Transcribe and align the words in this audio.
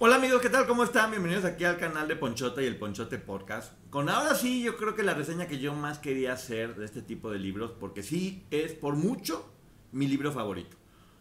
Hola 0.00 0.16
amigos, 0.16 0.42
¿qué 0.42 0.50
tal? 0.50 0.66
¿Cómo 0.66 0.82
están? 0.82 1.12
Bienvenidos 1.12 1.44
aquí 1.44 1.62
al 1.62 1.78
canal 1.78 2.08
de 2.08 2.16
Ponchota 2.16 2.60
y 2.60 2.66
el 2.66 2.76
Ponchote 2.76 3.16
Podcast. 3.16 3.74
Con 3.90 4.08
ahora 4.08 4.34
sí, 4.34 4.60
yo 4.60 4.76
creo 4.76 4.96
que 4.96 5.04
la 5.04 5.14
reseña 5.14 5.46
que 5.46 5.60
yo 5.60 5.72
más 5.72 6.00
quería 6.00 6.32
hacer 6.32 6.74
de 6.74 6.84
este 6.84 7.00
tipo 7.00 7.30
de 7.30 7.38
libros, 7.38 7.70
porque 7.78 8.02
sí 8.02 8.44
es 8.50 8.72
por 8.72 8.96
mucho 8.96 9.48
mi 9.92 10.08
libro 10.08 10.32
favorito. 10.32 10.76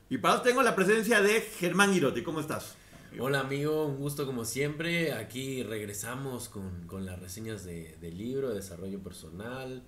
Y 0.09 0.17
para 0.17 0.41
tengo 0.41 0.63
la 0.63 0.75
presencia 0.75 1.21
de 1.21 1.41
Germán 1.41 1.93
Girotti. 1.93 2.23
¿Cómo 2.23 2.39
estás? 2.39 2.75
Hola 3.19 3.41
amigo, 3.41 3.85
un 3.85 3.97
gusto 3.97 4.25
como 4.25 4.43
siempre. 4.43 5.13
Aquí 5.13 5.61
regresamos 5.61 6.49
con, 6.49 6.87
con 6.87 7.05
las 7.05 7.19
reseñas 7.19 7.63
de, 7.63 7.95
del 8.01 8.17
libro, 8.17 8.49
de 8.49 8.55
desarrollo 8.55 9.03
personal, 9.03 9.83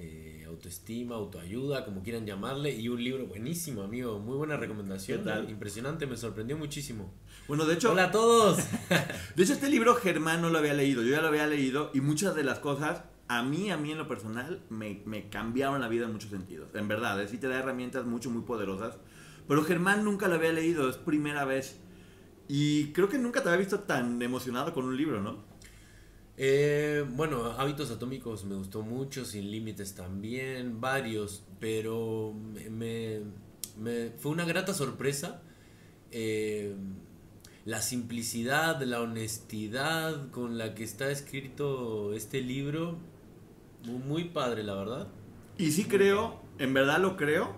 eh, 0.00 0.44
autoestima, 0.46 1.16
autoayuda, 1.16 1.84
como 1.84 2.02
quieran 2.02 2.24
llamarle. 2.24 2.74
Y 2.74 2.88
un 2.88 3.02
libro 3.02 3.26
buenísimo, 3.26 3.82
amigo. 3.82 4.18
Muy 4.20 4.36
buena 4.36 4.56
recomendación. 4.56 5.18
¿Qué 5.18 5.24
tal? 5.24 5.50
Impresionante, 5.50 6.06
me 6.06 6.16
sorprendió 6.16 6.56
muchísimo. 6.56 7.12
Bueno, 7.48 7.64
de 7.64 7.74
hecho, 7.74 7.92
Hola 7.92 8.04
a 8.04 8.10
todos. 8.10 8.58
de 9.36 9.42
hecho 9.42 9.52
este 9.52 9.68
libro 9.68 9.96
Germán 9.96 10.40
no 10.40 10.50
lo 10.50 10.58
había 10.58 10.74
leído. 10.74 11.02
Yo 11.02 11.10
ya 11.10 11.20
lo 11.20 11.28
había 11.28 11.46
leído 11.46 11.90
y 11.94 12.00
muchas 12.00 12.36
de 12.36 12.44
las 12.44 12.60
cosas, 12.60 13.02
a 13.26 13.42
mí, 13.42 13.70
a 13.70 13.76
mí 13.76 13.90
en 13.90 13.98
lo 13.98 14.06
personal, 14.06 14.62
me, 14.70 15.02
me 15.04 15.28
cambiaron 15.28 15.80
la 15.80 15.88
vida 15.88 16.06
en 16.06 16.12
muchos 16.12 16.30
sentidos. 16.30 16.68
En 16.74 16.86
verdad, 16.86 17.26
sí 17.28 17.38
te 17.38 17.48
da 17.48 17.58
herramientas 17.58 18.06
mucho, 18.06 18.30
muy 18.30 18.42
poderosas. 18.42 18.98
Pero 19.48 19.64
Germán 19.64 20.04
nunca 20.04 20.28
lo 20.28 20.36
había 20.36 20.52
leído, 20.52 20.88
es 20.88 20.96
primera 20.96 21.44
vez. 21.44 21.80
Y 22.46 22.92
creo 22.92 23.08
que 23.08 23.18
nunca 23.18 23.42
te 23.42 23.48
había 23.48 23.58
visto 23.58 23.80
tan 23.80 24.22
emocionado 24.22 24.72
con 24.72 24.84
un 24.84 24.96
libro, 24.96 25.20
¿no? 25.20 25.47
Eh, 26.40 27.04
bueno, 27.16 27.46
Hábitos 27.58 27.90
Atómicos 27.90 28.44
me 28.44 28.54
gustó 28.54 28.82
mucho, 28.82 29.24
Sin 29.24 29.50
Límites 29.50 29.94
también, 29.94 30.80
varios, 30.80 31.42
pero 31.58 32.32
me, 32.70 33.22
me- 33.76 34.10
fue 34.18 34.32
una 34.32 34.44
grata 34.44 34.72
sorpresa. 34.74 35.42
eh, 36.12 36.74
la 37.66 37.82
simplicidad, 37.82 38.82
la 38.82 39.00
honestidad 39.02 40.30
con 40.30 40.56
la 40.58 40.74
que 40.74 40.84
está 40.84 41.10
escrito 41.10 42.14
este 42.14 42.40
libro, 42.40 42.98
muy, 43.86 43.98
muy 43.98 44.24
padre, 44.24 44.62
la 44.64 44.74
verdad. 44.74 45.08
Y 45.58 45.72
sí 45.72 45.84
creo, 45.84 46.40
en 46.58 46.74
verdad 46.74 46.98
lo 47.00 47.16
creo, 47.16 47.56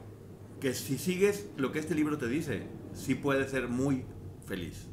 que 0.61 0.75
si 0.75 0.99
sigues 0.99 1.49
lo 1.57 1.73
que 1.73 1.79
este 1.81 1.95
libro 1.95 2.19
te 2.19 2.29
dice, 2.29 2.65
sí 2.95 3.15
puedes 3.15 3.51
ser 3.53 3.69
muy 3.69 4.05
feliz. 4.47 4.87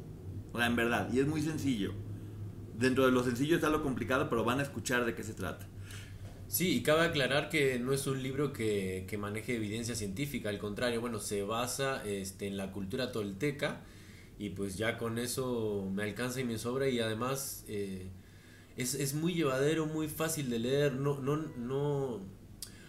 O 0.52 0.58
sea, 0.58 0.66
en 0.68 0.76
verdad, 0.76 1.10
y 1.12 1.20
es 1.20 1.26
muy 1.26 1.42
sencillo. 1.42 1.92
Dentro 2.78 3.04
de 3.04 3.12
lo 3.12 3.24
sencillo 3.24 3.56
está 3.56 3.68
lo 3.70 3.82
complicado, 3.82 4.28
pero 4.30 4.44
van 4.44 4.60
a 4.60 4.62
escuchar 4.62 5.04
de 5.04 5.14
qué 5.14 5.24
se 5.24 5.34
trata. 5.34 5.66
Sí, 6.46 6.76
y 6.76 6.82
cabe 6.82 7.04
aclarar 7.04 7.50
que 7.50 7.78
no 7.78 7.92
es 7.92 8.06
un 8.06 8.22
libro 8.22 8.52
que, 8.52 9.04
maneje 9.18 9.56
evidencia 9.56 9.94
científica, 9.94 10.48
al 10.48 10.58
contrario, 10.58 11.00
bueno, 11.00 11.18
se 11.18 11.42
basa 11.42 12.02
este, 12.04 12.46
en 12.46 12.56
la 12.56 12.72
cultura 12.72 13.12
tolteca 13.12 13.82
y 14.38 14.50
pues 14.50 14.78
ya 14.78 14.96
con 14.96 15.18
eso 15.18 15.90
me 15.92 16.04
alcanza 16.04 16.40
y 16.40 16.44
me 16.44 16.56
sobra 16.56 16.88
y 16.88 17.00
además 17.00 17.64
eh, 17.68 18.06
es, 18.76 18.94
es 18.94 19.12
muy 19.12 19.34
llevadero, 19.34 19.86
muy 19.86 20.08
fácil 20.08 20.48
de 20.48 20.60
leer, 20.60 20.94
no, 20.94 21.18
no, 21.18 21.36
no, 21.36 22.20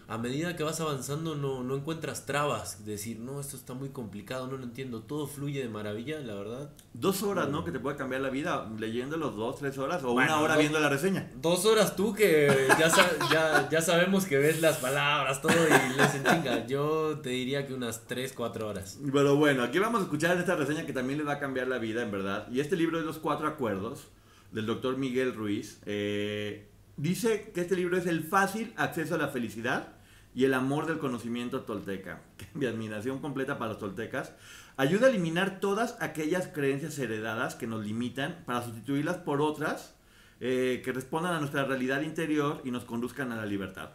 a 0.10 0.18
medida 0.18 0.56
que 0.56 0.64
vas 0.64 0.82
avanzando 0.82 1.36
no, 1.36 1.64
no 1.64 1.76
encuentras 1.76 2.26
trabas, 2.26 2.84
decir, 2.84 3.20
no, 3.20 3.40
esto 3.40 3.56
está 3.56 3.76
muy 3.76 3.90
complicado, 3.90 4.48
no 4.48 4.58
lo 4.58 4.64
entiendo, 4.64 5.04
todo 5.04 5.28
fluye 5.28 5.62
de 5.62 5.70
maravilla, 5.70 6.20
la 6.22 6.34
verdad. 6.34 6.72
Dos 6.96 7.22
horas, 7.22 7.48
¿no? 7.50 7.64
Que 7.64 7.72
te 7.72 7.80
puede 7.80 7.96
cambiar 7.96 8.22
la 8.22 8.32
vida 8.32 8.68
leyéndolo 8.80 9.30
dos, 9.30 9.60
tres 9.60 9.78
horas 9.78 10.04
o 10.04 10.14
Bueno, 10.14 10.34
una 10.34 10.42
hora 10.42 10.54
dos- 10.56 10.62
viendo 10.64 10.80
la 10.80 10.90
reseña. 10.90 11.30
Dos 11.40 11.64
horas 11.66 11.96
tú 11.96 12.16
que 12.16 12.68
ya, 12.80 12.90
ya, 13.32 13.70
ya 13.70 13.82
sabemos 13.82 14.26
que 14.26 14.40
ves 14.40 14.62
las 14.62 14.78
palabras, 14.78 15.44
todo 15.44 15.54
y 15.54 15.98
les 15.98 16.16
en 16.16 16.24
chinga. 16.24 16.66
Yo 16.66 17.20
te 17.22 17.30
diría 17.30 17.68
que 17.68 17.76
unas 17.76 18.08
3, 18.08 18.34
4 18.34 18.68
horas. 18.68 18.98
Pero 19.14 19.36
bueno, 19.36 19.62
aquí 19.62 19.78
vamos 19.78 20.02
a 20.02 20.04
escuchar 20.06 20.36
esta 20.38 20.56
reseña 20.56 20.88
que 20.88 20.94
también 20.94 21.20
les 21.20 21.28
va 21.28 21.34
a 21.34 21.40
cambiar 21.40 21.68
la 21.68 21.78
vida, 21.78 22.02
en 22.02 22.10
verdad. 22.10 22.48
Y 22.52 22.62
este 22.62 22.76
libro 22.76 22.98
es 23.00 23.06
Los 23.06 23.20
Cuatro 23.20 23.48
Acuerdos, 23.48 24.08
del 24.52 24.66
doctor 24.66 24.98
Miguel 24.98 25.36
Ruiz. 25.36 25.80
Eh, 25.86 26.68
dice 26.98 27.52
que 27.54 27.62
este 27.62 27.76
libro 27.76 27.96
es 27.96 28.08
el 28.08 28.24
fácil 28.24 28.74
acceso 28.76 29.14
a 29.14 29.20
la 29.20 29.28
felicidad 29.28 29.99
y 30.34 30.46
el 30.46 30.54
amor 30.54 30.86
del 30.86 31.00
conocimiento 31.00 31.62
tolteca. 31.62 32.22
Mi 32.54 32.66
admiración 32.66 33.20
completa 33.20 33.58
para 33.58 33.72
los 33.72 33.80
toltecas. 33.80 34.34
Ayuda 34.78 35.08
a 35.08 35.10
eliminar 35.10 35.60
todas 35.60 35.98
aquellas 36.00 36.48
creencias 36.48 36.98
heredadas 37.00 37.56
que 37.56 37.68
nos 37.68 37.86
limitan 37.86 38.44
para 38.46 38.64
sustituirlas 38.64 39.18
por 39.18 39.42
otras 39.42 39.96
eh, 40.40 40.82
que 40.86 40.94
respondan 40.94 41.34
a 41.34 41.40
nuestra 41.40 41.66
realidad 41.66 42.02
interior 42.02 42.62
y 42.64 42.72
nos 42.72 42.86
conduzcan 42.86 43.34
a 43.34 43.36
la 43.36 43.46
libertad. 43.46 43.90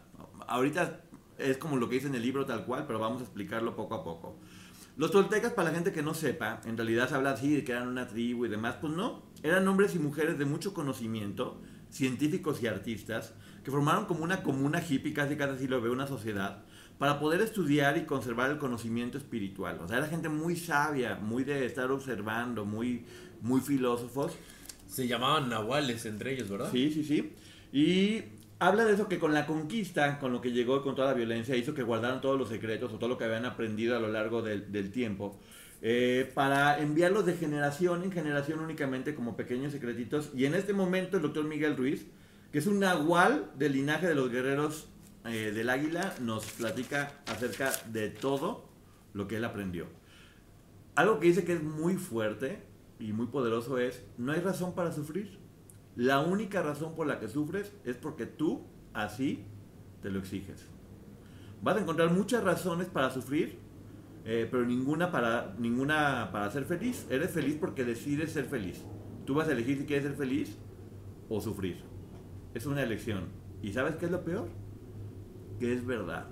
Ahorita 0.47 1.01
es 1.39 1.57
como 1.57 1.77
lo 1.77 1.89
que 1.89 1.95
dice 1.95 2.07
en 2.07 2.15
el 2.15 2.21
libro 2.21 2.45
tal 2.45 2.65
cual, 2.65 2.85
pero 2.85 2.99
vamos 2.99 3.21
a 3.21 3.23
explicarlo 3.23 3.75
poco 3.75 3.95
a 3.95 4.03
poco. 4.03 4.37
Los 4.97 5.11
toltecas, 5.11 5.53
para 5.53 5.69
la 5.69 5.75
gente 5.75 5.91
que 5.91 6.03
no 6.03 6.13
sepa, 6.13 6.61
en 6.65 6.77
realidad 6.77 7.09
se 7.09 7.15
habla 7.15 7.31
así 7.31 7.53
de 7.53 7.63
que 7.63 7.71
eran 7.71 7.87
una 7.87 8.07
tribu 8.07 8.45
y 8.45 8.49
demás, 8.49 8.77
pues 8.79 8.93
no, 8.93 9.23
eran 9.43 9.67
hombres 9.67 9.95
y 9.95 9.99
mujeres 9.99 10.37
de 10.37 10.45
mucho 10.45 10.73
conocimiento, 10.73 11.59
científicos 11.89 12.61
y 12.61 12.67
artistas, 12.67 13.33
que 13.65 13.71
formaron 13.71 14.05
como 14.05 14.23
una 14.23 14.43
comuna 14.43 14.81
hippie, 14.87 15.13
casi 15.13 15.35
casi 15.37 15.55
así 15.55 15.67
lo 15.67 15.81
ve 15.81 15.89
una 15.91 16.07
sociedad, 16.07 16.63
para 16.99 17.19
poder 17.19 17.41
estudiar 17.41 17.97
y 17.97 18.05
conservar 18.05 18.51
el 18.51 18.59
conocimiento 18.59 19.17
espiritual. 19.17 19.79
O 19.81 19.87
sea, 19.89 19.97
era 19.97 20.07
gente 20.07 20.29
muy 20.29 20.55
sabia, 20.55 21.15
muy 21.17 21.43
de 21.43 21.65
estar 21.65 21.91
observando, 21.91 22.65
muy, 22.65 23.05
muy 23.41 23.61
filósofos. 23.61 24.39
Se 24.87 25.07
llamaban 25.07 25.49
nahuales 25.49 26.05
entre 26.05 26.33
ellos, 26.33 26.49
¿verdad? 26.49 26.71
Sí, 26.71 26.91
sí, 26.93 27.03
sí. 27.03 27.33
Y 27.73 28.23
habla 28.59 28.85
de 28.85 28.93
eso 28.93 29.09
que 29.09 29.19
con 29.19 29.33
la 29.33 29.45
conquista, 29.45 30.19
con 30.19 30.31
lo 30.31 30.41
que 30.41 30.51
llegó 30.51 30.81
con 30.83 30.95
toda 30.95 31.09
la 31.09 31.13
violencia, 31.15 31.55
hizo 31.57 31.73
que 31.73 31.83
guardaran 31.83 32.21
todos 32.21 32.39
los 32.39 32.49
secretos 32.49 32.93
o 32.93 32.97
todo 32.99 33.09
lo 33.09 33.17
que 33.17 33.25
habían 33.25 33.45
aprendido 33.45 33.97
a 33.97 33.99
lo 33.99 34.09
largo 34.09 34.41
del, 34.41 34.71
del 34.71 34.91
tiempo. 34.91 35.39
eh, 35.81 36.31
para 36.33 36.79
enviarlos 36.79 37.25
de 37.25 37.35
generación 37.35 38.03
en 38.03 38.11
generación 38.11 38.59
únicamente 38.59 39.13
como 39.15 39.35
pequeños 39.35 39.71
secretitos. 39.71 40.31
Y 40.33 40.45
en 40.45 40.55
este 40.55 40.73
momento 40.73 41.17
el 41.17 41.23
doctor 41.23 41.45
Miguel 41.45 41.77
Ruiz, 41.77 42.07
que 42.55 42.59
es 42.59 42.67
un 42.67 42.79
nahual 42.79 43.51
del 43.57 43.73
linaje 43.73 44.07
de 44.07 44.15
los 44.15 44.31
guerreros 44.31 44.87
eh, 45.25 45.51
del 45.53 45.69
águila, 45.69 46.15
nos 46.21 46.45
platica 46.53 47.21
acerca 47.27 47.73
de 47.91 48.09
todo 48.09 48.69
lo 49.11 49.27
que 49.27 49.35
él 49.35 49.43
aprendió. 49.43 49.87
Algo 50.95 51.19
que 51.19 51.27
dice 51.27 51.43
que 51.43 51.51
es 51.51 51.61
muy 51.61 51.95
fuerte 51.95 52.63
y 52.97 53.11
muy 53.11 53.27
poderoso 53.27 53.77
es, 53.77 54.05
no 54.17 54.31
hay 54.31 54.39
razón 54.39 54.73
para 54.73 54.93
sufrir. 54.93 55.37
La 55.97 56.21
única 56.21 56.61
razón 56.61 56.95
por 56.95 57.07
la 57.07 57.19
que 57.19 57.27
sufres 57.27 57.73
es 57.83 57.97
porque 57.97 58.25
tú 58.25 58.63
así 58.93 59.43
te 60.01 60.09
lo 60.09 60.19
exiges. 60.19 60.65
Vas 61.61 61.75
a 61.75 61.81
encontrar 61.81 62.11
muchas 62.11 62.41
razones 62.41 62.87
para 62.87 63.09
sufrir, 63.09 63.59
eh, 64.23 64.47
pero 64.49 64.65
ninguna 64.65 65.11
para, 65.11 65.53
ninguna 65.59 66.29
para 66.31 66.49
ser 66.51 66.63
feliz. 66.63 67.05
Eres 67.09 67.31
feliz 67.31 67.57
porque 67.59 67.83
decides 67.83 68.31
ser 68.31 68.45
feliz. 68.45 68.81
Tú 69.25 69.33
vas 69.33 69.49
a 69.49 69.51
elegir 69.51 69.77
si 69.77 69.85
quieres 69.85 70.05
ser 70.05 70.15
feliz 70.15 70.55
o 71.27 71.41
sufrir. 71.41 71.94
Es 72.55 72.65
una 72.65 72.81
elección. 72.81 73.25
¿Y 73.61 73.73
sabes 73.73 73.97
qué 73.97 74.05
es 74.05 74.11
lo 74.11 74.23
peor? 74.23 74.47
Que 75.59 75.73
es 75.73 75.85
verdad. 75.85 76.27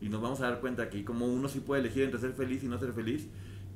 Y 0.00 0.08
nos 0.08 0.20
vamos 0.20 0.40
a 0.40 0.50
dar 0.50 0.60
cuenta 0.60 0.82
aquí 0.82 1.04
como 1.04 1.26
uno 1.26 1.48
sí 1.48 1.60
puede 1.60 1.80
elegir 1.80 2.02
entre 2.02 2.20
ser 2.20 2.32
feliz 2.32 2.64
y 2.64 2.66
no 2.66 2.78
ser 2.78 2.92
feliz. 2.92 3.28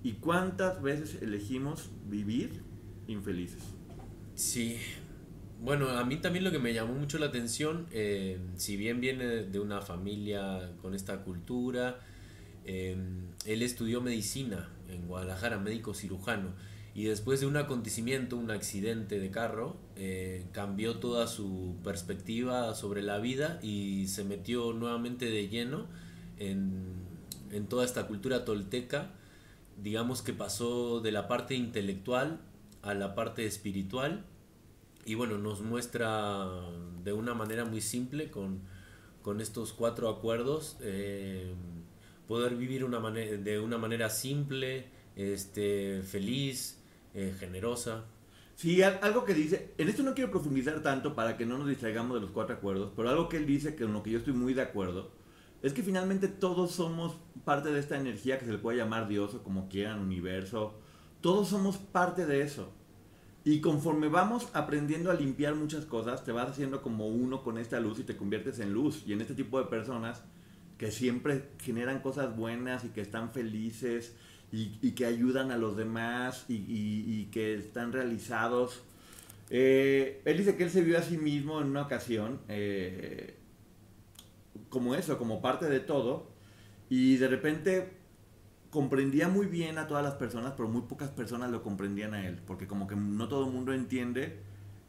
¿Y 0.02 0.14
cuántas 0.14 0.82
veces 0.82 1.22
elegimos 1.22 1.90
vivir 2.08 2.62
infelices? 3.06 3.62
Sí. 4.34 4.78
Bueno, 5.62 5.90
a 5.90 6.04
mí 6.04 6.16
también 6.16 6.44
lo 6.44 6.50
que 6.50 6.58
me 6.58 6.74
llamó 6.74 6.94
mucho 6.94 7.18
la 7.18 7.26
atención, 7.26 7.86
eh, 7.92 8.40
si 8.56 8.76
bien 8.76 9.00
viene 9.00 9.44
de 9.44 9.60
una 9.60 9.80
familia 9.80 10.72
con 10.82 10.94
esta 10.94 11.22
cultura, 11.22 12.00
eh, 12.64 12.96
él 13.44 13.62
estudió 13.62 14.00
medicina 14.00 14.70
en 14.88 15.06
Guadalajara, 15.06 15.58
médico 15.58 15.94
cirujano, 15.94 16.54
y 16.94 17.04
después 17.04 17.40
de 17.40 17.46
un 17.46 17.56
acontecimiento, 17.56 18.36
un 18.36 18.50
accidente 18.50 19.20
de 19.20 19.30
carro, 19.30 19.76
eh, 20.02 20.46
cambió 20.52 20.96
toda 20.96 21.26
su 21.26 21.76
perspectiva 21.84 22.74
sobre 22.74 23.02
la 23.02 23.18
vida 23.18 23.60
y 23.62 24.06
se 24.06 24.24
metió 24.24 24.72
nuevamente 24.72 25.26
de 25.26 25.48
lleno 25.48 25.88
en, 26.38 26.94
en 27.50 27.66
toda 27.66 27.84
esta 27.84 28.06
cultura 28.06 28.46
tolteca. 28.46 29.10
Digamos 29.82 30.22
que 30.22 30.32
pasó 30.32 31.00
de 31.00 31.12
la 31.12 31.28
parte 31.28 31.54
intelectual 31.54 32.40
a 32.80 32.94
la 32.94 33.14
parte 33.14 33.44
espiritual 33.44 34.24
y 35.04 35.16
bueno, 35.16 35.36
nos 35.36 35.60
muestra 35.60 36.48
de 37.04 37.12
una 37.12 37.34
manera 37.34 37.66
muy 37.66 37.82
simple 37.82 38.30
con, 38.30 38.60
con 39.20 39.42
estos 39.42 39.74
cuatro 39.74 40.08
acuerdos 40.08 40.78
eh, 40.80 41.52
poder 42.26 42.56
vivir 42.56 42.84
una 42.84 43.00
de 43.10 43.60
una 43.60 43.76
manera 43.76 44.08
simple, 44.08 44.86
este, 45.14 46.00
feliz, 46.04 46.78
eh, 47.12 47.34
generosa. 47.38 48.06
Sí, 48.60 48.82
al- 48.82 48.98
algo 49.02 49.24
que 49.24 49.32
dice, 49.32 49.72
en 49.78 49.88
esto 49.88 50.02
no 50.02 50.14
quiero 50.14 50.30
profundizar 50.30 50.82
tanto 50.82 51.14
para 51.14 51.36
que 51.38 51.46
no 51.46 51.56
nos 51.56 51.66
distraigamos 51.68 52.14
de 52.16 52.20
los 52.20 52.30
cuatro 52.30 52.54
acuerdos, 52.56 52.92
pero 52.94 53.08
algo 53.08 53.28
que 53.28 53.38
él 53.38 53.46
dice, 53.46 53.74
que 53.74 53.84
con 53.84 53.94
lo 53.94 54.02
que 54.02 54.10
yo 54.10 54.18
estoy 54.18 54.34
muy 54.34 54.52
de 54.52 54.60
acuerdo, 54.62 55.12
es 55.62 55.72
que 55.72 55.82
finalmente 55.82 56.28
todos 56.28 56.72
somos 56.72 57.16
parte 57.44 57.70
de 57.72 57.80
esta 57.80 57.98
energía 57.98 58.38
que 58.38 58.44
se 58.44 58.52
le 58.52 58.58
puede 58.58 58.76
llamar 58.78 59.08
Dios 59.08 59.34
o 59.34 59.42
como 59.42 59.68
quieran, 59.70 60.00
universo, 60.00 60.74
todos 61.22 61.48
somos 61.48 61.78
parte 61.78 62.26
de 62.26 62.42
eso. 62.42 62.70
Y 63.44 63.60
conforme 63.62 64.08
vamos 64.08 64.48
aprendiendo 64.54 65.10
a 65.10 65.14
limpiar 65.14 65.54
muchas 65.54 65.86
cosas, 65.86 66.24
te 66.24 66.32
vas 66.32 66.50
haciendo 66.50 66.82
como 66.82 67.08
uno 67.08 67.42
con 67.42 67.58
esta 67.58 67.80
luz 67.80 67.98
y 68.00 68.04
te 68.04 68.16
conviertes 68.16 68.58
en 68.60 68.72
luz. 68.74 69.04
Y 69.06 69.14
en 69.14 69.22
este 69.22 69.34
tipo 69.34 69.58
de 69.58 69.66
personas 69.66 70.22
que 70.78 70.90
siempre 70.90 71.50
generan 71.60 72.00
cosas 72.00 72.36
buenas 72.36 72.84
y 72.84 72.90
que 72.90 73.00
están 73.00 73.32
felices 73.32 74.14
y, 74.52 74.92
que 74.92 75.06
ayudan 75.06 75.50
a 75.50 75.56
los 75.56 75.76
demás 75.76 76.44
y, 76.48 77.26
que 77.26 77.54
están 77.54 77.92
realizados. 77.92 78.82
Eh, 79.48 80.22
él 80.24 80.38
dice 80.38 80.56
que 80.56 80.64
él 80.64 80.70
se 80.70 80.82
vio 80.82 80.98
a 80.98 81.02
sí 81.02 81.18
mismo 81.18 81.60
en 81.60 81.68
una 81.68 81.82
ocasión 81.82 82.40
eh, 82.48 83.36
como 84.68 84.94
eso, 84.94 85.18
como 85.18 85.40
parte 85.40 85.66
de 85.66 85.80
todo, 85.80 86.30
y 86.88 87.16
de 87.16 87.28
repente 87.28 87.92
comprendía 88.70 89.28
muy 89.28 89.46
bien 89.46 89.78
a 89.78 89.88
todas 89.88 90.04
las 90.04 90.14
personas, 90.14 90.54
pero 90.56 90.68
muy 90.68 90.82
pocas 90.82 91.10
personas 91.10 91.50
lo 91.50 91.62
comprendían 91.62 92.14
a 92.14 92.26
él, 92.26 92.40
porque 92.46 92.66
como 92.68 92.86
que 92.86 92.94
no 92.94 93.28
todo 93.28 93.46
el 93.46 93.52
mundo 93.52 93.72
entiende 93.72 94.38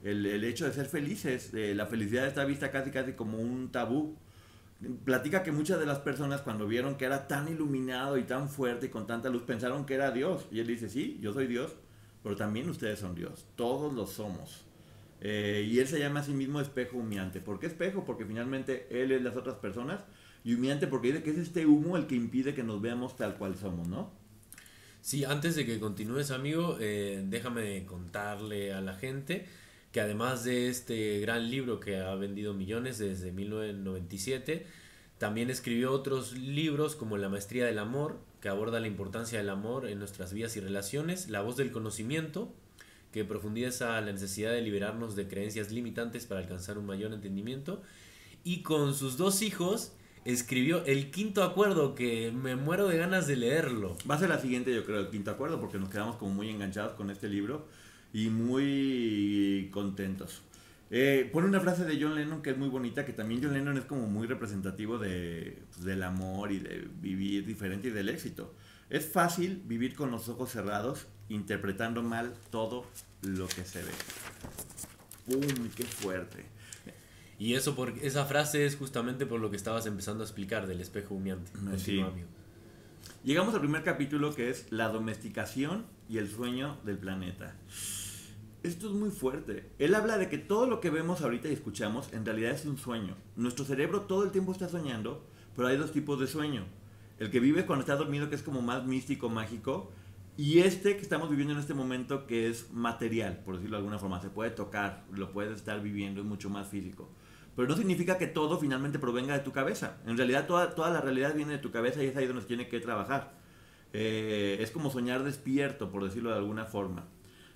el, 0.04 0.25
el 0.25 0.44
hecho 0.44 0.66
de 0.66 0.74
ser 0.74 0.86
felices, 0.86 1.52
la 1.54 1.88
felicidad 1.88 2.28
está 2.28 2.46
vista 2.46 2.72
casi 2.72 2.92
casi 2.92 3.14
como 3.14 3.40
un 3.40 3.72
tabú. 3.72 4.16
Platica 5.06 5.44
que 5.44 5.51
muchas 5.51 5.80
de 5.80 5.86
las 5.86 6.00
personas 6.00 6.42
cuando 6.42 6.68
vieron 6.68 6.95
que 6.95 7.06
era 7.06 7.28
tan 7.28 7.48
iluminado 7.48 8.18
y 8.18 8.24
tan 8.24 8.50
fuerte 8.50 8.88
y 8.88 8.89
con 8.89 9.06
tanta 9.06 9.30
luz 9.30 9.44
pensaron 9.44 9.86
que 9.86 9.94
era 9.94 10.12
Dios. 10.12 10.48
Y 10.51 10.60
él 10.60 10.68
dice, 10.68 10.89
sí, 10.89 11.19
yo 11.22 11.33
soy 11.33 11.48
Dios, 11.48 11.75
pero 12.24 12.36
también 12.36 12.69
ustedes 12.69 13.00
son 13.00 13.13
Dios, 13.13 13.45
todos 13.56 13.94
lo 13.94 14.07
somos. 14.07 14.66
Eh, 15.22 15.68
y 15.69 15.78
él 15.78 15.88
se 15.88 16.00
llama 16.00 16.22
a 16.22 16.24
sí 16.24 16.33
mismo 16.33 16.60
espejo 16.60 16.98
humeante. 16.98 17.42
¿Por 17.42 17.60
qué 17.60 17.68
espejo? 17.68 18.06
Porque 18.06 18.25
finalmente 18.25 18.88
él 18.89 19.12
es 19.12 19.22
las 19.22 19.36
otras 19.36 19.56
personas 19.56 20.01
y 20.44 20.56
humeante 20.56 20.88
porque 20.88 21.10
dice 21.10 21.24
que 21.24 21.30
es 21.30 21.38
este 21.38 21.68
humo 21.68 21.95
el 21.95 22.07
que 22.07 22.16
impide 22.16 22.56
que 22.56 22.63
nos 22.63 22.81
veamos 22.81 23.16
tal 23.16 23.36
cual 23.36 23.56
somos, 23.56 23.88
¿no? 23.88 24.12
Sí, 25.01 25.24
antes 25.24 25.56
de 25.56 25.66
que 25.66 25.80
continúes, 25.80 26.31
amigo, 26.31 26.78
eh, 26.80 27.24
déjame 27.28 27.86
contarle 27.86 28.74
a 28.74 28.81
la 28.81 28.95
gente 28.95 29.48
que 29.92 30.02
además 30.02 30.44
de 30.44 30.70
este 30.70 31.20
gran 31.20 31.50
libro 31.50 31.80
que 31.80 31.98
ha 31.98 32.16
vendido 32.16 32.54
millones 32.54 32.98
desde 32.98 33.32
1997, 33.32 34.66
también 35.18 35.50
escribió 35.50 35.92
otros 35.92 36.34
libros 36.34 36.96
como 36.96 37.18
La 37.18 37.30
Maestría 37.30 37.66
del 37.66 37.80
Amor, 37.80 38.18
que 38.40 38.50
aborda 38.50 38.80
la 38.80 38.88
importancia 38.88 39.38
del 39.38 39.50
amor 39.50 39.88
en 39.88 40.00
nuestras 40.00 40.34
vidas 40.34 40.56
y 40.58 40.62
relaciones, 40.62 41.30
La 41.30 41.42
Voz 41.42 41.58
del 41.58 41.72
Conocimiento, 41.72 42.52
que 43.12 43.26
profundiza 43.26 44.00
la 44.02 44.12
necesidad 44.14 44.52
de 44.52 44.62
liberarnos 44.62 45.16
de 45.16 45.28
creencias 45.28 45.72
limitantes 45.72 46.26
para 46.26 46.40
alcanzar 46.40 46.78
un 46.78 46.86
mayor 46.86 47.14
entendimiento, 47.14 47.84
y 48.44 48.64
con 48.64 48.96
sus 48.96 49.18
dos 49.18 49.42
hijos 49.42 49.92
escribió 50.24 50.86
El 50.86 51.12
Quinto 51.12 51.44
Acuerdo, 51.44 51.94
que 51.94 52.32
me 52.32 52.56
muero 52.56 52.88
de 52.88 52.98
ganas 52.98 53.28
de 53.28 53.36
leerlo. 53.36 53.98
Va 54.10 54.16
a 54.16 54.20
ser 54.20 54.30
la 54.30 54.40
siguiente, 54.40 54.74
yo 54.74 54.86
creo, 54.86 55.02
El 55.02 55.10
Quinto 55.10 55.32
Acuerdo, 55.32 55.60
porque 55.60 55.78
nos 55.78 55.90
quedamos 55.90 56.16
como 56.16 56.34
muy 56.34 56.50
enganchados 56.50 56.94
con 56.94 57.12
este 57.12 57.28
libro 57.28 57.68
y 58.13 58.30
muy 58.30 59.69
contentos. 59.72 60.42
Eh, 60.94 61.30
pone 61.31 61.48
una 61.48 61.62
frase 61.62 61.86
de 61.86 61.98
John 62.02 62.16
Lennon 62.16 62.42
que 62.42 62.50
es 62.50 62.58
muy 62.58 62.68
bonita, 62.68 63.06
que 63.06 63.13
también 63.13 63.42
John 63.42 63.54
Lennon 63.54 63.78
es 63.78 63.86
como 63.86 64.08
muy 64.08 64.28
representativo 64.28 64.98
de, 64.98 65.63
pues, 65.69 65.86
del 65.86 66.04
amor 66.04 66.52
y 66.52 66.60
de 66.60 66.86
vivir 67.02 67.46
diferente 67.46 67.88
y 67.88 67.92
del 67.92 68.10
éxito. 68.10 68.54
Es 68.90 69.06
fácil 69.06 69.63
vivir 69.66 69.96
con 69.96 70.12
los 70.12 70.28
ojos 70.28 70.52
cerrados, 70.52 71.08
interpretando 71.30 72.04
mal 72.04 72.34
todo 72.50 72.86
lo 73.22 73.48
que 73.48 73.63
se 73.63 73.81
ve. 73.81 73.92
¡Pum! 75.28 75.69
¡Qué 75.75 75.86
fuerte! 75.86 76.44
Y 77.40 77.54
eso 77.56 77.74
por, 77.74 77.94
esa 78.02 78.25
frase 78.25 78.66
es 78.66 78.75
justamente 78.75 79.25
por 79.25 79.40
lo 79.40 79.50
que 79.50 79.56
estabas 79.56 79.86
empezando 79.86 80.24
a 80.24 80.28
explicar 80.28 80.68
del 80.68 80.81
espejo 80.81 81.16
humeante. 81.16 81.52
Sí. 81.78 82.04
Llegamos 83.24 83.54
al 83.54 83.62
primer 83.62 83.84
capítulo 83.84 84.36
que 84.36 84.50
es 84.50 84.72
la 84.72 84.90
domesticación 84.90 85.86
y 86.10 86.18
el 86.18 86.30
sueño 86.30 86.78
del 86.84 86.98
planeta. 86.98 87.56
Esto 88.63 88.90
es 88.90 88.94
muy 88.94 89.10
fuerte. 89.10 89.72
Él 89.80 89.96
habla 89.96 90.19
de 90.19 90.30
que 90.30 90.38
todo 90.38 90.68
lo 90.68 90.81
que 90.81 90.92
vemos 90.92 91.22
ahorita 91.22 91.50
y 91.50 91.54
escuchamos 91.54 92.13
en 92.13 92.24
realidad 92.24 92.52
es 92.52 92.63
un 92.66 92.78
sueño. 92.78 93.16
Nuestro 93.36 93.66
cerebro 93.66 94.02
todo 94.02 94.24
el 94.24 94.30
tiempo 94.30 94.52
está 94.52 94.69
soñando, 94.69 95.25
pero 95.56 95.68
hay 95.68 95.78
dos 95.78 95.92
tipos 95.92 96.19
de 96.19 96.28
sueño. 96.28 96.66
El 97.18 97.31
que 97.31 97.40
vive 97.40 97.66
cuando 97.66 97.81
está 97.81 97.96
dormido, 97.96 98.30
que 98.30 98.36
es 98.36 98.44
como 98.44 98.62
más 98.62 98.86
místico, 98.86 99.30
mágico, 99.30 99.92
y 100.38 100.60
este 100.60 100.96
que 100.96 101.02
estamos 101.02 101.28
viviendo 101.28 101.56
en 101.56 101.60
este 101.60 101.74
momento, 101.74 102.28
que 102.28 102.50
es 102.50 102.72
material, 102.72 103.42
por 103.44 103.56
decirlo 103.56 103.78
de 103.78 103.80
alguna 103.80 103.98
forma. 103.98 104.22
Se 104.22 104.30
puede 104.30 104.52
tocar, 104.52 105.06
lo 105.12 105.31
puedes 105.31 105.57
estar 105.57 105.81
viviendo, 105.81 106.22
es 106.22 106.28
mucho 106.28 106.52
más 106.52 106.68
físico. 106.68 107.10
Pero 107.56 107.68
no 107.68 107.75
significa 107.75 108.19
que 108.19 108.28
todo 108.28 108.60
finalmente 108.60 109.00
provenga 109.00 109.34
de 109.34 109.44
tu 109.44 109.52
cabeza. 109.52 109.98
En 110.06 110.18
realidad 110.18 110.46
toda, 110.46 110.75
toda 110.75 110.92
la 110.92 111.02
realidad 111.02 111.34
viene 111.34 111.54
de 111.54 111.57
tu 111.57 111.72
cabeza 111.72 112.04
y 112.04 112.07
es 112.07 112.16
ahí 112.16 112.28
donde 112.28 112.44
se 112.44 112.48
tiene 112.48 112.68
que 112.68 112.80
trabajar. 112.80 113.34
Eh, 113.92 114.57
es 114.60 114.69
como 114.69 114.92
soñar 114.92 115.24
despierto, 115.24 115.90
por 115.90 116.04
decirlo 116.04 116.30
de 116.30 116.38
alguna 116.38 116.66
forma. 116.66 117.07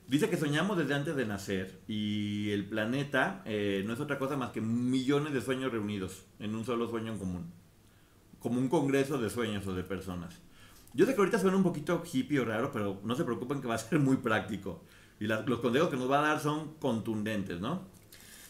Dice 0.08 0.30
que 0.30 0.38
soñamos 0.38 0.78
desde 0.78 0.94
antes 0.94 1.16
de 1.16 1.26
nacer 1.26 1.80
y 1.88 2.52
el 2.52 2.66
planeta 2.66 3.42
eh, 3.46 3.84
no 3.88 3.94
es 3.94 4.00
otra 4.00 4.20
cosa 4.20 4.38
más 4.38 4.52
que 4.52 4.62
millones 4.62 5.34
de 5.34 5.42
sueños 5.42 5.72
reunidos 5.72 6.26
en 6.40 6.54
un 6.54 6.64
solo 6.64 6.88
sueño 6.88 7.14
en 7.14 7.18
común. 7.18 7.52
Como 8.40 8.60
un 8.60 8.70
congreso 8.70 9.18
de 9.18 9.32
sueños 9.32 9.66
o 9.66 9.74
de 9.74 9.84
personas. 9.84 10.42
Yo 10.94 11.08
sé 11.08 11.16
que 11.16 11.20
ahorita 11.20 11.40
suena 11.40 11.58
un 11.58 11.64
poquito 11.64 12.04
hippie 12.06 12.40
o 12.40 12.46
raro, 12.46 12.72
pero 12.72 13.02
no 13.04 13.16
se 13.16 13.24
preocupen 13.24 13.62
que 13.62 13.68
va 13.68 13.76
a 13.76 13.80
ser 13.80 14.00
muy 14.00 14.18
práctico. 14.18 14.84
Y 15.20 15.26
los 15.26 15.60
consejos 15.60 15.90
que 15.90 15.98
nos 15.98 16.10
va 16.10 16.20
a 16.20 16.28
dar 16.28 16.40
son 16.40 16.76
contundentes, 16.76 17.60
¿no? 17.60 17.82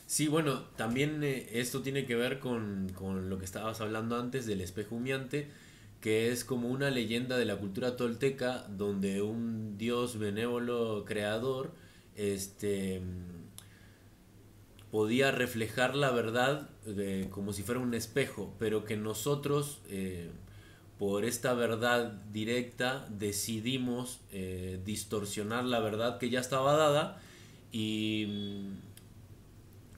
Sí, 0.08 0.28
bueno, 0.28 0.60
también 0.75 1.24
eh, 1.24 1.48
esto 1.54 1.81
tiene 1.81 2.06
que 2.06 2.16
ver 2.16 2.40
con, 2.40 2.92
con, 2.94 3.30
lo 3.30 3.40
que 3.40 3.46
estabas 3.46 3.81
hablando 3.81 4.19
antes 4.19 4.46
del 4.46 4.62
espejo 4.62 4.96
humeante, 4.96 5.51
que 6.06 6.31
es 6.31 6.46
como 6.46 6.68
una 6.68 6.92
leyenda 6.92 7.36
de 7.36 7.46
la 7.46 7.57
cultura 7.57 7.98
tolteca 7.98 8.68
donde 8.69 9.24
un 9.24 9.75
dios 9.80 10.19
benévolo 10.19 11.04
creador 11.04 11.74
este, 12.16 13.02
podía 14.92 15.31
reflejar 15.31 15.96
la 15.96 16.12
verdad 16.12 16.69
eh, 16.86 17.25
como 17.31 17.54
si 17.54 17.63
fuera 17.63 17.81
un 17.81 17.96
espejo, 17.96 18.54
pero 18.60 18.86
que 18.86 18.98
nosotros, 18.98 19.80
eh, 19.90 20.30
por 21.00 21.25
esta 21.25 21.56
verdad 21.56 22.12
directa, 22.31 23.08
decidimos 23.10 24.19
distorsionar 24.86 25.66
la 25.66 25.80
verdad 25.80 26.19
que 26.19 26.30
ya 26.30 26.40
estaba 26.40 26.75
dada 26.78 27.19
y 27.72 28.28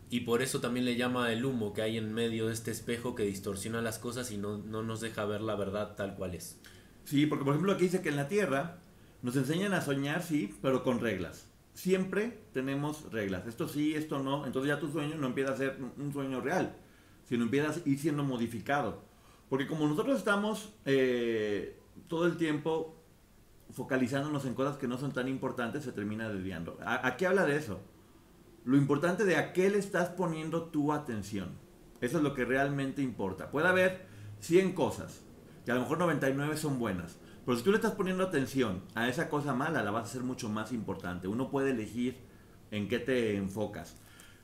y 0.10 0.22
por 0.22 0.42
eso 0.42 0.62
también 0.62 0.86
le 0.86 0.96
llama 0.96 1.32
el 1.32 1.46
humo 1.46 1.74
que 1.74 1.82
hay 1.82 1.98
en 1.98 2.14
medio 2.14 2.48
de 2.48 2.54
este 2.54 2.72
espejo 2.72 3.16
que 3.16 3.24
distorsiona 3.24 3.82
las 3.82 4.00
cosas 4.00 4.32
y 4.32 4.38
no, 4.38 4.58
nos 4.58 5.02
deja 5.02 5.26
ver 5.26 5.42
la 5.42 5.56
verdad 5.56 5.96
tal 5.96 6.16
cual 6.16 6.36
es. 6.36 6.60
Sí, 7.04 7.26
porque 7.26 7.44
por 7.44 7.54
ejemplo 7.54 7.74
aquí 7.74 7.84
dice 7.86 8.02
que 8.02 8.10
en 8.10 8.16
la 8.16 8.28
Tierra 8.28 8.80
nos 9.22 9.36
enseñan 9.36 9.74
a 9.74 9.82
soñar, 9.82 10.24
sí, 10.24 10.54
pero 10.62 10.84
con 10.84 11.00
reglas. 11.00 11.50
Siempre 11.74 12.40
tenemos 12.54 13.12
reglas. 13.12 13.46
Esto 13.48 13.68
sí, 13.68 13.94
esto 13.96 14.20
no. 14.20 14.46
Entonces 14.46 14.70
ya 14.70 14.80
tu 14.80 14.92
sueño 14.92 15.16
no 15.16 15.28
empieza 15.28 15.54
a 15.54 15.58
ser 15.58 15.78
un 15.98 16.12
sueño 16.12 16.42
real, 16.42 16.76
sino 17.26 17.44
empieza 17.44 17.70
a 17.70 17.90
ir 17.90 18.00
siendo 18.00 18.24
modificado. 18.24 19.04
Porque 19.50 19.68
como 19.68 19.88
nosotros 19.88 20.18
estamos 20.18 20.74
eh, 20.86 21.78
todo 22.08 22.26
el 22.26 22.38
tiempo 22.38 22.98
focalizándonos 23.72 24.46
en 24.46 24.54
cosas 24.54 24.78
que 24.78 24.88
no 24.88 24.98
son 24.98 25.12
tan 25.12 25.28
importantes, 25.28 25.84
se 25.84 25.92
termina 25.92 26.30
desviando. 26.30 26.78
¿A, 26.86 27.16
qué 27.18 27.28
habla 27.28 27.46
de 27.46 27.58
eso? 27.58 27.80
Lo 28.68 28.76
importante 28.76 29.24
de 29.24 29.38
a 29.38 29.54
qué 29.54 29.70
le 29.70 29.78
estás 29.78 30.10
poniendo 30.10 30.64
tu 30.64 30.92
atención. 30.92 31.52
Eso 32.02 32.18
es 32.18 32.24
lo 32.24 32.34
que 32.34 32.44
realmente 32.44 33.02
importa. 33.02 33.50
Puede 33.50 33.70
haber 33.70 34.06
100 34.42 34.74
cosas, 34.74 35.22
que 35.64 35.72
a 35.72 35.76
lo 35.76 35.82
mejor 35.82 36.00
99 36.00 36.58
son 36.58 36.78
buenas, 36.78 37.16
pero 37.46 37.58
si 37.58 37.64
tú 37.64 37.72
le 37.72 37.78
estás 37.78 37.94
poniendo 37.94 38.26
atención 38.26 38.82
a 38.94 39.08
esa 39.08 39.30
cosa 39.30 39.54
mala, 39.54 39.84
la 39.84 39.92
vas 39.92 40.04
a 40.04 40.08
hacer 40.08 40.22
mucho 40.22 40.50
más 40.50 40.74
importante. 40.74 41.30
Uno 41.30 41.50
puede 41.50 41.72
elegir 41.72 42.18
en 42.70 42.90
qué 42.90 43.00
te 43.00 43.38
enfocas. 43.38 43.96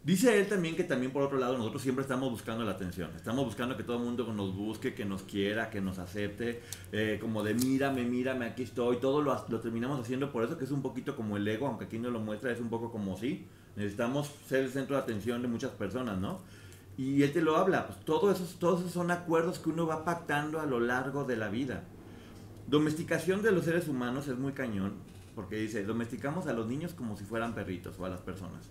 Dice 0.05 0.39
él 0.39 0.47
también 0.47 0.77
que 0.77 0.85
también 0.85 1.11
por 1.11 1.23
otro 1.23 1.37
lado 1.37 1.57
nosotros 1.57 1.81
siempre 1.81 2.03
estamos 2.03 2.31
buscando 2.31 2.63
la 2.63 2.71
atención. 2.71 3.11
Estamos 3.17 3.43
buscando 3.43 3.75
que 3.75 3.83
todo 3.83 3.97
el 3.97 4.03
mundo 4.03 4.31
nos 4.31 4.55
busque, 4.55 4.93
que 4.93 5.03
nos 5.03 5.23
quiera, 5.23 5.69
que 5.69 5.81
nos 5.81 5.99
acepte, 5.99 6.61
eh, 6.93 7.17
como 7.19 7.43
de 7.43 7.55
mírame, 7.55 8.05
mírame, 8.05 8.45
aquí 8.45 8.63
estoy. 8.63 8.97
Todo 9.01 9.21
lo, 9.21 9.45
lo, 9.49 9.59
terminamos 9.59 9.99
haciendo 9.99 10.31
por 10.31 10.45
eso 10.45 10.57
que 10.57 10.63
es 10.63 10.71
un 10.71 10.81
poquito 10.81 11.13
como 11.13 11.35
el 11.35 11.45
ego, 11.45 11.67
aunque 11.67 11.85
aquí 11.85 11.99
no 11.99 12.09
lo 12.09 12.21
muestra, 12.21 12.53
es 12.53 12.61
un 12.61 12.69
poco 12.69 12.89
como 12.89 13.17
sí 13.17 13.49
necesitamos 13.75 14.31
ser 14.47 14.63
el 14.63 14.71
centro 14.71 14.95
de 14.95 15.01
atención 15.01 15.41
de 15.41 15.47
muchas 15.47 15.71
personas, 15.71 16.17
¿no? 16.17 16.41
Y 16.97 17.23
él 17.23 17.33
te 17.33 17.41
lo 17.41 17.57
habla, 17.57 17.87
pues 17.87 17.99
todo 18.05 18.31
esos, 18.31 18.59
todos 18.59 18.81
esos 18.81 18.91
son 18.91 19.09
acuerdos 19.09 19.59
que 19.59 19.69
uno 19.69 19.87
va 19.87 20.05
pactando 20.05 20.59
a 20.59 20.65
lo 20.65 20.79
largo 20.79 21.23
de 21.23 21.35
la 21.35 21.49
vida. 21.49 21.83
Domesticación 22.67 23.41
de 23.41 23.51
los 23.51 23.65
seres 23.65 23.87
humanos 23.87 24.27
es 24.27 24.37
muy 24.37 24.53
cañón, 24.53 24.93
porque 25.35 25.55
dice, 25.55 25.83
domesticamos 25.83 26.45
a 26.47 26.53
los 26.53 26.67
niños 26.67 26.93
como 26.93 27.17
si 27.17 27.23
fueran 27.23 27.55
perritos 27.55 27.97
o 27.99 28.05
a 28.05 28.09
las 28.09 28.21
personas. 28.21 28.69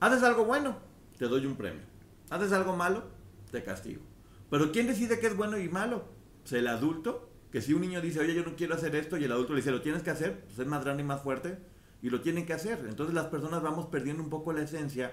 Haces 0.00 0.24
algo 0.24 0.44
bueno, 0.44 0.76
te 1.18 1.28
doy 1.28 1.46
un 1.46 1.54
premio. 1.54 1.82
Haces 2.30 2.52
algo 2.52 2.76
malo, 2.76 3.04
te 3.52 3.62
castigo. 3.62 4.02
Pero 4.50 4.72
¿quién 4.72 4.88
decide 4.88 5.20
qué 5.20 5.28
es 5.28 5.36
bueno 5.36 5.56
y 5.58 5.68
malo? 5.68 6.04
Pues 6.42 6.54
el 6.54 6.66
adulto, 6.66 7.30
que 7.52 7.62
si 7.62 7.72
un 7.74 7.82
niño 7.82 8.00
dice, 8.00 8.18
oye, 8.18 8.34
yo 8.34 8.42
no 8.42 8.56
quiero 8.56 8.74
hacer 8.74 8.96
esto, 8.96 9.16
y 9.16 9.24
el 9.24 9.32
adulto 9.32 9.52
le 9.52 9.60
dice, 9.60 9.70
lo 9.70 9.82
tienes 9.82 10.02
que 10.02 10.10
hacer, 10.10 10.40
pues 10.46 10.58
es 10.58 10.66
más 10.66 10.82
grande 10.82 11.04
y 11.04 11.06
más 11.06 11.22
fuerte, 11.22 11.58
y 12.02 12.10
lo 12.10 12.20
tienen 12.20 12.44
que 12.44 12.52
hacer. 12.52 12.84
Entonces 12.88 13.14
las 13.14 13.26
personas 13.26 13.62
vamos 13.62 13.86
perdiendo 13.86 14.22
un 14.22 14.28
poco 14.28 14.52
la 14.52 14.62
esencia 14.62 15.12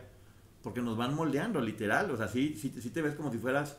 porque 0.64 0.82
nos 0.82 0.98
van 0.98 1.14
moldeando, 1.14 1.62
literal. 1.62 2.12
O 2.12 2.18
sea, 2.18 2.28
sí, 2.28 2.56
sí, 2.56 2.70
te 2.72 3.02
ves 3.02 3.16
como 3.16 3.32
si 3.32 3.38
fueras 3.38 3.78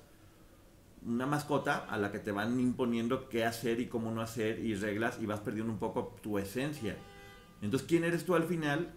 una 1.05 1.27
mascota 1.27 1.79
a 1.79 1.99
la 1.99 2.13
que 2.13 2.19
te 2.19 2.31
van 2.31 2.59
imponiendo 2.61 3.29
qué 3.29 3.45
hacer 3.45 3.81
y 3.81 3.87
cómo 3.87 4.11
no 4.13 4.21
hacer 4.21 4.61
y 4.61 4.75
reglas 4.75 5.19
y 5.21 5.27
vas 5.27 5.41
perdiendo 5.41 5.73
un 5.73 5.79
poco 5.79 6.17
tu 6.23 6.39
esencia. 6.39 6.97
Entonces, 7.63 7.87
¿quién 7.89 8.05
eres 8.05 8.25
tú 8.25 8.35
al 8.35 8.45
final? 8.45 8.93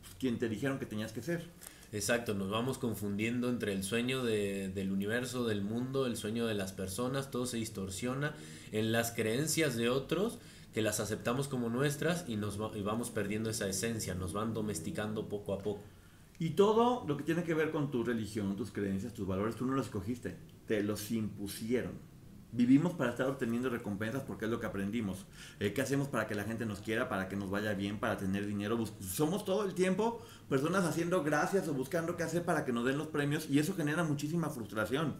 Pues, 0.00 0.14
quien 0.18 0.38
te 0.38 0.48
dijeron 0.48 0.78
que 0.78 0.86
tenías 0.86 1.12
que 1.12 1.22
ser. 1.22 1.48
Exacto, 1.92 2.34
nos 2.34 2.50
vamos 2.50 2.78
confundiendo 2.78 3.48
entre 3.48 3.72
el 3.72 3.82
sueño 3.82 4.22
del 4.22 4.92
universo, 4.92 5.44
del 5.46 5.62
mundo, 5.62 6.06
el 6.06 6.16
sueño 6.16 6.46
de 6.46 6.54
las 6.54 6.72
personas, 6.72 7.32
todo 7.32 7.46
se 7.46 7.56
distorsiona 7.56 8.32
en 8.70 8.92
las 8.92 9.10
creencias 9.10 9.76
de 9.76 9.88
otros 9.88 10.38
que 10.72 10.82
las 10.82 11.00
aceptamos 11.00 11.48
como 11.48 11.68
nuestras 11.68 12.24
y 12.28 12.36
nos 12.36 12.58
y 12.74 12.82
vamos 12.82 13.10
perdiendo 13.10 13.50
esa 13.50 13.68
esencia, 13.68 14.14
nos 14.14 14.32
van 14.32 14.54
domesticando 14.54 15.28
poco 15.28 15.52
a 15.52 15.58
poco. 15.58 15.82
Y 16.38 16.50
todo 16.50 17.04
lo 17.06 17.16
que 17.16 17.24
tiene 17.24 17.44
que 17.44 17.54
ver 17.54 17.70
con 17.70 17.90
tu 17.90 18.02
religión, 18.02 18.56
tus 18.56 18.70
creencias, 18.70 19.12
tus 19.12 19.26
valores, 19.26 19.56
tú 19.56 19.66
no 19.66 19.74
los 19.74 19.86
escogiste, 19.86 20.36
te 20.66 20.82
los 20.82 21.10
impusieron. 21.10 21.92
Vivimos 22.52 22.94
para 22.94 23.10
estar 23.10 23.28
obteniendo 23.28 23.68
recompensas 23.68 24.22
porque 24.22 24.46
es 24.46 24.50
lo 24.50 24.58
que 24.58 24.66
aprendimos. 24.66 25.26
Eh, 25.60 25.72
¿Qué 25.72 25.82
hacemos 25.82 26.08
para 26.08 26.26
que 26.26 26.34
la 26.34 26.44
gente 26.44 26.66
nos 26.66 26.80
quiera, 26.80 27.08
para 27.08 27.28
que 27.28 27.36
nos 27.36 27.50
vaya 27.50 27.74
bien, 27.74 28.00
para 28.00 28.16
tener 28.16 28.46
dinero? 28.46 28.82
somos 29.00 29.44
todo 29.44 29.64
el 29.64 29.74
tiempo 29.74 30.20
personas 30.48 30.84
haciendo 30.84 31.22
gracias 31.22 31.68
o 31.68 31.74
buscando 31.74 32.16
qué 32.16 32.24
hacer 32.24 32.44
para 32.44 32.64
que 32.64 32.72
nos 32.72 32.84
den 32.84 32.98
los 32.98 33.08
premios 33.08 33.48
y 33.48 33.58
eso 33.58 33.74
genera 33.74 34.02
muchísima 34.02 34.50
frustración. 34.50 35.16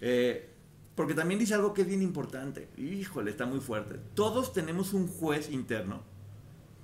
Eh, 0.00 0.54
porque 0.94 1.14
también 1.14 1.40
dice 1.40 1.54
algo 1.54 1.72
que 1.72 1.82
es 1.82 1.88
bien 1.88 2.02
importante. 2.02 2.68
Híjole, 2.76 3.30
está 3.30 3.46
muy 3.46 3.60
fuerte. 3.60 3.98
Todos 4.14 4.52
tenemos 4.52 4.92
un 4.92 5.08
juez 5.08 5.50
interno 5.50 6.02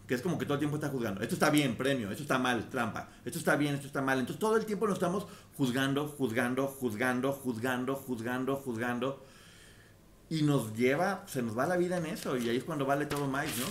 que 0.07 0.15
es 0.15 0.23
como 0.23 0.39
que 0.39 0.45
todo 0.45 0.55
el 0.55 0.61
tiempo 0.61 0.77
está 0.77 0.89
juzgando. 0.89 1.21
Esto 1.21 1.35
está 1.35 1.51
bien, 1.51 1.77
premio, 1.77 2.11
esto 2.11 2.23
está 2.23 2.39
mal, 2.39 2.71
trampa, 2.71 3.09
esto 3.25 3.39
está 3.39 3.57
bien, 3.57 3.75
esto 3.75 3.89
está 3.89 4.03
mal. 4.03 4.19
Entonces 4.19 4.39
todo 4.39 4.57
el 4.57 4.65
tiempo 4.65 4.87
nos 4.87 4.95
estamos 4.95 5.27
juzgando, 5.57 6.07
juzgando, 6.07 6.69
juzgando, 6.69 7.33
juzgando, 7.33 7.97
juzgando, 7.97 8.57
juzgando. 8.57 9.25
Y 10.29 10.43
nos 10.43 10.75
lleva, 10.75 11.25
se 11.27 11.43
nos 11.43 11.57
va 11.57 11.67
la 11.67 11.77
vida 11.77 11.99
en 11.99 12.07
eso 12.07 12.37
y 12.37 12.49
ahí 12.49 12.57
es 12.57 12.65
cuando 12.65 12.85
vale 12.85 13.07
todo 13.07 13.27
más, 13.27 13.47
¿no? 13.59 13.67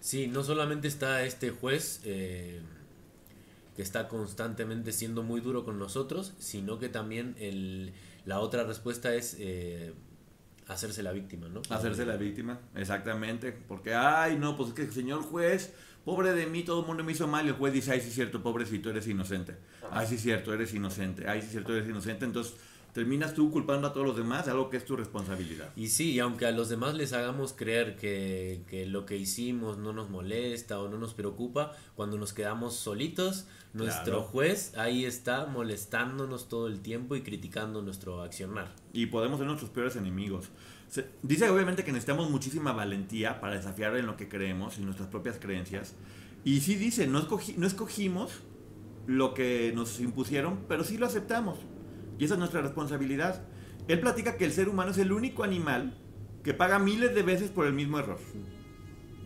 Sí, 0.00 0.26
no 0.26 0.42
solamente 0.42 0.88
está 0.88 1.22
este 1.24 1.50
juez 1.50 2.00
eh, 2.04 2.60
que 3.76 3.82
está 3.82 4.08
constantemente 4.08 4.92
siendo 4.92 5.22
muy 5.22 5.40
duro 5.40 5.64
con 5.64 5.78
nosotros, 5.78 6.32
sino 6.38 6.78
que 6.78 6.88
también 6.88 7.36
el, 7.38 7.92
la 8.24 8.40
otra 8.40 8.64
respuesta 8.64 9.14
es... 9.14 9.36
Eh, 9.38 9.92
hacerse 10.70 11.02
la 11.02 11.12
víctima, 11.12 11.48
¿no? 11.48 11.62
Hacerse 11.68 12.06
la 12.06 12.16
víctima, 12.16 12.60
exactamente. 12.76 13.52
Porque, 13.52 13.94
ay, 13.94 14.36
no, 14.38 14.56
pues 14.56 14.70
es 14.70 14.74
que 14.74 14.82
el 14.82 14.92
señor 14.92 15.22
juez, 15.22 15.72
pobre 16.04 16.32
de 16.32 16.46
mí, 16.46 16.62
todo 16.62 16.80
el 16.80 16.86
mundo 16.86 17.02
me 17.02 17.12
hizo 17.12 17.26
mal. 17.26 17.44
Y 17.44 17.48
el 17.48 17.54
juez 17.54 17.72
dice, 17.72 17.92
ay, 17.92 18.00
sí 18.00 18.08
es 18.08 18.14
cierto, 18.14 18.42
pobrecito, 18.42 18.88
eres 18.90 19.06
inocente. 19.08 19.56
Ay, 19.90 20.06
sí 20.06 20.14
es 20.14 20.22
cierto, 20.22 20.54
eres 20.54 20.72
inocente. 20.72 21.28
Ay, 21.28 21.40
sí 21.40 21.46
es 21.46 21.52
cierto, 21.52 21.74
eres 21.74 21.88
inocente. 21.88 22.24
Entonces, 22.24 22.54
terminas 22.92 23.34
tú 23.34 23.50
culpando 23.50 23.88
a 23.88 23.92
todos 23.92 24.06
los 24.06 24.16
demás 24.16 24.46
de 24.46 24.52
algo 24.52 24.70
que 24.70 24.76
es 24.76 24.84
tu 24.84 24.96
responsabilidad. 24.96 25.70
Y 25.74 25.88
sí, 25.88 26.12
y 26.12 26.20
aunque 26.20 26.46
a 26.46 26.52
los 26.52 26.68
demás 26.68 26.94
les 26.94 27.12
hagamos 27.12 27.52
creer 27.52 27.96
que, 27.96 28.62
que, 28.68 28.86
lo 28.86 29.06
que 29.06 29.16
hicimos 29.16 29.76
no 29.78 29.92
nos 29.92 30.08
molesta 30.08 30.80
o 30.80 30.88
no 30.88 30.98
nos 30.98 31.14
preocupa, 31.14 31.72
cuando 31.96 32.16
nos 32.16 32.32
quedamos 32.32 32.76
solitos, 32.76 33.46
nuestro 33.72 34.22
juez 34.22 34.76
ahí 34.76 35.04
está 35.04 35.46
molestándonos 35.46 36.48
todo 36.48 36.66
el 36.66 36.80
tiempo 36.80 37.16
y 37.16 37.22
criticando 37.22 37.82
nuestro 37.82 38.22
accionar. 38.22 38.74
Y 38.92 39.06
podemos 39.06 39.38
ser 39.38 39.46
nuestros 39.46 39.70
peores 39.70 39.96
enemigos. 39.96 40.50
dice 41.22 41.48
obviamente 41.50 41.84
que 41.84 41.92
necesitamos 41.92 42.30
muchísima 42.30 42.72
valentía 42.72 43.40
para 43.40 43.54
desafiar 43.54 43.96
en 43.96 44.06
lo 44.06 44.16
que 44.16 44.28
creemos 44.28 44.78
y 44.78 44.82
nuestras 44.82 45.08
propias 45.08 45.38
creencias. 45.38 45.94
Y 46.44 46.60
sí 46.60 46.74
dice, 46.74 47.06
no, 47.06 47.26
no 47.56 47.66
escogimos 47.66 48.40
lo 49.06 49.34
que 49.34 49.72
nos 49.74 50.00
impusieron, 50.00 50.60
pero 50.68 50.84
sí 50.84 50.98
lo 50.98 51.06
aceptamos. 51.06 51.58
Y 52.18 52.24
esa 52.24 52.34
es 52.34 52.38
nuestra 52.38 52.62
responsabilidad. 52.62 53.42
Él 53.88 54.00
platica 54.00 54.36
que 54.36 54.44
el 54.44 54.52
ser 54.52 54.68
humano 54.68 54.90
es 54.90 54.98
el 54.98 55.12
único 55.12 55.44
animal 55.44 55.96
que 56.42 56.54
paga 56.54 56.78
miles 56.78 57.14
de 57.14 57.22
veces 57.22 57.50
por 57.50 57.66
el 57.66 57.72
mismo 57.72 57.98
error. 57.98 58.18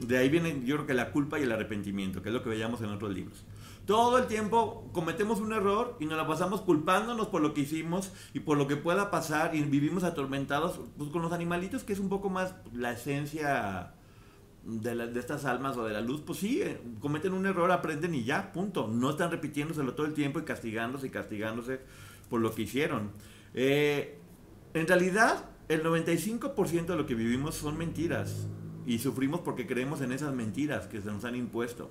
De 0.01 0.19
ahí 0.19 0.29
viene 0.29 0.63
yo 0.65 0.77
creo 0.77 0.87
que 0.87 0.95
la 0.95 1.13
culpa 1.13 1.39
y 1.39 1.43
el 1.45 1.53
arrepentimiento, 1.53 2.23
que 2.23 2.29
es 2.29 2.35
lo 2.35 2.43
que 2.43 2.51
veíamos 2.51 2.81
en 2.81 2.91
otros 2.91 3.13
libros. 3.13 3.45
Todo 3.87 4.17
el 4.17 4.27
tiempo 4.27 4.89
cometemos 4.93 5.41
un 5.41 5.53
error 5.53 5.97
y 6.01 6.07
nos 6.07 6.17
la 6.17 6.27
pasamos 6.27 6.63
culpándonos 6.63 7.29
por 7.29 7.43
lo 7.43 7.53
que 7.53 7.63
hicimos 7.63 8.13
y 8.33 8.41
por 8.41 8.57
lo 8.57 8.67
que 8.67 8.77
pueda 8.77 9.11
pasar 9.11 9.55
y 9.55 9.63
vivimos 9.63 10.05
atormentados 10.05 10.81
pues, 10.97 11.11
con 11.11 11.21
los 11.21 11.33
animalitos, 11.33 11.85
que 11.85 11.93
es 11.93 11.99
un 11.99 12.09
poco 12.09 12.31
más 12.31 12.55
la 12.73 12.93
esencia 12.93 13.93
de, 14.65 14.95
de, 15.09 15.21
estas 15.21 15.45
almas 15.45 15.77
o 15.77 15.85
de 15.85 15.93
la 15.93 16.01
luz, 16.01 16.23
pues 16.25 16.39
sí, 16.39 16.63
eh, 16.63 16.81
cometen 17.01 17.35
un 17.35 17.45
error, 17.45 17.71
aprenden 17.71 18.15
y 18.15 18.25
ya, 18.25 18.53
punto. 18.53 18.89
No 18.89 19.11
están 19.11 19.31
repitiéndoselo 19.31 19.95
todo 19.95 20.07
el 20.07 20.15
tiempo 20.15 20.39
y 20.39 20.45
castigándose 20.45 21.09
y 21.09 21.11
castigándose 21.11 21.81
por 22.31 22.41
lo 22.41 22.55
que 22.55 22.63
hicieron. 22.63 23.11
Eh, 23.53 24.19
en 24.73 24.87
realidad, 24.87 25.45
el 25.69 25.83
95% 25.83 26.87
de 26.87 26.97
lo 26.97 27.07
que 27.07 27.15
vivimos 27.15 27.55
son 27.55 27.77
mentiras 27.77 28.47
y 28.87 28.99
sufrimos 28.99 29.41
porque 29.41 29.67
creemos 29.67 30.01
en 30.01 30.13
esas 30.13 30.35
mentiras 30.35 30.87
que 30.87 31.01
se 31.01 31.11
nos 31.11 31.25
han 31.25 31.37
impuesto. 31.37 31.91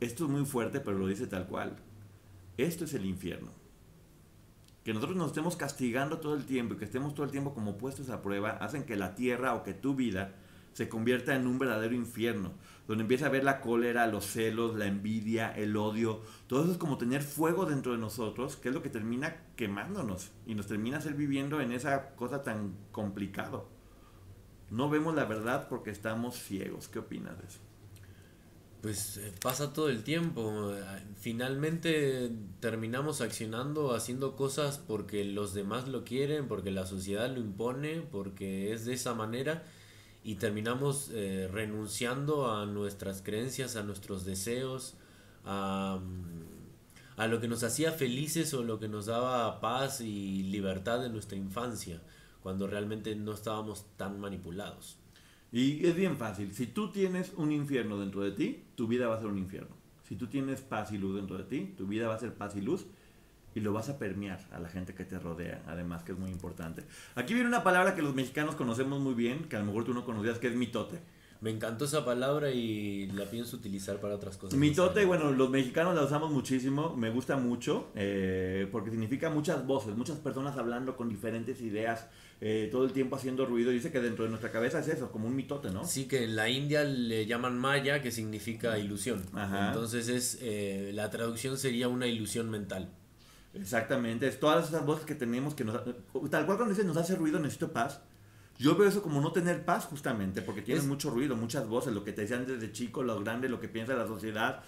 Esto 0.00 0.24
es 0.24 0.30
muy 0.30 0.44
fuerte, 0.44 0.80
pero 0.80 0.98
lo 0.98 1.06
dice 1.06 1.26
tal 1.26 1.46
cual. 1.46 1.76
Esto 2.56 2.84
es 2.84 2.94
el 2.94 3.06
infierno. 3.06 3.50
Que 4.84 4.94
nosotros 4.94 5.16
nos 5.16 5.28
estemos 5.28 5.56
castigando 5.56 6.18
todo 6.18 6.34
el 6.34 6.44
tiempo 6.44 6.74
y 6.74 6.76
que 6.76 6.84
estemos 6.84 7.14
todo 7.14 7.24
el 7.24 7.32
tiempo 7.32 7.54
como 7.54 7.76
puestos 7.76 8.08
a 8.10 8.22
prueba 8.22 8.50
hacen 8.50 8.84
que 8.84 8.96
la 8.96 9.14
tierra 9.14 9.54
o 9.54 9.62
que 9.62 9.74
tu 9.74 9.94
vida 9.94 10.34
se 10.74 10.90
convierta 10.90 11.34
en 11.34 11.46
un 11.46 11.58
verdadero 11.58 11.94
infierno, 11.94 12.52
donde 12.86 13.00
empieza 13.00 13.26
a 13.26 13.30
ver 13.30 13.42
la 13.42 13.62
cólera, 13.62 14.06
los 14.06 14.26
celos, 14.26 14.76
la 14.76 14.84
envidia, 14.84 15.50
el 15.50 15.74
odio, 15.74 16.20
todo 16.48 16.64
eso 16.64 16.72
es 16.72 16.76
como 16.76 16.98
tener 16.98 17.22
fuego 17.22 17.64
dentro 17.64 17.92
de 17.92 17.98
nosotros, 17.98 18.56
que 18.56 18.68
es 18.68 18.74
lo 18.74 18.82
que 18.82 18.90
termina 18.90 19.36
quemándonos 19.56 20.32
y 20.44 20.54
nos 20.54 20.66
termina 20.66 21.00
ser 21.00 21.14
viviendo 21.14 21.62
en 21.62 21.72
esa 21.72 22.14
cosa 22.14 22.42
tan 22.42 22.76
complicado. 22.92 23.70
No 24.70 24.90
vemos 24.90 25.14
la 25.14 25.24
verdad 25.24 25.66
porque 25.68 25.90
estamos 25.90 26.36
ciegos. 26.36 26.88
¿Qué 26.88 26.98
opinas 26.98 27.38
de 27.38 27.46
eso? 27.46 27.60
Pues 28.86 29.16
eh, 29.16 29.32
pasa 29.42 29.72
todo 29.72 29.88
el 29.88 30.04
tiempo. 30.04 30.70
Finalmente 31.16 32.30
terminamos 32.60 33.20
accionando, 33.20 33.92
haciendo 33.96 34.36
cosas 34.36 34.78
porque 34.78 35.24
los 35.24 35.54
demás 35.54 35.88
lo 35.88 36.04
quieren, 36.04 36.46
porque 36.46 36.70
la 36.70 36.86
sociedad 36.86 37.28
lo 37.28 37.40
impone, 37.40 38.02
porque 38.02 38.72
es 38.72 38.84
de 38.84 38.94
esa 38.94 39.12
manera 39.12 39.64
y 40.22 40.36
terminamos 40.36 41.10
eh, 41.12 41.48
renunciando 41.52 42.48
a 42.48 42.64
nuestras 42.64 43.22
creencias, 43.22 43.74
a 43.74 43.82
nuestros 43.82 44.24
deseos, 44.24 44.94
a, 45.44 45.98
mm, 46.00 47.20
a, 47.20 47.26
lo 47.26 47.40
que 47.40 47.48
nos 47.48 47.64
hacía 47.64 47.90
felices 47.90 48.54
o 48.54 48.62
lo 48.62 48.78
que 48.78 48.86
nos 48.86 49.06
daba 49.06 49.60
paz 49.60 50.00
y 50.00 50.44
libertad 50.44 51.04
en 51.04 51.12
nuestra 51.12 51.36
infancia, 51.36 52.00
cuando 52.40 52.68
realmente 52.68 53.16
no 53.16 53.32
estábamos 53.32 53.84
tan 53.96 54.20
manipulados. 54.20 54.96
Y 55.52 55.86
es 55.86 55.94
bien 55.94 56.16
fácil, 56.16 56.52
si 56.52 56.66
tú 56.66 56.90
tienes 56.90 57.32
un 57.36 57.52
infierno 57.52 57.98
dentro 57.98 58.22
de 58.22 58.32
ti, 58.32 58.64
tu 58.74 58.86
vida 58.86 59.08
va 59.08 59.16
a 59.16 59.18
ser 59.18 59.28
un 59.28 59.38
infierno. 59.38 59.76
Si 60.02 60.16
tú 60.16 60.26
tienes 60.26 60.60
paz 60.60 60.92
y 60.92 60.98
luz 60.98 61.16
dentro 61.16 61.38
de 61.38 61.44
ti, 61.44 61.74
tu 61.76 61.86
vida 61.86 62.08
va 62.08 62.14
a 62.14 62.18
ser 62.18 62.34
paz 62.34 62.56
y 62.56 62.60
luz 62.60 62.86
y 63.56 63.60
lo 63.60 63.72
vas 63.72 63.88
a 63.88 63.98
permear 63.98 64.46
a 64.52 64.60
la 64.60 64.68
gente 64.68 64.94
que 64.94 65.04
te 65.04 65.18
rodea, 65.18 65.62
además 65.66 66.02
que 66.02 66.12
es 66.12 66.18
muy 66.18 66.30
importante. 66.30 66.84
Aquí 67.14 67.32
viene 67.32 67.48
una 67.48 67.64
palabra 67.64 67.94
que 67.94 68.02
los 68.02 68.14
mexicanos 68.14 68.54
conocemos 68.54 69.00
muy 69.00 69.14
bien, 69.14 69.44
que 69.48 69.56
a 69.56 69.60
lo 69.60 69.64
mejor 69.64 69.84
tú 69.84 69.94
no 69.94 70.04
conocías, 70.04 70.38
que 70.38 70.48
es 70.48 70.54
mitote. 70.54 71.00
Me 71.40 71.50
encantó 71.50 71.86
esa 71.86 72.04
palabra 72.04 72.50
y 72.50 73.06
la 73.12 73.24
pienso 73.24 73.56
utilizar 73.56 73.98
para 73.98 74.14
otras 74.14 74.36
cosas. 74.36 74.58
Mitote, 74.58 75.04
bueno, 75.06 75.32
los 75.32 75.48
mexicanos 75.48 75.94
la 75.94 76.02
usamos 76.02 76.30
muchísimo, 76.30 76.94
me 76.96 77.10
gusta 77.10 77.36
mucho, 77.36 77.88
eh, 77.94 78.68
porque 78.70 78.90
significa 78.90 79.30
muchas 79.30 79.66
voces, 79.66 79.96
muchas 79.96 80.18
personas 80.18 80.56
hablando 80.58 80.96
con 80.96 81.08
diferentes 81.08 81.60
ideas, 81.62 82.08
eh, 82.40 82.68
todo 82.70 82.84
el 82.84 82.92
tiempo 82.92 83.16
haciendo 83.16 83.46
ruido. 83.46 83.70
Dice 83.70 83.90
que 83.90 84.00
dentro 84.00 84.24
de 84.24 84.30
nuestra 84.30 84.52
cabeza 84.52 84.80
es 84.80 84.88
eso, 84.88 85.10
como 85.10 85.26
un 85.26 85.34
mitote, 85.34 85.70
¿no? 85.70 85.84
Sí, 85.84 86.06
que 86.06 86.24
en 86.24 86.36
la 86.36 86.48
India 86.48 86.84
le 86.84 87.26
llaman 87.26 87.58
maya, 87.58 88.02
que 88.02 88.10
significa 88.10 88.78
ilusión. 88.78 89.24
Entonces 89.34 90.08
es 90.08 90.38
eh, 90.42 90.90
la 90.94 91.10
traducción 91.10 91.56
sería 91.56 91.88
una 91.88 92.06
ilusión 92.06 92.50
mental. 92.50 92.90
Exactamente, 93.54 94.28
es 94.28 94.38
todas 94.38 94.68
esas 94.68 94.84
voces 94.84 95.06
que 95.06 95.14
tenemos 95.14 95.54
que 95.54 95.64
nos... 95.64 95.82
Tal 96.30 96.44
cual 96.44 96.58
cuando 96.58 96.68
dices 96.68 96.84
nos 96.84 96.98
hace 96.98 97.16
ruido, 97.16 97.38
necesito 97.38 97.72
paz. 97.72 98.02
Yo 98.58 98.76
veo 98.76 98.88
eso 98.88 99.02
como 99.02 99.20
no 99.20 99.32
tener 99.32 99.64
paz 99.64 99.86
justamente, 99.86 100.42
porque 100.42 100.62
tienes 100.62 100.84
mucho 100.84 101.10
ruido, 101.10 101.36
muchas 101.36 101.66
voces, 101.66 101.92
lo 101.92 102.04
que 102.04 102.12
te 102.12 102.22
decían 102.22 102.46
desde 102.46 102.72
chico, 102.72 103.02
lo 103.02 103.18
grande, 103.22 103.48
lo 103.48 103.60
que 103.60 103.68
piensa 103.68 103.94
la 103.94 104.06
sociedad. 104.06 104.62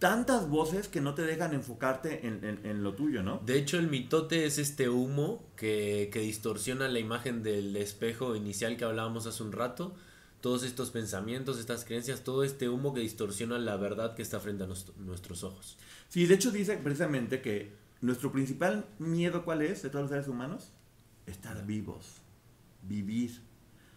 Tantas 0.00 0.48
voces 0.48 0.88
que 0.88 1.00
no 1.00 1.14
te 1.14 1.22
dejan 1.22 1.54
enfocarte 1.54 2.26
en, 2.26 2.82
lo 2.82 2.94
tuyo, 2.94 3.22
¿no? 3.22 3.40
De 3.46 3.56
hecho, 3.56 3.78
el 3.78 3.88
mitote 3.88 4.46
es 4.46 4.58
este 4.58 4.88
humo 4.88 5.44
que, 5.54 6.10
que 6.12 6.20
distorsiona 6.20 6.88
la 6.88 6.98
imagen 6.98 7.44
del 7.44 7.76
espejo 7.76 8.34
inicial 8.34 8.76
que 8.76 8.84
hablábamos 8.84 9.26
hace 9.26 9.42
un 9.44 9.52
rato 9.52 9.94
todos 10.40 10.62
estos 10.62 10.90
pensamientos, 10.90 11.58
estas 11.58 11.84
creencias, 11.84 12.24
todo 12.24 12.44
este 12.44 12.68
humo 12.68 12.94
que 12.94 13.00
distorsiona 13.00 13.58
la 13.58 13.76
verdad 13.76 14.14
que 14.14 14.22
está 14.22 14.40
frente 14.40 14.64
a 14.64 14.66
nuestros 14.66 15.44
ojos. 15.44 15.76
Sí, 16.08 16.26
de 16.26 16.34
hecho 16.34 16.50
dice 16.50 16.78
precisamente 16.78 17.42
que 17.42 17.74
nuestro 18.00 18.32
principal 18.32 18.86
miedo, 18.98 19.44
¿cuál 19.44 19.62
es 19.62 19.82
de 19.82 19.90
todos 19.90 20.04
los 20.04 20.10
seres 20.10 20.28
humanos? 20.28 20.72
Estar 21.26 21.66
vivos, 21.66 22.22
vivir. 22.82 23.42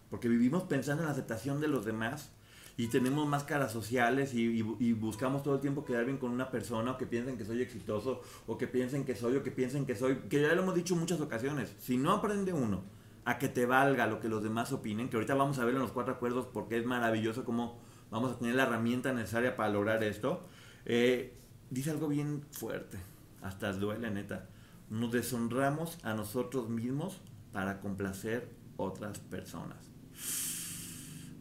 Porque 0.09 0.27
vivimos 0.27 0.63
pensando 0.63 1.03
en 1.03 1.07
la 1.07 1.13
aceptación 1.13 1.61
de 1.61 1.69
los 1.69 1.85
demás 1.85 2.31
y 2.75 2.87
tenemos 2.87 3.27
máscaras 3.27 3.71
sociales 3.71 4.33
y, 4.33 4.61
buscamos 4.93 5.43
todo 5.43 5.55
el 5.55 5.61
tiempo 5.61 5.85
quedar 5.85 6.05
bien 6.05 6.17
con 6.17 6.31
una 6.31 6.49
persona 6.49 6.91
o 6.91 6.97
que 6.97 7.05
piensen 7.05 7.37
que 7.37 7.45
soy 7.45 7.61
exitoso 7.61 8.21
o 8.47 8.57
que 8.57 8.67
piensen 8.67 9.05
que 9.05 9.15
soy 9.15 9.35
o 9.35 9.43
que 9.43 9.51
piensen 9.51 9.85
que 9.85 9.95
soy, 9.95 10.15
que 10.29 10.41
ya 10.41 10.53
lo 10.53 10.63
hemos 10.63 10.75
dicho 10.75 10.95
muchas 10.95 11.21
ocasiones, 11.21 11.75
si 11.79 11.97
no 11.97 12.13
aprende 12.13 12.53
uno 12.53 12.83
a 13.25 13.37
que 13.37 13.47
te 13.47 13.65
valga 13.65 14.07
lo 14.07 14.19
que 14.19 14.27
los 14.27 14.43
demás 14.43 14.71
opinen, 14.73 15.09
que 15.09 15.17
ahorita 15.17 15.35
vamos 15.35 15.59
a 15.59 15.65
ver 15.65 15.75
en 15.75 15.81
los 15.81 15.91
cuatro 15.91 16.13
acuerdos 16.13 16.47
porque 16.51 16.77
es 16.77 16.85
maravilloso 16.85 17.45
cómo 17.45 17.79
vamos 18.11 18.31
a 18.31 18.37
tener 18.37 18.55
la 18.55 18.63
herramienta 18.63 19.13
necesaria 19.13 19.55
para 19.55 19.69
lograr 19.69 20.03
esto, 20.03 20.45
eh, 20.85 21.37
dice 21.69 21.91
algo 21.91 22.07
bien 22.07 22.43
fuerte 22.51 22.97
hasta 23.43 23.71
duele, 23.73 24.09
neta. 24.09 24.47
Nos 24.89 25.11
deshonramos 25.11 25.99
a 26.03 26.13
nosotros 26.13 26.69
mismos 26.69 27.21
para 27.51 27.79
complacer 27.79 28.49
otras 28.77 29.19
personas. 29.19 29.77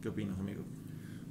¿Qué 0.01 0.09
opinas, 0.09 0.37
amigo? 0.39 0.63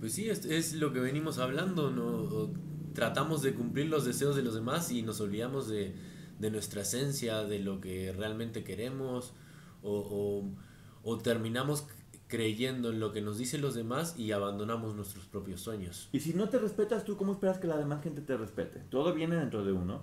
Pues 0.02 0.14
sí, 0.14 0.28
es, 0.28 0.72
lo 0.72 0.92
que 0.92 0.98
venimos 0.98 1.38
hablando, 1.38 1.92
¿no? 1.92 2.50
Tratamos 2.92 3.40
de 3.40 3.54
cumplir 3.54 3.86
los 3.86 4.04
deseos 4.04 4.34
de 4.34 4.42
los 4.42 4.52
demás 4.52 4.90
y 4.90 5.02
nos 5.02 5.20
olvidamos 5.20 5.68
de, 5.68 5.94
nuestra 6.40 6.82
esencia, 6.82 7.44
de 7.44 7.60
lo 7.60 7.80
que 7.80 8.12
realmente 8.12 8.64
queremos, 8.64 9.32
o, 9.80 9.92
o, 9.92 11.08
o 11.08 11.18
terminamos 11.18 11.86
creyendo 12.26 12.90
en 12.90 12.98
lo 12.98 13.12
que 13.12 13.20
nos 13.20 13.38
dicen 13.38 13.60
los 13.60 13.76
demás 13.76 14.18
y 14.18 14.32
abandonamos 14.32 14.96
nuestros 14.96 15.26
propios 15.26 15.60
sueños. 15.60 16.08
Y 16.10 16.18
si 16.18 16.34
no 16.34 16.48
te 16.48 16.58
respetas 16.58 17.04
tú, 17.04 17.16
¿cómo 17.16 17.30
esperas 17.30 17.58
que 17.58 17.68
la 17.68 17.76
demás 17.76 18.02
gente 18.02 18.22
te 18.22 18.36
respete? 18.36 18.80
Todo 18.90 19.14
viene 19.14 19.36
dentro 19.36 19.64
de 19.64 19.70
uno. 19.70 20.02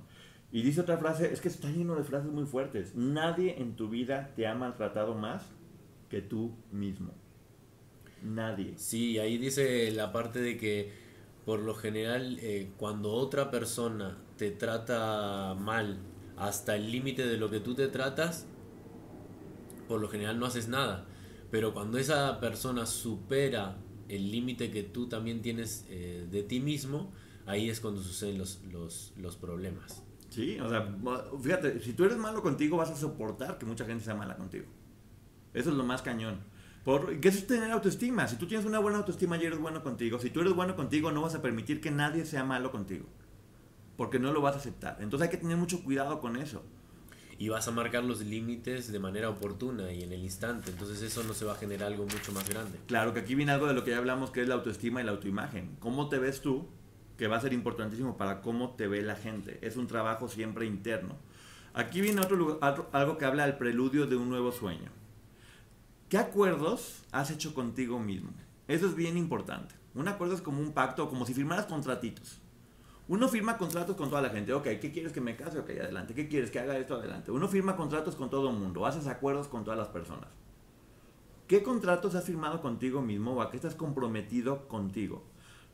Y 0.49 0.61
dice 0.61 0.79
otra 0.79 0.97
frase, 0.97 1.33
es 1.33 1.41
que 1.41 1.49
está 1.49 1.69
lleno 1.69 1.97
de 1.97 2.05
frases 2.05 2.31
muy 2.31 2.45
fuertes. 2.45 2.95
Nadie 2.95 3.61
en 3.61 3.75
tu 3.75 3.89
vida 3.89 4.31
te 4.37 4.47
ha 4.47 4.55
maltratado 4.55 5.13
más 5.13 5.43
que 6.07 6.21
tú 6.21 6.55
mismo. 6.71 7.11
Nadie. 8.23 8.73
Sí, 8.77 9.17
ahí 9.19 9.37
dice 9.37 9.91
la 9.91 10.11
parte 10.11 10.39
de 10.39 10.57
que 10.57 10.91
por 11.45 11.59
lo 11.59 11.73
general 11.73 12.37
eh, 12.41 12.71
cuando 12.77 13.11
otra 13.11 13.49
persona 13.49 14.17
te 14.37 14.51
trata 14.51 15.55
mal 15.59 15.97
hasta 16.37 16.75
el 16.75 16.91
límite 16.91 17.25
de 17.25 17.37
lo 17.37 17.49
que 17.49 17.59
tú 17.59 17.75
te 17.75 17.87
tratas, 17.87 18.45
por 19.87 19.99
lo 19.99 20.07
general 20.09 20.39
no 20.39 20.45
haces 20.45 20.67
nada. 20.67 21.05
Pero 21.51 21.73
cuando 21.73 21.97
esa 21.97 22.39
persona 22.39 22.85
supera 22.85 23.77
el 24.07 24.31
límite 24.31 24.71
que 24.71 24.83
tú 24.83 25.07
también 25.07 25.41
tienes 25.41 25.85
eh, 25.89 26.27
de 26.29 26.43
ti 26.43 26.59
mismo, 26.59 27.11
ahí 27.45 27.69
es 27.69 27.79
cuando 27.79 28.01
suceden 28.01 28.37
los, 28.37 28.61
los, 28.71 29.13
los 29.17 29.35
problemas. 29.35 30.03
Sí, 30.29 30.59
o 30.59 30.69
sea, 30.69 30.95
fíjate, 31.41 31.79
si 31.79 31.93
tú 31.93 32.05
eres 32.05 32.17
malo 32.17 32.41
contigo, 32.43 32.77
vas 32.77 32.91
a 32.91 32.95
soportar 32.95 33.57
que 33.57 33.65
mucha 33.65 33.85
gente 33.85 34.03
sea 34.03 34.13
mala 34.13 34.37
contigo. 34.37 34.65
Eso 35.53 35.71
es 35.71 35.75
lo 35.75 35.83
más 35.83 36.03
cañón. 36.03 36.39
Por, 36.83 37.19
¿Qué 37.19 37.27
es 37.27 37.45
tener 37.45 37.71
autoestima? 37.71 38.27
Si 38.27 38.37
tú 38.37 38.47
tienes 38.47 38.65
una 38.65 38.79
buena 38.79 38.99
autoestima 38.99 39.37
y 39.37 39.45
eres 39.45 39.59
bueno 39.59 39.83
contigo, 39.83 40.19
si 40.19 40.29
tú 40.29 40.41
eres 40.41 40.53
bueno 40.53 40.75
contigo, 40.75 41.11
no 41.11 41.21
vas 41.21 41.35
a 41.35 41.41
permitir 41.41 41.81
que 41.81 41.91
nadie 41.91 42.25
sea 42.25 42.43
malo 42.43 42.71
contigo. 42.71 43.05
Porque 43.97 44.19
no 44.19 44.31
lo 44.31 44.41
vas 44.41 44.55
a 44.55 44.59
aceptar. 44.59 44.97
Entonces 45.01 45.27
hay 45.27 45.31
que 45.31 45.41
tener 45.41 45.57
mucho 45.57 45.83
cuidado 45.83 46.19
con 46.19 46.37
eso 46.37 46.63
y 47.39 47.47
vas 47.47 47.65
a 47.69 47.71
marcar 47.71 48.03
los 48.03 48.19
límites 48.19 48.91
de 48.91 48.99
manera 48.99 49.29
oportuna 49.29 49.93
y 49.93 50.03
en 50.03 50.11
el 50.11 50.21
instante. 50.21 50.71
Entonces 50.71 51.01
eso 51.01 51.23
no 51.23 51.33
se 51.33 51.45
va 51.45 51.53
a 51.53 51.55
generar 51.55 51.87
algo 51.87 52.03
mucho 52.03 52.33
más 52.33 52.47
grande. 52.47 52.77
Claro, 52.85 53.13
que 53.13 53.21
aquí 53.21 53.33
viene 53.33 53.53
algo 53.53 53.65
de 53.65 53.73
lo 53.73 53.85
que 53.85 53.91
ya 53.91 53.97
hablamos, 53.97 54.31
que 54.31 54.41
es 54.41 54.47
la 54.49 54.55
autoestima 54.55 55.01
y 55.01 55.05
la 55.05 55.11
autoimagen. 55.11 55.77
¿Cómo 55.79 56.09
te 56.09 56.19
ves 56.19 56.41
tú? 56.41 56.67
Que 57.17 57.27
va 57.27 57.37
a 57.37 57.41
ser 57.41 57.53
importantísimo 57.53 58.17
para 58.17 58.41
cómo 58.41 58.71
te 58.71 58.87
ve 58.87 59.01
la 59.03 59.15
gente. 59.15 59.57
Es 59.61 59.77
un 59.77 59.87
trabajo 59.87 60.27
siempre 60.27 60.65
interno. 60.65 61.15
Aquí 61.73 62.01
viene 62.01 62.19
otro, 62.19 62.59
algo 62.91 63.17
que 63.17 63.23
habla 63.23 63.45
del 63.45 63.55
preludio 63.55 64.05
de 64.05 64.17
un 64.17 64.27
nuevo 64.27 64.51
sueño. 64.51 64.91
¿Qué 66.09 66.17
acuerdos 66.17 67.03
has 67.11 67.29
hecho 67.29 67.53
contigo 67.53 67.99
mismo? 67.99 68.31
Eso 68.67 68.87
es 68.87 68.95
bien 68.95 69.15
importante. 69.15 69.75
Un 69.93 70.07
acuerdo 70.07 70.33
es 70.33 70.41
como 70.41 70.59
un 70.59 70.71
pacto, 70.71 71.07
como 71.07 71.23
si 71.23 71.35
firmaras 71.35 71.67
contratitos. 71.67 72.41
Uno 73.07 73.27
firma 73.27 73.59
contratos 73.59 73.95
con 73.95 74.09
toda 74.09 74.23
la 74.23 74.29
gente. 74.29 74.51
Ok, 74.53 74.63
¿qué 74.81 74.91
quieres 74.91 75.11
que 75.11 75.21
me 75.21 75.35
case? 75.35 75.59
Ok, 75.59 75.69
adelante. 75.69 76.15
¿Qué 76.15 76.27
quieres 76.27 76.49
que 76.49 76.59
haga 76.59 76.79
esto? 76.79 76.95
Adelante. 76.95 77.29
Uno 77.29 77.47
firma 77.47 77.75
contratos 77.75 78.15
con 78.15 78.31
todo 78.31 78.49
el 78.49 78.57
mundo. 78.57 78.87
Haces 78.87 79.05
acuerdos 79.05 79.47
con 79.47 79.63
todas 79.63 79.77
las 79.77 79.89
personas. 79.89 80.29
¿Qué 81.45 81.61
contratos 81.61 82.15
has 82.15 82.23
firmado 82.23 82.59
contigo 82.59 83.03
mismo 83.03 83.33
o 83.33 83.41
a 83.43 83.51
qué 83.51 83.57
estás 83.57 83.75
comprometido 83.75 84.67
contigo? 84.67 85.23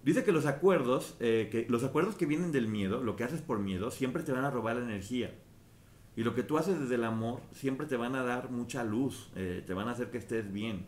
Dice 0.03 0.25
que 0.25 0.33
los 0.33 0.45
acuerdos, 0.45 1.15
eh, 1.21 1.47
que 1.49 1.65
los 1.69 1.85
acuerdos 1.85 2.15
que 2.15 2.25
vienen 2.25 2.51
del 2.51 2.67
miedo, 2.67 3.01
lo 3.01 3.15
que 3.15 3.23
haces 3.23 3.41
por 3.41 3.59
miedo, 3.59 3.89
siempre 3.89 4.23
te 4.23 4.33
van 4.33 4.43
a 4.43 4.51
robar 4.51 4.75
la 4.75 4.83
energía. 4.83 5.33
Y 6.15 6.23
lo 6.23 6.33
que 6.33 6.43
tú 6.43 6.57
haces 6.57 6.79
desde 6.79 6.95
el 6.95 7.03
amor 7.03 7.41
siempre 7.51 7.87
te 7.87 7.97
van 7.97 8.15
a 8.15 8.23
dar 8.23 8.49
mucha 8.49 8.83
luz, 8.83 9.29
eh, 9.35 9.63
te 9.65 9.73
van 9.73 9.87
a 9.87 9.91
hacer 9.91 10.11
que 10.11 10.17
estés 10.17 10.51
bien. 10.51 10.85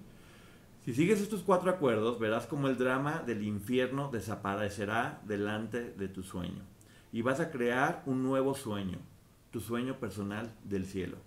Si 0.86 0.94
sigues 0.94 1.20
estos 1.20 1.44
cuatro 1.44 1.70
acuerdos, 1.70 2.18
verás 2.18 2.48
como 2.48 2.70
el 2.70 2.78
drama 2.78 3.22
del 3.26 3.44
infierno 3.44 4.10
desaparecerá 4.10 5.22
delante 5.26 5.92
de 5.92 6.08
tu 6.08 6.24
sueño. 6.24 6.64
Y 7.12 7.24
vas 7.24 7.42
a 7.42 7.52
crear 7.52 8.04
un 8.06 8.24
nuevo 8.24 8.56
sueño, 8.56 9.00
tu 9.52 9.60
sueño 9.60 10.00
personal 10.00 10.56
del 10.64 10.86
cielo. 10.86 11.18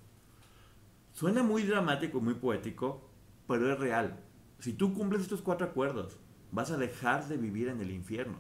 Suena 1.13 1.43
muy 1.43 1.65
dramático, 1.65 2.23
muy 2.23 2.35
poético, 2.35 3.07
pero 3.47 3.71
es 3.71 3.79
real. 3.79 4.19
Si 4.61 4.73
tú 4.73 4.95
cumples 4.95 5.23
estos 5.23 5.43
cuatro 5.43 5.67
acuerdos, 5.67 6.17
vas 6.53 6.71
a 6.71 6.79
dejar 6.79 7.29
de 7.29 7.37
vivir 7.37 7.69
en 7.69 7.81
el 7.81 7.91
infierno 7.91 8.39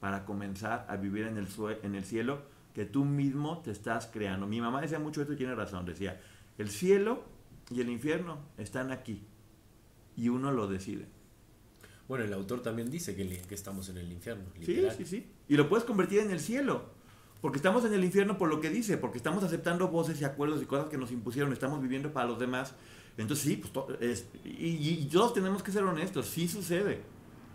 para 0.00 0.24
comenzar 0.24 0.86
a 0.88 0.96
vivir 0.96 1.26
en 1.26 1.36
el, 1.36 1.48
en 1.82 1.94
el 1.94 2.04
cielo 2.04 2.42
que 2.78 2.84
tú 2.84 3.04
mismo 3.04 3.58
te 3.58 3.72
estás 3.72 4.06
creando. 4.06 4.46
Mi 4.46 4.60
mamá 4.60 4.80
decía 4.80 5.00
mucho 5.00 5.20
esto 5.20 5.32
y 5.32 5.36
tiene 5.36 5.52
razón. 5.56 5.84
Decía, 5.84 6.20
el 6.58 6.70
cielo 6.70 7.24
y 7.72 7.80
el 7.80 7.90
infierno 7.90 8.38
están 8.56 8.92
aquí 8.92 9.26
y 10.14 10.28
uno 10.28 10.52
lo 10.52 10.68
decide. 10.68 11.06
Bueno, 12.06 12.24
el 12.24 12.32
autor 12.32 12.62
también 12.62 12.88
dice 12.88 13.16
que, 13.16 13.26
que 13.26 13.54
estamos 13.56 13.88
en 13.88 13.98
el 13.98 14.12
infierno. 14.12 14.44
Sí, 14.64 14.86
sí, 14.96 15.04
sí. 15.04 15.26
Y 15.48 15.56
lo 15.56 15.68
puedes 15.68 15.84
convertir 15.84 16.20
en 16.20 16.30
el 16.30 16.38
cielo. 16.38 16.84
Porque 17.40 17.56
estamos 17.56 17.84
en 17.84 17.94
el 17.94 18.04
infierno 18.04 18.38
por 18.38 18.48
lo 18.48 18.60
que 18.60 18.70
dice, 18.70 18.96
porque 18.96 19.18
estamos 19.18 19.42
aceptando 19.42 19.88
voces 19.88 20.20
y 20.20 20.24
acuerdos 20.24 20.62
y 20.62 20.66
cosas 20.66 20.88
que 20.88 20.98
nos 20.98 21.10
impusieron, 21.10 21.52
estamos 21.52 21.82
viviendo 21.82 22.12
para 22.12 22.28
los 22.28 22.38
demás. 22.38 22.74
Entonces 23.16 23.44
sí, 23.44 23.56
pues, 23.56 24.00
es, 24.00 24.28
y, 24.44 25.04
todos 25.06 25.34
tenemos 25.34 25.64
que 25.64 25.72
ser 25.72 25.82
honestos, 25.82 26.26
sí 26.28 26.46
sucede. 26.46 27.00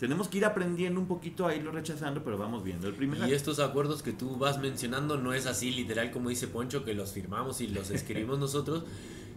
Tenemos 0.03 0.27
que 0.27 0.39
ir 0.39 0.43
aprendiendo 0.43 0.99
un 0.99 1.07
poquito 1.07 1.47
a 1.47 1.55
irlo 1.55 1.71
rechazando, 1.71 2.25
pero 2.25 2.37
vamos 2.37 2.61
viendo. 2.61 2.89
El 2.89 2.93
primer 2.93 3.25
y 3.25 3.31
estos 3.31 3.59
acuerdos 3.59 4.03
que 4.03 4.11
tú 4.11 4.35
vas 4.35 4.59
mencionando 4.59 5.17
no 5.17 5.33
es 5.33 5.45
así 5.45 5.71
literal 5.71 6.11
como 6.11 6.27
dice 6.27 6.49
Poncho, 6.49 6.83
que 6.83 6.93
los 6.93 7.13
firmamos 7.13 7.61
y 7.61 7.67
los 7.67 7.89
escribimos 7.89 8.37
nosotros, 8.47 8.83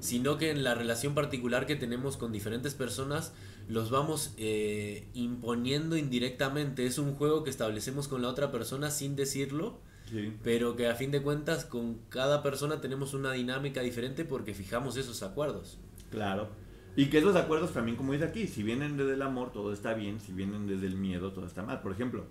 sino 0.00 0.38
que 0.38 0.50
en 0.50 0.64
la 0.64 0.74
relación 0.74 1.14
particular 1.14 1.66
que 1.66 1.76
tenemos 1.76 2.16
con 2.16 2.33
diferentes 2.33 2.74
personas 2.74 3.33
los 3.68 3.90
vamos 3.90 4.35
eh, 4.38 5.07
imponiendo 5.14 5.96
indirectamente. 5.96 6.85
Es 6.85 6.98
un 6.98 7.14
juego 7.14 7.44
que 7.44 7.50
establecemos 7.50 8.09
con 8.09 8.22
la 8.22 8.29
otra 8.29 8.50
persona 8.50 8.90
sin 8.90 9.14
decirlo, 9.14 9.79
pero 10.42 10.74
que 10.74 10.88
a 10.88 10.96
fin 10.96 11.12
de 11.12 11.22
cuentas 11.22 11.64
con 11.64 12.00
cada 12.09 12.42
persona 12.42 12.81
tenemos 12.81 13.14
una 13.14 13.31
dinámica 13.31 13.83
diferente 13.83 14.24
porque 14.24 14.52
fijamos 14.52 14.96
esos 14.96 15.22
acuerdos. 15.22 15.79
Claro. 16.11 16.65
Y 16.96 17.06
que 17.06 17.18
esos 17.18 17.37
acuerdos 17.37 17.74
también, 17.74 17.96
como 17.96 18.14
dice 18.14 18.24
aquí, 18.24 18.48
si 18.48 18.62
vienen 18.62 18.96
desde 18.96 19.12
el 19.12 19.22
amor, 19.22 19.52
todo 19.52 19.72
está 19.72 19.92
bien, 19.92 20.18
si 20.18 20.32
vienen 20.32 20.66
desde 20.66 20.87
el 20.87 20.96
miedo, 20.96 21.30
todo 21.32 21.46
está 21.46 21.62
mal. 21.62 21.82
Por 21.82 21.92
ejemplo, 21.92 22.24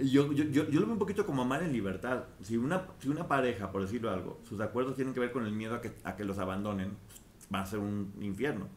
yo, 0.00 0.32
yo, 0.32 0.44
yo, 0.44 0.64
lo 0.64 0.86
veo 0.86 0.92
un 0.92 0.98
poquito 0.98 1.24
como 1.24 1.42
amar 1.42 1.62
en 1.62 1.72
libertad. 1.72 2.24
Si 2.42 2.56
una, 2.56 2.88
si 2.98 3.08
una 3.08 3.28
pareja, 3.28 3.70
por 3.70 3.82
decirlo 3.82 4.10
algo, 4.10 4.40
sus 4.48 4.60
acuerdos 4.60 4.96
tienen 4.96 5.14
que 5.14 5.20
ver 5.20 5.30
con 5.30 5.46
el 5.46 5.52
miedo 5.52 5.76
a 5.76 5.80
que, 5.80 5.92
a 6.02 6.16
que 6.16 6.24
los 6.24 6.38
abandonen, 6.38 6.96
va 7.54 7.60
a 7.60 7.66
ser 7.66 7.78
un 7.78 8.12
infierno. 8.20 8.68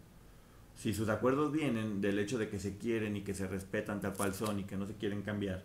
Si 0.75 0.93
sus 0.93 1.09
acuerdos 1.09 1.51
vienen 1.51 1.99
del 1.99 2.19
hecho 2.19 2.37
de 2.37 2.47
que 2.47 2.59
se 2.59 2.77
quieren 2.77 3.15
y 3.15 3.21
que 3.21 3.33
se 3.33 3.47
respetan 3.47 4.01
tal 4.01 4.13
cual 4.13 4.35
son 4.35 4.59
y 4.59 4.65
que 4.65 4.77
no 4.77 4.85
se 4.85 4.95
quieren 4.95 5.23
cambiar, 5.23 5.63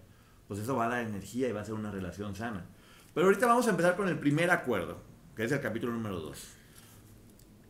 pues 0.49 0.61
eso 0.61 0.77
va 0.77 0.87
a 0.87 0.89
dar 0.89 1.05
energía 1.05 1.47
y 1.47 1.53
va 1.53 1.61
a 1.61 1.65
ser 1.65 1.75
una 1.75 1.91
relación 1.91 2.35
sana. 2.35 2.65
Pero 3.13 3.27
ahorita 3.27 3.47
vamos 3.47 3.67
a 3.67 3.71
empezar 3.71 3.97
con 3.97 4.09
el 4.09 4.19
primer 4.19 4.51
acuerdo, 4.51 4.99
que 5.37 5.45
es 5.45 5.53
el 5.53 5.61
capítulo 5.61 5.93
número 5.93 6.21
2. 6.21 6.60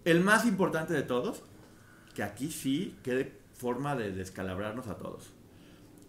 El 0.04 0.22
más 0.22 0.46
importante 0.46 0.94
de 0.94 1.02
todos, 1.02 1.42
que 2.14 2.22
aquí 2.22 2.50
sí 2.50 2.96
quede 3.02 3.38
forma 3.52 3.94
de 3.96 4.12
descalabrarnos 4.12 4.86
a 4.86 4.96
todos. 4.96 5.34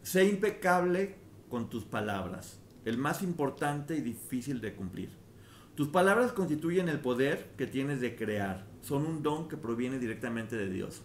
Sé 0.01 0.25
impecable 0.25 1.15
con 1.49 1.69
tus 1.69 1.83
palabras, 1.83 2.59
el 2.85 2.97
más 2.97 3.21
importante 3.21 3.97
y 3.97 4.01
difícil 4.01 4.61
de 4.61 4.73
cumplir. 4.73 5.09
Tus 5.75 5.89
palabras 5.89 6.31
constituyen 6.31 6.87
el 6.87 7.01
poder 7.01 7.51
que 7.57 7.67
tienes 7.67 7.99
de 7.99 8.15
crear, 8.15 8.65
son 8.81 9.05
un 9.05 9.23
don 9.23 9.49
que 9.49 9.57
proviene 9.57 9.99
directamente 9.99 10.55
de 10.55 10.69
Dios. 10.69 11.01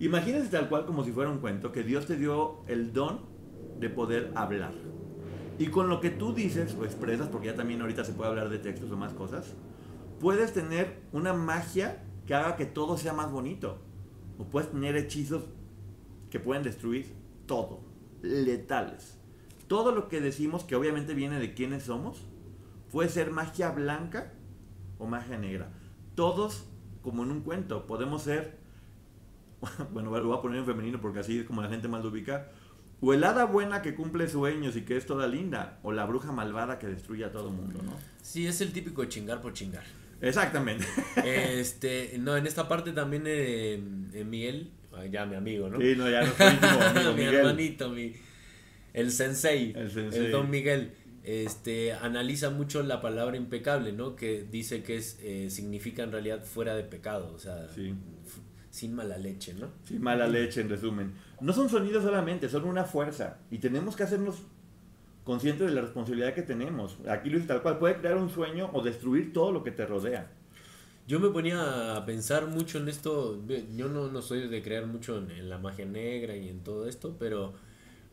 Imagínate 0.00 0.48
tal 0.48 0.68
cual 0.68 0.86
como 0.86 1.04
si 1.04 1.12
fuera 1.12 1.30
un 1.30 1.38
cuento, 1.38 1.70
que 1.70 1.84
Dios 1.84 2.06
te 2.06 2.16
dio 2.16 2.64
el 2.66 2.92
don 2.92 3.20
de 3.78 3.88
poder 3.88 4.32
hablar. 4.34 4.72
Y 5.60 5.68
con 5.68 5.88
lo 5.88 6.00
que 6.00 6.10
tú 6.10 6.34
dices 6.34 6.74
o 6.74 6.84
expresas, 6.84 7.28
porque 7.28 7.46
ya 7.46 7.54
también 7.54 7.80
ahorita 7.80 8.04
se 8.04 8.12
puede 8.12 8.30
hablar 8.30 8.48
de 8.48 8.58
textos 8.58 8.90
o 8.90 8.96
más 8.96 9.12
cosas, 9.12 9.54
puedes 10.24 10.54
tener 10.54 11.02
una 11.12 11.34
magia 11.34 12.02
que 12.26 12.34
haga 12.34 12.56
que 12.56 12.64
todo 12.64 12.96
sea 12.96 13.12
más 13.12 13.30
bonito. 13.30 13.76
O 14.38 14.44
puedes 14.44 14.70
tener 14.70 14.96
hechizos 14.96 15.44
que 16.30 16.40
pueden 16.40 16.62
destruir 16.62 17.14
todo, 17.46 17.82
letales 18.22 19.18
todo 19.66 19.92
lo 19.92 20.08
que 20.08 20.20
decimos, 20.20 20.64
que 20.64 20.76
obviamente 20.76 21.12
viene 21.12 21.38
de 21.38 21.52
quiénes 21.52 21.82
somos, 21.82 22.22
puede 22.90 23.08
ser 23.08 23.30
magia 23.30 23.70
blanca 23.70 24.32
o 24.98 25.06
magia 25.06 25.36
negra. 25.36 25.68
Todos, 26.14 26.64
como 27.02 27.22
en 27.24 27.30
un 27.30 27.40
cuento, 27.40 27.86
podemos 27.86 28.22
ser, 28.22 28.58
bueno, 29.92 30.10
lo 30.10 30.28
voy 30.28 30.38
a 30.38 30.40
poner 30.40 30.60
en 30.60 30.66
femenino 30.66 31.00
porque 31.00 31.20
así 31.20 31.40
es 31.40 31.44
como 31.44 31.60
la 31.60 31.68
gente 31.68 31.88
más 31.88 32.02
lo 32.02 32.10
ubica, 32.10 32.50
o 33.00 33.12
el 33.12 33.24
hada 33.24 33.44
buena 33.44 33.82
que 33.82 33.94
cumple 33.94 34.28
sueños 34.28 34.76
y 34.76 34.82
que 34.82 34.96
es 34.96 35.06
toda 35.06 35.26
linda, 35.26 35.80
o 35.82 35.92
la 35.92 36.06
bruja 36.06 36.32
malvada 36.32 36.78
que 36.78 36.86
destruye 36.86 37.24
a 37.24 37.32
todo 37.32 37.50
mundo, 37.50 37.80
¿no? 37.82 37.92
Sí, 38.22 38.46
es 38.46 38.60
el 38.60 38.72
típico 38.72 39.04
chingar 39.04 39.40
por 39.40 39.52
chingar. 39.52 39.84
Exactamente. 40.20 40.84
Este, 41.24 42.16
no, 42.18 42.36
en 42.36 42.46
esta 42.46 42.68
parte 42.68 42.92
también 42.92 43.24
eh, 43.26 43.80
Miguel, 44.26 44.70
ya 45.10 45.26
mi 45.26 45.36
amigo, 45.36 45.68
¿no? 45.68 45.80
Sí, 45.80 45.94
no, 45.96 46.08
ya 46.08 46.22
no 46.22 46.32
soy 46.32 46.46
amigo, 46.46 47.12
mi 47.16 47.22
hermanito, 47.22 47.90
mi 47.90 48.14
el 48.94 49.10
sensei, 49.10 49.74
el, 49.74 50.30
Don 50.30 50.48
Miguel, 50.48 50.92
este, 51.24 51.92
analiza 51.92 52.50
mucho 52.50 52.82
la 52.84 53.00
palabra 53.00 53.36
impecable, 53.36 53.92
¿no? 53.92 54.14
Que 54.14 54.46
dice 54.48 54.84
que 54.84 54.96
es, 54.96 55.18
eh, 55.20 55.50
significa 55.50 56.04
en 56.04 56.12
realidad 56.12 56.44
fuera 56.44 56.76
de 56.76 56.84
pecado, 56.84 57.32
o 57.34 57.38
sea, 57.38 57.66
sin 58.70 58.94
mala 58.94 59.18
leche, 59.18 59.52
¿no? 59.54 59.72
Sin 59.84 60.00
mala 60.00 60.28
leche, 60.28 60.60
en 60.60 60.68
resumen. 60.68 61.12
No 61.40 61.52
son 61.52 61.68
sonidos 61.68 62.04
solamente, 62.04 62.48
son 62.48 62.64
una 62.64 62.84
fuerza. 62.84 63.38
Y 63.50 63.58
tenemos 63.58 63.96
que 63.96 64.04
hacernos 64.04 64.42
conscientes 65.24 65.66
de 65.66 65.74
la 65.74 65.80
responsabilidad 65.80 66.34
que 66.34 66.42
tenemos. 66.42 66.98
Aquí 67.08 67.30
lo 67.30 67.36
dice 67.36 67.48
tal 67.48 67.62
cual, 67.62 67.78
puede 67.78 67.96
crear 67.96 68.16
un 68.16 68.30
sueño 68.30 68.70
o 68.72 68.82
destruir 68.82 69.32
todo 69.32 69.52
lo 69.52 69.64
que 69.64 69.70
te 69.70 69.86
rodea. 69.86 70.30
Yo 71.06 71.20
me 71.20 71.28
ponía 71.28 71.96
a 71.96 72.06
pensar 72.06 72.46
mucho 72.46 72.78
en 72.78 72.88
esto, 72.88 73.42
yo 73.76 73.88
no, 73.88 74.08
no 74.08 74.22
soy 74.22 74.48
de 74.48 74.62
creer 74.62 74.86
mucho 74.86 75.18
en, 75.18 75.48
la 75.48 75.58
magia 75.58 75.84
negra 75.84 76.34
y 76.36 76.48
en 76.48 76.60
todo 76.60 76.88
esto, 76.88 77.16
pero, 77.18 77.52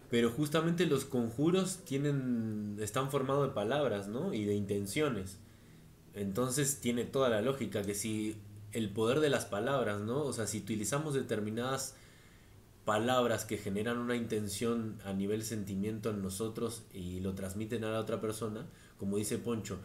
pero 0.10 0.30
justamente 0.30 0.86
los 0.86 1.06
conjuros 1.06 1.80
tienen, 1.86 2.78
están 2.82 3.10
formados 3.10 3.47
de 3.47 3.54
palabras, 3.54 4.10
¿no? 4.10 4.34
Y 4.34 4.43
de 4.43 4.56
intenciones. 4.56 5.38
Entonces 6.15 6.82
tiene 6.82 7.06
toda 7.06 7.30
la 7.30 7.41
lógica 7.41 7.82
que 7.82 7.95
si 7.95 8.36
el 8.74 8.89
poder 8.89 9.21
de 9.21 9.30
las 9.30 9.45
palabras, 9.45 10.02
¿no? 10.02 10.24
O 10.24 10.34
sea, 10.34 10.47
si 10.47 10.60
utilizamos 10.60 11.13
determinadas 11.13 11.95
palabras 12.85 13.45
que 13.45 13.57
generan 13.57 13.97
una 13.97 14.15
intención 14.15 14.97
a 15.05 15.13
nivel 15.13 15.43
sentimiento 15.43 16.09
en 16.09 16.21
nosotros 16.21 16.85
y 16.93 17.19
lo 17.19 17.33
transmiten 17.33 17.83
a 17.83 17.91
la 17.91 17.99
otra 17.99 18.19
persona, 18.19 18.65
como 18.97 19.17
dice 19.17 19.37
Poncho, 19.37 19.79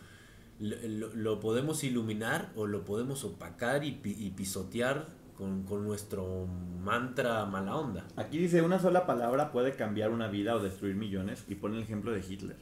lo, 0.58 1.40
podemos 1.40 1.84
iluminar 1.84 2.50
o 2.56 2.66
lo 2.66 2.84
podemos 2.84 3.24
opacar 3.24 3.84
y, 3.84 3.92
pisotear 3.92 5.08
con, 5.36 5.66
nuestro 5.84 6.46
mantra 6.46 7.44
mala 7.44 7.76
onda. 7.76 8.06
Aquí 8.16 8.38
dice, 8.38 8.62
una 8.62 8.78
sola 8.78 9.06
palabra 9.06 9.52
puede 9.52 9.76
cambiar 9.76 10.10
una 10.10 10.28
vida 10.28 10.56
o 10.56 10.62
destruir 10.62 10.94
millones 10.94 11.44
y 11.48 11.56
pone 11.56 11.76
el 11.76 11.82
ejemplo 11.82 12.12
de 12.12 12.24
Hitler. 12.26 12.56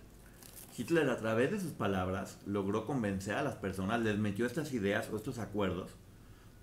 Hitler 0.76 1.08
a 1.08 1.18
través 1.18 1.52
de 1.52 1.60
sus 1.60 1.70
palabras 1.70 2.40
logró 2.46 2.84
convencer 2.84 3.36
a 3.36 3.44
las 3.44 3.54
personas, 3.54 4.00
les 4.00 4.18
metió 4.18 4.44
estas 4.44 4.72
ideas 4.72 5.08
o 5.12 5.16
estos 5.16 5.38
acuerdos 5.38 5.92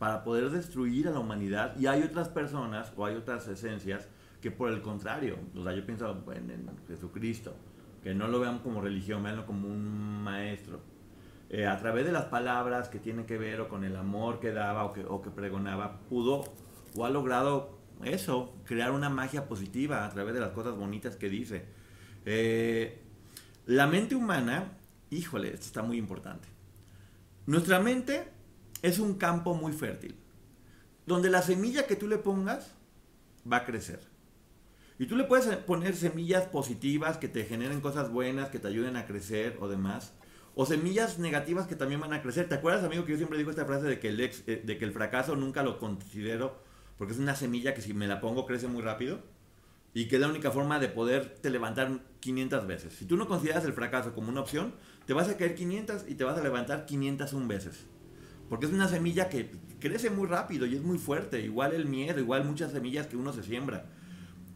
para 0.02 0.24
poder 0.24 0.50
destruir 0.50 1.08
a 1.08 1.12
la 1.12 1.20
humanidad 1.20 1.80
y 1.80 1.86
hay 1.86 2.02
otras 2.02 2.28
personas 2.28 2.92
o 2.98 3.06
hay 3.06 3.14
otras 3.14 3.48
esencias 3.48 4.10
que 4.42 4.50
por 4.50 4.72
el 4.72 4.82
contrario, 4.82 5.38
o 5.56 5.64
sea, 5.64 5.74
yo 5.74 5.86
pienso 5.86 6.10
en 6.34 6.72
Jesucristo, 6.88 7.54
que 8.02 8.16
no 8.16 8.28
lo 8.28 8.40
vean 8.40 8.58
como 8.64 8.82
religión, 8.82 9.22
veanlo 9.22 9.46
como 9.46 9.68
un 9.68 10.24
maestro, 10.24 10.80
eh, 11.52 11.68
a 11.68 11.78
través 11.78 12.04
de 12.04 12.12
las 12.12 12.26
palabras 12.26 12.90
que 12.90 12.98
tienen 12.98 13.28
que 13.28 13.38
ver 13.38 13.62
o 13.62 13.70
con 13.70 13.84
el 13.84 13.96
amor 13.96 14.40
que 14.40 14.52
daba 14.52 14.86
o 14.86 14.92
que, 14.92 15.06
o 15.06 15.22
que 15.22 15.30
pregonaba, 15.30 16.00
pudo 16.10 16.46
o 16.96 17.06
ha 17.06 17.12
logrado 17.12 17.78
eso, 18.04 18.56
crear 18.66 18.94
una 18.94 19.12
magia 19.12 19.48
positiva 19.48 20.04
a 20.04 20.10
través 20.10 20.34
de 20.34 20.40
las 20.40 20.50
cosas 20.50 20.76
bonitas 20.76 21.16
que 21.16 21.30
dice. 21.30 21.66
Eh, 22.26 23.04
la 23.68 23.86
mente 23.86 24.16
humana, 24.16 24.80
híjole, 25.12 25.50
esto 25.54 25.68
está 25.68 25.84
muy 25.84 26.00
importante. 26.00 26.48
Nuestra 27.46 27.80
mente 27.80 28.40
es 28.82 29.00
un 29.00 29.15
campo 29.15 29.54
muy 29.54 29.74
fértil, 29.74 30.15
donde 31.06 31.30
la 31.30 31.41
semilla 31.41 31.88
que 31.88 31.96
tú 31.96 32.08
le 32.08 32.17
pongas 32.17 32.76
va 33.52 33.58
a 33.58 33.65
crecer. 33.65 34.00
Y 35.00 35.08
tú 35.08 35.15
le 35.15 35.24
puedes 35.24 35.48
poner 35.58 35.96
semillas 35.96 36.46
positivas 36.46 37.17
que 37.17 37.28
te 37.28 37.46
generen 37.46 37.82
cosas 37.82 38.12
buenas, 38.12 38.50
que 38.50 38.60
te 38.60 38.67
ayuden 38.67 38.98
a 38.98 39.06
crecer 39.06 39.58
o 39.60 39.67
demás 39.67 40.13
o 40.56 40.65
semillas 40.65 41.20
negativas 41.20 41.67
que 41.67 41.76
también 41.76 42.02
van 42.02 42.13
a 42.13 42.22
crecer. 42.22 42.50
¿Te 42.50 42.56
acuerdas, 42.56 42.84
amigo, 42.84 43.06
que 43.06 43.12
yo 43.12 43.17
siempre 43.17 43.38
digo 43.38 43.52
esta 43.52 43.65
frase 43.65 43.88
de 43.88 44.00
que 44.00 44.10
el, 44.10 44.20
eh, 44.20 44.62
de 44.63 44.78
que 44.78 44.86
el 44.86 44.91
fracaso 44.91 45.36
nunca 45.36 45.63
lo 45.63 45.80
considero 45.80 46.60
porque 46.98 47.13
es 47.13 47.20
una 47.20 47.36
semilla 47.36 47.74
que 47.74 47.82
si 47.82 47.94
me 47.94 48.08
la 48.08 48.22
pongo 48.22 48.46
crece 48.46 48.67
muy 48.67 48.82
rápido 48.82 49.20
y 49.94 50.08
que 50.08 50.15
es 50.15 50.22
la 50.22 50.28
única 50.28 50.52
forma 50.52 50.80
de 50.80 50.88
poderte 50.88 51.50
levantar 51.50 52.00
500 52.20 52.67
veces. 52.67 52.94
Si 52.94 53.06
tú 53.06 53.17
no 53.17 53.28
consideras 53.28 53.65
el 53.65 53.74
fracaso 53.74 54.13
como 54.13 54.30
una 54.30 54.41
opción, 54.41 54.74
te 55.06 55.13
vas 55.13 55.28
a 55.28 55.38
caer 55.38 55.56
500 55.56 56.06
y 56.08 56.15
te 56.15 56.24
vas 56.24 56.38
a 56.38 56.44
levantar 56.44 56.86
501 56.86 57.48
veces. 57.48 57.88
Porque 58.52 58.66
es 58.66 58.74
una 58.74 58.90
semilla 58.90 59.30
que 59.30 59.50
crece 59.80 60.10
muy 60.10 60.28
rápido 60.28 60.66
y 60.66 60.76
es 60.76 60.82
muy 60.82 60.98
fuerte. 60.98 61.40
Igual 61.40 61.72
el 61.72 61.86
miedo, 61.86 62.20
igual 62.20 62.44
muchas 62.44 62.74
semillas 62.74 63.08
que 63.08 63.16
uno 63.16 63.32
se 63.32 63.44
siembra. 63.44 63.86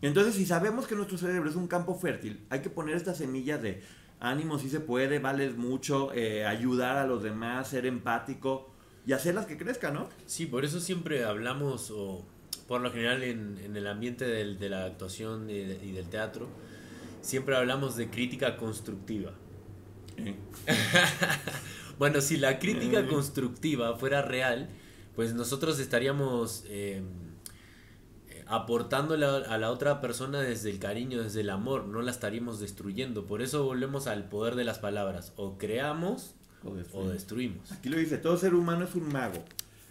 Entonces, 0.02 0.36
si 0.36 0.46
sabemos 0.46 0.86
que 0.86 0.96
nuestro 0.96 1.18
cerebro 1.18 1.50
es 1.50 1.56
un 1.56 1.70
campo 1.70 1.96
fértil, 1.96 2.46
hay 2.50 2.60
que 2.60 2.70
poner 2.70 2.98
estas 2.98 3.20
semillas 3.20 3.62
de 3.62 3.84
ánimo, 4.20 4.60
si 4.60 4.70
se 4.70 4.82
puede, 4.82 5.20
vale 5.20 5.50
mucho, 5.52 6.12
eh, 6.14 6.46
ayudar 6.46 6.98
a 6.98 7.08
los 7.08 7.24
demás, 7.24 7.70
ser 7.70 7.86
empático 7.86 8.70
y 9.08 9.14
hacerlas 9.14 9.46
que 9.46 9.58
crezcan, 9.58 9.94
¿no? 9.94 10.10
Sí, 10.26 10.46
por 10.46 10.66
eso 10.66 10.82
siempre 10.82 11.24
hablamos, 11.24 11.90
o 11.90 12.26
por 12.68 12.82
lo 12.82 12.92
general 12.92 13.24
en, 13.24 13.78
el 13.78 13.88
ambiente 13.88 14.26
de 14.26 14.70
la 14.70 14.84
actuación 14.84 15.50
y, 15.50 15.64
del 15.64 16.10
teatro, 16.10 16.50
siempre 17.22 17.56
hablamos 17.56 17.96
de 17.96 18.10
crítica 18.10 18.58
constructiva. 18.58 19.32
bueno, 21.98 22.22
si 22.22 22.38
la 22.38 22.60
crítica 22.60 23.08
constructiva 23.08 23.96
fuera 23.98 24.22
real, 24.22 24.70
pues 25.16 25.34
nosotros 25.34 25.80
estaríamos... 25.80 26.64
Eh, 26.68 27.02
aportándole 28.48 29.26
a 29.26 29.58
la 29.58 29.72
otra 29.72 30.02
persona 30.02 30.40
desde 30.40 30.70
el 30.70 30.80
cariño, 30.80 31.24
desde 31.24 31.42
el 31.42 31.50
amor, 31.50 31.88
no 31.88 32.02
la 32.02 32.12
estaríamos 32.12 32.60
destruyendo. 32.60 33.26
Por 33.26 33.42
eso 33.42 33.64
volvemos 33.64 34.08
al 34.08 34.30
poder 34.30 34.56
de 34.56 34.64
las 34.64 34.80
palabras. 34.80 35.34
O 35.36 35.58
creamos 35.58 36.36
o 36.94 37.08
destruimos. 37.08 37.72
Aquí 37.72 37.90
lo 37.90 37.98
dice, 37.98 38.18
todo 38.18 38.38
ser 38.38 38.54
humano 38.54 38.86
es 38.86 38.96
un 38.96 39.12
mago. 39.12 39.44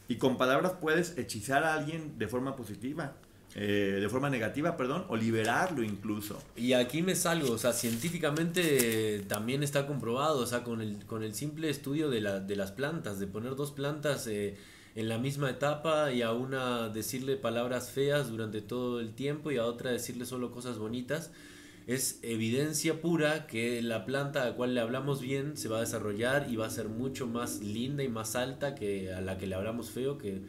Y 0.08 0.16
con 0.16 0.36
palabras 0.36 0.74
puedes 0.80 1.16
hechizar 1.18 1.64
a 1.64 1.74
alguien 1.74 2.18
de 2.18 2.28
forma 2.28 2.56
positiva. 2.56 3.14
Eh, 3.56 3.98
de 4.00 4.08
forma 4.08 4.30
negativa, 4.30 4.76
perdón, 4.76 5.04
o 5.08 5.16
liberarlo 5.16 5.84
incluso. 5.84 6.42
Y 6.56 6.72
aquí 6.72 7.02
me 7.02 7.14
salgo, 7.14 7.52
o 7.52 7.58
sea, 7.58 7.72
científicamente 7.72 9.24
también 9.28 9.62
está 9.62 9.86
comprobado, 9.86 10.40
o 10.40 10.46
sea, 10.46 10.64
con 10.64 10.80
el, 10.80 11.04
con 11.06 11.22
el 11.22 11.34
simple 11.34 11.70
estudio 11.70 12.10
de, 12.10 12.20
la, 12.20 12.40
de 12.40 12.56
las 12.56 12.72
plantas, 12.72 13.20
de 13.20 13.28
poner 13.28 13.54
dos 13.54 13.70
plantas 13.70 14.26
eh, 14.26 14.56
en 14.96 15.08
la 15.08 15.18
misma 15.18 15.50
etapa 15.50 16.10
y 16.10 16.22
a 16.22 16.32
una 16.32 16.88
decirle 16.88 17.36
palabras 17.36 17.90
feas 17.90 18.28
durante 18.28 18.60
todo 18.60 18.98
el 18.98 19.14
tiempo 19.14 19.52
y 19.52 19.58
a 19.58 19.66
otra 19.66 19.92
decirle 19.92 20.24
solo 20.24 20.50
cosas 20.50 20.78
bonitas, 20.78 21.30
es 21.86 22.18
evidencia 22.22 23.00
pura 23.00 23.46
que 23.46 23.80
la 23.82 24.04
planta 24.04 24.42
a 24.42 24.46
la 24.46 24.56
cual 24.56 24.74
le 24.74 24.80
hablamos 24.80 25.20
bien 25.20 25.56
se 25.56 25.68
va 25.68 25.76
a 25.76 25.80
desarrollar 25.80 26.48
y 26.50 26.56
va 26.56 26.66
a 26.66 26.70
ser 26.70 26.88
mucho 26.88 27.28
más 27.28 27.60
linda 27.60 28.02
y 28.02 28.08
más 28.08 28.34
alta 28.34 28.74
que 28.74 29.12
a 29.12 29.20
la 29.20 29.38
que 29.38 29.46
le 29.46 29.54
hablamos 29.54 29.90
feo, 29.92 30.18
que, 30.18 30.42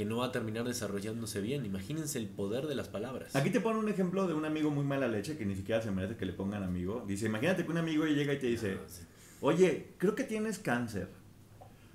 que 0.00 0.06
no 0.06 0.16
va 0.16 0.28
a 0.28 0.32
terminar 0.32 0.64
desarrollándose 0.64 1.42
bien. 1.42 1.66
Imagínense 1.66 2.18
el 2.18 2.26
poder 2.26 2.66
de 2.66 2.74
las 2.74 2.88
palabras. 2.88 3.36
Aquí 3.36 3.50
te 3.50 3.60
pone 3.60 3.78
un 3.78 3.90
ejemplo 3.90 4.26
de 4.26 4.32
un 4.32 4.46
amigo 4.46 4.70
muy 4.70 4.82
mala 4.82 5.08
leche 5.08 5.36
que 5.36 5.44
ni 5.44 5.54
siquiera 5.54 5.82
se 5.82 5.90
merece 5.90 6.16
que 6.16 6.24
le 6.24 6.32
pongan 6.32 6.62
amigo. 6.62 7.04
Dice, 7.06 7.26
imagínate 7.26 7.66
que 7.66 7.70
un 7.70 7.76
amigo 7.76 8.06
llega 8.06 8.32
y 8.32 8.38
te 8.38 8.46
dice, 8.46 8.78
ah, 8.80 9.04
oye, 9.42 9.92
creo 9.98 10.14
que 10.14 10.24
tienes 10.24 10.58
cáncer. 10.58 11.10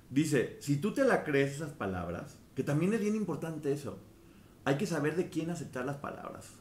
Dice, 0.08 0.56
si 0.60 0.76
tú 0.76 0.94
te 0.94 1.02
la 1.02 1.24
crees 1.24 1.56
esas 1.56 1.72
palabras, 1.72 2.38
que 2.54 2.62
también 2.62 2.94
es 2.94 3.00
bien 3.00 3.16
importante 3.16 3.72
eso, 3.72 3.98
hay 4.64 4.76
que 4.76 4.86
saber 4.86 5.16
de 5.16 5.28
quién 5.28 5.50
aceptar 5.50 5.84
las 5.84 5.96
palabras. 5.96 6.52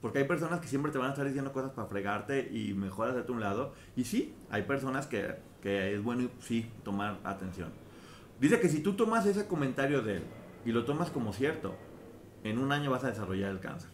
Porque 0.00 0.20
hay 0.20 0.24
personas 0.24 0.60
que 0.60 0.68
siempre 0.68 0.90
te 0.90 0.96
van 0.96 1.08
a 1.08 1.10
estar 1.10 1.26
diciendo 1.26 1.52
cosas 1.52 1.72
para 1.72 1.88
fregarte 1.88 2.48
y 2.50 2.72
mejor 2.72 3.10
hacerte 3.10 3.32
un 3.32 3.40
lado. 3.40 3.74
Y 3.96 4.04
sí, 4.04 4.34
hay 4.48 4.62
personas 4.62 5.06
que, 5.06 5.34
que 5.60 5.94
es 5.94 6.02
bueno, 6.02 6.30
sí, 6.40 6.70
tomar 6.84 7.20
atención. 7.22 7.70
Dice 8.40 8.60
que 8.60 8.68
si 8.68 8.80
tú 8.80 8.94
tomas 8.94 9.26
ese 9.26 9.46
comentario 9.46 10.02
de 10.02 10.18
él 10.18 10.22
y 10.64 10.72
lo 10.72 10.84
tomas 10.84 11.10
como 11.10 11.32
cierto, 11.32 11.74
en 12.44 12.58
un 12.58 12.72
año 12.72 12.90
vas 12.90 13.04
a 13.04 13.08
desarrollar 13.08 13.50
el 13.50 13.60
cáncer. 13.60 13.90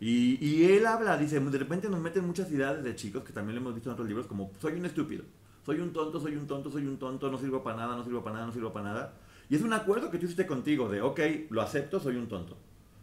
Y, 0.00 0.44
y 0.44 0.72
él 0.72 0.86
habla, 0.86 1.16
dice, 1.16 1.40
de 1.40 1.58
repente 1.58 1.88
nos 1.88 2.00
meten 2.00 2.26
muchas 2.26 2.50
ideas 2.50 2.82
de 2.82 2.94
chicos 2.94 3.24
que 3.24 3.32
también 3.32 3.56
lo 3.56 3.60
hemos 3.60 3.74
visto 3.74 3.88
en 3.88 3.94
otros 3.94 4.08
libros, 4.08 4.26
como 4.26 4.50
soy 4.60 4.74
un 4.74 4.86
estúpido 4.86 5.24
soy 5.64 5.80
un 5.80 5.92
tonto, 5.92 6.20
soy 6.20 6.36
un 6.36 6.46
tonto, 6.46 6.70
soy 6.70 6.86
un 6.86 6.98
tonto, 6.98 7.30
no 7.30 7.38
sirvo 7.38 7.62
para 7.62 7.76
nada, 7.78 7.96
no 7.96 8.04
sirvo 8.04 8.22
para 8.22 8.34
nada, 8.34 8.46
no 8.46 8.52
sirvo 8.52 8.72
para 8.72 8.86
nada. 8.86 9.14
Y 9.48 9.56
es 9.56 9.62
un 9.62 9.72
acuerdo 9.72 10.10
que 10.10 10.18
tú 10.18 10.26
hiciste 10.26 10.46
contigo 10.46 10.88
de, 10.88 11.00
ok, 11.00 11.20
lo 11.50 11.62
acepto, 11.62 12.00
soy 12.00 12.16
un 12.16 12.28
tonto. 12.28 12.56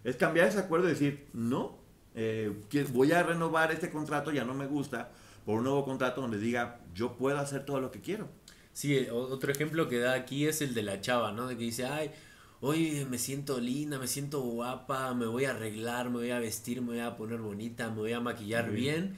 Es 0.04 0.16
cambiar 0.16 0.48
ese 0.48 0.60
acuerdo 0.60 0.88
y 0.88 0.92
decir, 0.92 1.28
no, 1.34 1.78
eh, 2.14 2.54
voy 2.94 3.12
a 3.12 3.24
renovar 3.24 3.72
este 3.72 3.90
contrato, 3.90 4.32
ya 4.32 4.44
no 4.44 4.54
me 4.54 4.68
gusta, 4.68 5.10
por 5.46 5.58
un 5.58 5.64
nuevo 5.64 5.84
contrato 5.84 6.22
donde 6.22 6.38
diga, 6.38 6.82
yo 6.94 7.18
puedo 7.18 7.40
hacer 7.40 7.66
todo 7.66 7.82
lo 7.82 7.90
que 7.92 8.00
quiero. 8.00 8.30
Sí, 8.74 9.08
otro 9.12 9.52
ejemplo 9.52 9.88
que 9.90 10.00
da 10.00 10.14
aquí 10.14 10.48
es 10.48 10.62
el 10.62 10.74
de 10.74 10.84
la 10.84 11.02
chava, 11.02 11.32
¿no? 11.32 11.48
De 11.48 11.58
que 11.58 11.64
dice, 11.64 11.86
ay, 11.86 12.12
hoy 12.62 13.06
me 13.10 13.18
siento 13.18 13.60
linda, 13.60 14.00
me 14.00 14.08
siento 14.08 14.42
guapa, 14.42 15.14
me 15.14 15.26
voy 15.26 15.46
a 15.46 15.52
arreglar, 15.52 16.10
me 16.10 16.18
voy 16.18 16.32
a 16.32 16.40
vestir, 16.40 16.82
me 16.82 16.88
voy 16.88 17.00
a 17.00 17.18
poner 17.18 17.40
bonita, 17.40 17.90
me 17.90 17.98
voy 17.98 18.14
a 18.14 18.20
maquillar 18.20 18.72
bien 18.72 19.16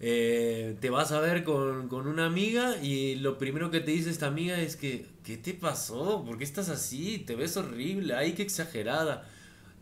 eh, 0.00 0.76
te 0.80 0.90
vas 0.90 1.12
a 1.12 1.20
ver 1.20 1.44
con, 1.44 1.90
una 1.90 2.26
amiga 2.26 2.76
y 2.82 3.14
lo 3.16 3.38
primero 3.38 3.70
que 3.70 3.80
te 3.80 3.92
dice 3.92 4.10
esta 4.10 4.26
amiga 4.26 4.60
es 4.60 4.76
que, 4.76 5.06
¿qué 5.22 5.36
te 5.36 5.54
pasó? 5.54 6.24
¿Por 6.24 6.36
qué 6.36 6.44
estás 6.44 6.68
así? 6.68 7.20
Te 7.20 7.36
ves 7.36 7.56
horrible, 7.56 8.14
ay, 8.14 8.32
qué 8.32 8.42
exagerada. 8.42 9.26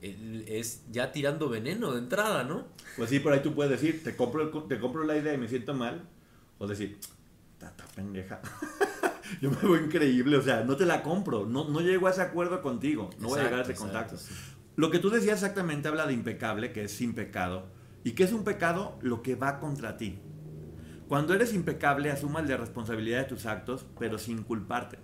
Es 0.00 0.82
ya 0.90 1.12
tirando 1.12 1.48
veneno 1.48 1.92
de 1.92 2.00
entrada, 2.00 2.44
¿no? 2.44 2.66
Pues 2.96 3.10
sí, 3.10 3.20
por 3.20 3.32
ahí 3.32 3.40
tú 3.40 3.54
puedes 3.54 3.70
decir, 3.72 4.02
te 4.02 4.16
compro, 4.16 4.48
te 4.64 4.78
compro 4.78 5.04
la 5.04 5.16
idea 5.16 5.32
y 5.32 5.38
me 5.38 5.48
siento 5.48 5.74
mal. 5.74 6.02
O 6.58 6.66
decir, 6.66 6.98
tata 7.58 7.84
pendeja. 7.94 8.40
Yo 9.40 9.50
me 9.50 9.56
veo 9.56 9.76
increíble, 9.76 10.36
o 10.36 10.42
sea, 10.42 10.64
no 10.64 10.76
te 10.76 10.84
la 10.84 11.02
compro, 11.02 11.46
no, 11.46 11.68
no 11.68 11.80
llego 11.80 12.06
a 12.06 12.10
ese 12.10 12.22
acuerdo 12.22 12.60
contigo, 12.62 13.10
no 13.18 13.28
voy 13.28 13.40
a 13.40 13.44
llegar 13.44 13.60
a 13.60 13.62
ese 13.62 13.74
contacto. 13.74 14.16
Lo 14.76 14.90
que 14.90 14.98
tú 14.98 15.10
decías 15.10 15.34
exactamente 15.34 15.88
habla 15.88 16.06
de 16.06 16.12
impecable, 16.12 16.72
que 16.72 16.84
es 16.84 16.92
sin 16.92 17.14
pecado 17.14 17.68
¿Y 18.04 18.12
qué 18.12 18.24
es 18.24 18.32
un 18.32 18.44
pecado? 18.44 18.98
Lo 19.00 19.22
que 19.22 19.36
va 19.36 19.60
contra 19.60 19.96
ti. 19.96 20.18
Cuando 21.08 21.34
eres 21.34 21.54
impecable, 21.54 22.10
asumas 22.10 22.48
la 22.48 22.56
responsabilidad 22.56 23.18
de 23.18 23.24
tus 23.24 23.46
actos, 23.46 23.86
pero 23.98 24.18
sin 24.18 24.42
culparte. 24.42 24.98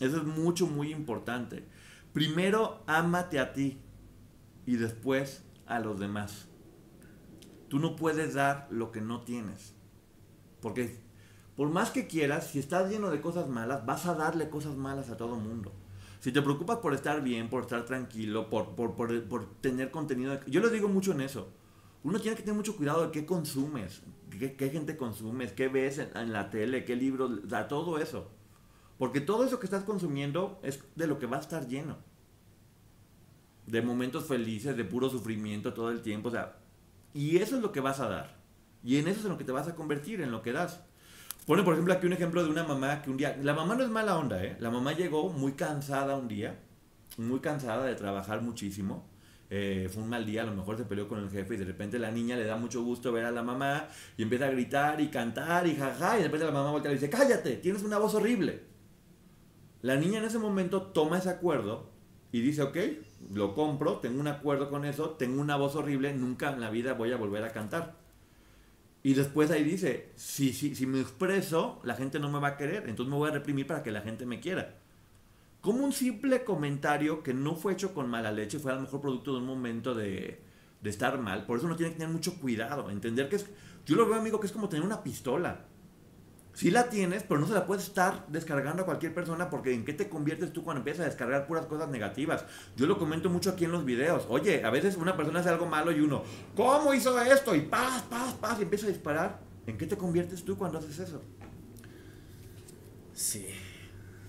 Eso 0.00 0.18
es 0.18 0.24
mucho, 0.24 0.66
muy 0.66 0.92
importante. 0.92 1.64
primero 2.12 2.82
ámate 2.86 3.38
a 3.38 3.52
ti 3.52 3.80
y 4.66 4.76
después 4.76 5.44
a 5.66 5.78
los 5.78 6.00
demás. 6.00 6.48
Tú 7.68 7.78
no 7.78 7.94
puedes 7.94 8.34
dar 8.34 8.66
lo 8.70 8.90
que 8.90 9.00
no 9.00 9.20
tienes. 9.20 9.74
Porque 10.60 10.98
por 11.60 11.68
más 11.68 11.90
que 11.90 12.06
quieras, 12.06 12.46
si 12.46 12.58
estás 12.58 12.90
lleno 12.90 13.10
de 13.10 13.20
cosas 13.20 13.46
malas, 13.46 13.84
vas 13.84 14.06
a 14.06 14.14
darle 14.14 14.48
cosas 14.48 14.76
malas 14.76 15.10
a 15.10 15.18
todo 15.18 15.36
mundo. 15.36 15.74
Si 16.18 16.32
te 16.32 16.40
preocupas 16.40 16.78
por 16.78 16.94
estar 16.94 17.22
bien, 17.22 17.50
por 17.50 17.64
estar 17.64 17.84
tranquilo, 17.84 18.48
por, 18.48 18.70
por, 18.70 18.94
por, 18.94 19.24
por 19.24 19.44
tener 19.60 19.90
contenido... 19.90 20.40
Yo 20.46 20.62
les 20.62 20.72
digo 20.72 20.88
mucho 20.88 21.12
en 21.12 21.20
eso. 21.20 21.50
Uno 22.02 22.18
tiene 22.18 22.34
que 22.34 22.44
tener 22.44 22.56
mucho 22.56 22.78
cuidado 22.78 23.04
de 23.04 23.10
qué 23.10 23.26
consumes, 23.26 24.00
qué, 24.30 24.70
gente 24.70 24.96
consumes, 24.96 25.52
qué 25.52 25.68
ves 25.68 25.98
en, 25.98 26.08
en, 26.16 26.32
la 26.32 26.48
tele, 26.48 26.86
qué 26.86 26.96
libros, 26.96 27.30
o 27.44 27.48
sea, 27.50 27.68
todo 27.68 27.98
eso. 27.98 28.30
Porque 28.96 29.20
todo 29.20 29.44
eso 29.44 29.60
que 29.60 29.66
estás 29.66 29.84
consumiendo 29.84 30.60
es 30.62 30.82
de 30.96 31.06
lo 31.06 31.18
que 31.18 31.26
va 31.26 31.36
a 31.36 31.40
estar 31.40 31.68
lleno. 31.68 31.98
De 33.66 33.82
momentos 33.82 34.24
felices, 34.24 34.78
de 34.78 34.84
puro 34.86 35.10
sufrimiento 35.10 35.74
todo 35.74 35.90
el 35.90 36.00
tiempo. 36.00 36.28
O 36.30 36.32
sea, 36.32 36.56
y 37.12 37.36
eso 37.36 37.56
es 37.56 37.60
lo 37.60 37.70
que 37.70 37.80
vas 37.80 38.00
a 38.00 38.08
dar. 38.08 38.40
Y 38.82 38.96
en 38.96 39.08
eso 39.08 39.18
es 39.18 39.26
en 39.26 39.32
lo 39.32 39.36
que 39.36 39.44
te 39.44 39.52
vas 39.52 39.68
a 39.68 39.74
convertir, 39.74 40.22
en 40.22 40.30
lo 40.30 40.40
que 40.40 40.52
das. 40.52 40.80
Pone, 41.46 41.62
por 41.62 41.74
ejemplo, 41.74 41.94
aquí 41.94 42.06
un 42.06 42.12
ejemplo 42.12 42.44
de 42.44 42.50
una 42.50 42.64
mamá 42.64 43.02
que 43.02 43.10
un 43.10 43.16
día... 43.16 43.36
La 43.42 43.54
mamá 43.54 43.74
no 43.74 43.82
es 43.82 43.90
mala 43.90 44.16
onda, 44.18 44.44
¿eh? 44.44 44.56
La 44.60 44.70
mamá 44.70 44.92
llegó 44.92 45.30
muy 45.30 45.52
cansada 45.52 46.16
un 46.16 46.28
día, 46.28 46.60
muy 47.16 47.40
cansada 47.40 47.84
de 47.86 47.94
trabajar 47.94 48.42
muchísimo. 48.42 49.08
Eh, 49.52 49.88
fue 49.92 50.04
un 50.04 50.08
mal 50.08 50.24
día, 50.24 50.42
a 50.42 50.46
lo 50.46 50.54
mejor 50.54 50.76
se 50.76 50.84
peleó 50.84 51.08
con 51.08 51.18
el 51.18 51.28
jefe 51.28 51.54
y 51.54 51.56
de 51.56 51.64
repente 51.64 51.98
la 51.98 52.12
niña 52.12 52.36
le 52.36 52.44
da 52.44 52.56
mucho 52.56 52.84
gusto 52.84 53.10
ver 53.10 53.24
a 53.24 53.32
la 53.32 53.42
mamá 53.42 53.88
y 54.16 54.22
empieza 54.22 54.46
a 54.46 54.50
gritar 54.50 55.00
y 55.00 55.08
cantar 55.08 55.66
y 55.66 55.74
jaja 55.74 56.14
y 56.14 56.18
de 56.18 56.24
repente 56.26 56.46
la 56.46 56.52
mamá 56.52 56.70
voltea 56.70 56.92
y 56.92 56.94
le 56.94 57.00
dice, 57.00 57.10
cállate, 57.10 57.56
tienes 57.56 57.82
una 57.82 57.98
voz 57.98 58.14
horrible. 58.14 58.62
La 59.82 59.96
niña 59.96 60.18
en 60.18 60.26
ese 60.26 60.38
momento 60.38 60.82
toma 60.82 61.18
ese 61.18 61.30
acuerdo 61.30 61.90
y 62.30 62.42
dice, 62.42 62.62
ok, 62.62 62.76
lo 63.32 63.54
compro, 63.54 63.98
tengo 63.98 64.20
un 64.20 64.28
acuerdo 64.28 64.70
con 64.70 64.84
eso, 64.84 65.10
tengo 65.10 65.40
una 65.40 65.56
voz 65.56 65.74
horrible, 65.74 66.14
nunca 66.14 66.52
en 66.52 66.60
la 66.60 66.70
vida 66.70 66.92
voy 66.94 67.10
a 67.10 67.16
volver 67.16 67.42
a 67.42 67.52
cantar. 67.52 67.99
Y 69.02 69.14
después 69.14 69.50
ahí 69.50 69.64
dice, 69.64 70.10
si, 70.16 70.52
si, 70.52 70.74
si 70.74 70.86
me 70.86 71.00
expreso, 71.00 71.80
la 71.84 71.94
gente 71.94 72.18
no 72.18 72.30
me 72.30 72.38
va 72.38 72.48
a 72.48 72.56
querer, 72.56 72.88
entonces 72.88 73.10
me 73.10 73.16
voy 73.16 73.30
a 73.30 73.32
reprimir 73.32 73.66
para 73.66 73.82
que 73.82 73.90
la 73.90 74.02
gente 74.02 74.26
me 74.26 74.40
quiera. 74.40 74.74
Como 75.62 75.84
un 75.84 75.92
simple 75.92 76.44
comentario 76.44 77.22
que 77.22 77.32
no 77.32 77.54
fue 77.54 77.72
hecho 77.72 77.94
con 77.94 78.10
mala 78.10 78.32
leche, 78.32 78.58
fue 78.58 78.72
a 78.72 78.74
lo 78.76 78.82
mejor 78.82 79.00
producto 79.00 79.32
de 79.32 79.38
un 79.38 79.46
momento 79.46 79.94
de, 79.94 80.40
de 80.80 80.90
estar 80.90 81.18
mal. 81.18 81.46
Por 81.46 81.58
eso 81.58 81.66
uno 81.66 81.76
tiene 81.76 81.92
que 81.92 81.98
tener 81.98 82.12
mucho 82.12 82.38
cuidado, 82.38 82.90
entender 82.90 83.28
que 83.28 83.36
es... 83.36 83.46
Yo 83.86 83.96
lo 83.96 84.06
veo, 84.06 84.18
amigo, 84.18 84.38
que 84.38 84.46
es 84.46 84.52
como 84.52 84.68
tener 84.68 84.84
una 84.84 85.02
pistola. 85.02 85.64
Sí 86.60 86.70
la 86.70 86.90
tienes, 86.90 87.22
pero 87.22 87.40
no 87.40 87.46
se 87.46 87.54
la 87.54 87.64
puedes 87.64 87.84
estar 87.84 88.26
descargando 88.28 88.82
a 88.82 88.84
cualquier 88.84 89.14
persona 89.14 89.48
porque 89.48 89.72
en 89.72 89.82
qué 89.82 89.94
te 89.94 90.10
conviertes 90.10 90.52
tú 90.52 90.62
cuando 90.62 90.80
empiezas 90.80 91.06
a 91.06 91.08
descargar 91.08 91.46
puras 91.46 91.64
cosas 91.64 91.88
negativas. 91.88 92.44
Yo 92.76 92.86
lo 92.86 92.98
comento 92.98 93.30
mucho 93.30 93.48
aquí 93.48 93.64
en 93.64 93.72
los 93.72 93.86
videos. 93.86 94.26
Oye, 94.28 94.62
a 94.62 94.68
veces 94.68 94.98
una 94.98 95.16
persona 95.16 95.40
hace 95.40 95.48
algo 95.48 95.64
malo 95.64 95.90
y 95.90 96.00
uno, 96.00 96.22
¿cómo 96.54 96.92
hizo 96.92 97.18
esto? 97.18 97.54
Y 97.54 97.62
paz, 97.62 98.02
paz, 98.10 98.34
paz, 98.34 98.58
y 98.58 98.64
empieza 98.64 98.84
a 98.84 98.90
disparar. 98.90 99.40
¿En 99.66 99.78
qué 99.78 99.86
te 99.86 99.96
conviertes 99.96 100.44
tú 100.44 100.58
cuando 100.58 100.80
haces 100.80 100.98
eso? 100.98 101.22
Sí, 103.14 103.46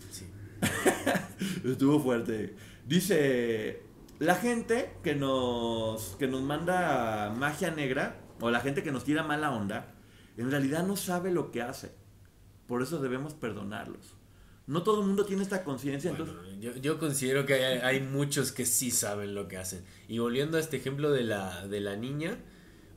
sí. 0.10 0.32
Estuvo 1.66 2.00
fuerte. 2.00 2.56
Dice, 2.88 3.84
la 4.20 4.36
gente 4.36 4.94
que 5.04 5.16
nos, 5.16 6.16
que 6.16 6.30
nos 6.30 6.42
manda 6.42 7.34
magia 7.38 7.72
negra, 7.72 8.22
o 8.40 8.50
la 8.50 8.62
gente 8.62 8.84
que 8.84 8.94
nos 8.94 9.04
tira 9.04 9.22
mala 9.22 9.52
onda, 9.52 9.96
en 10.38 10.50
realidad 10.50 10.88
no 10.88 10.96
sabe 10.96 11.32
lo 11.32 11.52
que 11.52 11.62
hace. 11.62 12.00
Por 12.72 12.82
eso 12.82 13.00
debemos 13.00 13.34
perdonarlos. 13.34 14.14
No 14.66 14.82
todo 14.82 15.02
el 15.02 15.08
mundo 15.08 15.26
tiene 15.26 15.44
esta 15.44 15.66
conciencia. 15.66 16.12
Bueno, 16.12 16.28
entonces... 16.32 16.58
yo, 16.62 16.74
yo, 16.78 17.00
considero 17.00 17.46
que 17.46 17.56
hay, 17.56 17.80
hay, 17.80 18.00
muchos 18.00 18.54
que 18.54 18.66
sí 18.66 18.92
saben 18.92 19.36
lo 19.36 19.50
que 19.50 19.58
hacen. 19.58 19.84
Y 20.08 20.20
volviendo 20.20 20.56
a 20.56 20.62
este 20.62 20.78
ejemplo 20.78 21.12
de 21.12 21.24
la, 21.24 21.68
de 21.68 21.82
la 21.82 21.98
niña, 21.98 22.38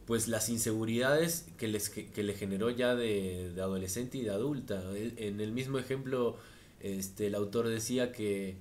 pues 0.07 0.29
las 0.29 0.49
inseguridades 0.49 1.49
que, 1.57 1.67
les, 1.67 1.91
que, 1.91 2.09
que 2.09 2.23
le 2.23 2.35
generó 2.35 2.71
ya 2.71 2.95
de, 2.95 3.51
de, 3.53 3.61
adolescente 3.61 4.17
y 4.17 4.23
de 4.23 4.31
adulta. 4.31 4.81
En 4.95 5.41
el 5.41 5.51
mismo 5.51 5.81
ejemplo, 5.81 6.37
este, 6.79 7.27
el 7.27 7.35
autor 7.35 7.67
decía 7.67 8.13
que, 8.13 8.55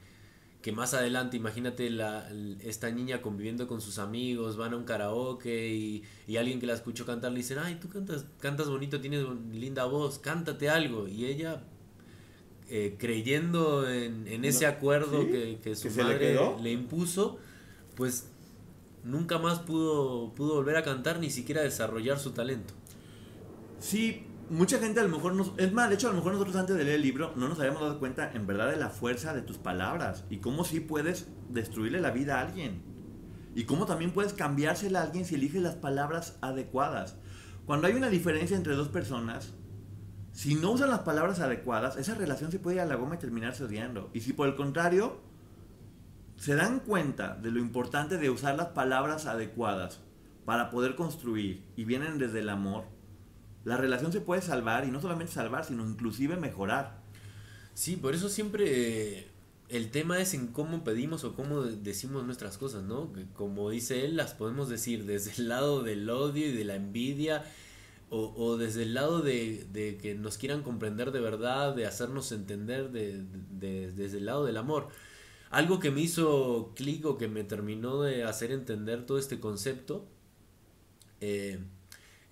que 0.63 0.71
más 0.71 0.93
adelante, 0.93 1.35
imagínate 1.35 1.89
la, 1.89 2.25
esta 2.61 2.89
niña 2.89 3.21
conviviendo 3.21 3.67
con 3.67 3.81
sus 3.81 3.99
amigos, 3.99 4.55
van 4.55 4.73
a 4.73 4.77
un 4.77 4.85
karaoke 4.85 5.67
y, 5.67 6.03
y 6.25 6.37
alguien 6.37 6.61
que 6.61 6.65
la 6.65 6.73
escuchó 6.73 7.05
cantar 7.05 7.33
le 7.33 7.39
dicen, 7.39 7.57
ay, 7.59 7.79
tú 7.81 7.89
cantas, 7.89 8.25
cantas 8.39 8.69
bonito, 8.69 9.01
tienes 9.01 9.25
linda 9.51 9.83
voz, 9.83 10.19
cántate 10.19 10.69
algo. 10.69 11.09
Y 11.09 11.25
ella, 11.25 11.63
eh, 12.69 12.95
creyendo 12.97 13.89
en, 13.91 14.25
en, 14.25 14.45
ese 14.45 14.65
acuerdo 14.65 15.23
¿Sí? 15.23 15.27
que, 15.27 15.59
que, 15.61 15.75
su 15.75 15.93
¿Que 15.93 16.01
madre 16.01 16.33
le, 16.33 16.63
le, 16.63 16.71
impuso, 16.71 17.39
pues 17.95 18.29
nunca 19.03 19.39
más 19.39 19.59
pudo, 19.59 20.33
pudo 20.33 20.55
volver 20.55 20.77
a 20.77 20.83
cantar, 20.83 21.19
ni 21.19 21.29
siquiera 21.29 21.61
desarrollar 21.61 22.19
su 22.19 22.31
talento. 22.31 22.73
Sí, 23.81 24.23
mucha 24.49 24.79
gente 24.79 24.99
a 24.99 25.03
lo 25.03 25.09
mejor 25.09 25.33
nos... 25.33 25.53
Es 25.57 25.71
más, 25.73 25.89
de 25.89 25.95
hecho, 25.95 26.07
a 26.07 26.11
lo 26.11 26.17
mejor 26.17 26.33
nosotros 26.33 26.55
antes 26.55 26.75
de 26.75 26.83
leer 26.83 26.97
el 26.97 27.01
libro 27.01 27.33
no 27.35 27.47
nos 27.47 27.59
habíamos 27.59 27.81
dado 27.81 27.99
cuenta 27.99 28.31
en 28.33 28.45
verdad 28.47 28.69
de 28.69 28.77
la 28.77 28.89
fuerza 28.89 29.33
de 29.33 29.41
tus 29.41 29.57
palabras 29.57 30.25
y 30.29 30.37
cómo 30.37 30.63
sí 30.63 30.79
puedes 30.79 31.27
destruirle 31.49 32.01
la 32.01 32.11
vida 32.11 32.37
a 32.37 32.41
alguien. 32.41 32.81
Y 33.55 33.65
cómo 33.65 33.85
también 33.85 34.11
puedes 34.11 34.33
cambiársela 34.33 35.01
a 35.01 35.03
alguien 35.03 35.25
si 35.25 35.35
eliges 35.35 35.61
las 35.61 35.75
palabras 35.75 36.37
adecuadas. 36.41 37.17
Cuando 37.65 37.87
hay 37.87 37.93
una 37.93 38.09
diferencia 38.09 38.57
entre 38.57 38.75
dos 38.75 38.89
personas, 38.89 39.53
si 40.31 40.55
no 40.55 40.71
usan 40.71 40.89
las 40.89 41.01
palabras 41.01 41.39
adecuadas, 41.39 41.95
esa 41.95 42.15
relación 42.15 42.51
se 42.51 42.59
puede 42.59 42.77
ir 42.77 42.81
a 42.81 42.85
la 42.85 42.95
goma 42.95 43.15
y 43.15 43.19
terminarse 43.19 43.63
odiando. 43.63 44.09
Y 44.13 44.21
si 44.21 44.33
por 44.33 44.47
el 44.47 44.55
contrario, 44.55 45.21
se 46.37 46.55
dan 46.55 46.79
cuenta 46.79 47.35
de 47.35 47.51
lo 47.51 47.59
importante 47.59 48.17
de 48.17 48.29
usar 48.31 48.55
las 48.55 48.69
palabras 48.69 49.27
adecuadas 49.27 50.01
para 50.43 50.69
poder 50.71 50.95
construir 50.95 51.63
y 51.75 51.85
vienen 51.85 52.17
desde 52.17 52.39
el 52.39 52.49
amor, 52.49 52.85
la 53.65 53.77
relación 53.77 54.11
se 54.11 54.21
puede 54.21 54.41
salvar 54.41 54.85
y 54.85 54.91
no 54.91 55.01
solamente 55.01 55.33
salvar, 55.33 55.65
sino 55.65 55.85
inclusive 55.87 56.35
mejorar. 56.35 57.01
Sí, 57.73 57.95
por 57.95 58.13
eso 58.13 58.29
siempre 58.29 59.19
eh, 59.19 59.27
el 59.69 59.89
tema 59.89 60.19
es 60.19 60.33
en 60.33 60.47
cómo 60.47 60.83
pedimos 60.83 61.23
o 61.23 61.33
cómo 61.33 61.63
decimos 61.63 62.25
nuestras 62.25 62.57
cosas, 62.57 62.83
¿no? 62.83 63.11
Como 63.33 63.69
dice 63.69 64.05
él, 64.05 64.15
las 64.17 64.33
podemos 64.33 64.69
decir 64.69 65.05
desde 65.05 65.31
el 65.37 65.49
lado 65.49 65.81
del 65.81 66.09
odio 66.09 66.47
y 66.47 66.51
de 66.51 66.65
la 66.65 66.75
envidia 66.75 67.43
o, 68.09 68.33
o 68.37 68.57
desde 68.57 68.83
el 68.83 68.93
lado 68.93 69.21
de, 69.21 69.65
de, 69.71 69.97
que 69.97 70.13
nos 70.13 70.37
quieran 70.37 70.61
comprender 70.61 71.11
de 71.11 71.21
verdad, 71.21 71.73
de 71.75 71.87
hacernos 71.87 72.31
entender 72.31 72.91
de, 72.91 73.23
de, 73.51 73.91
desde 73.91 74.17
el 74.17 74.25
lado 74.25 74.45
del 74.45 74.57
amor. 74.57 74.89
Algo 75.49 75.79
que 75.79 75.89
me 75.89 76.01
hizo 76.01 76.73
clic 76.75 77.05
o 77.05 77.17
que 77.17 77.27
me 77.27 77.43
terminó 77.43 78.01
de 78.01 78.23
hacer 78.23 78.51
entender 78.51 79.05
todo 79.05 79.17
este 79.17 79.39
concepto 79.39 80.05
eh, 81.21 81.59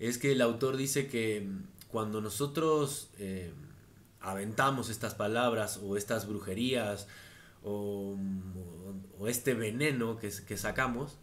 es 0.08 0.18
que 0.18 0.32
el 0.32 0.40
autor 0.40 0.76
dice 0.76 1.06
que 1.06 1.48
cuando 1.88 2.20
nosotros 2.20 3.10
eh, 3.18 3.52
aventamos 4.20 4.90
estas 4.90 5.14
palabras 5.14 5.78
o 5.80 5.96
estas 5.96 6.26
brujerías 6.26 7.06
o, 7.62 8.16
o, 8.16 8.94
o 9.20 9.28
este 9.28 9.54
veneno 9.54 10.16
que, 10.16 10.32
que, 10.44 10.56
sacamos, 10.56 11.18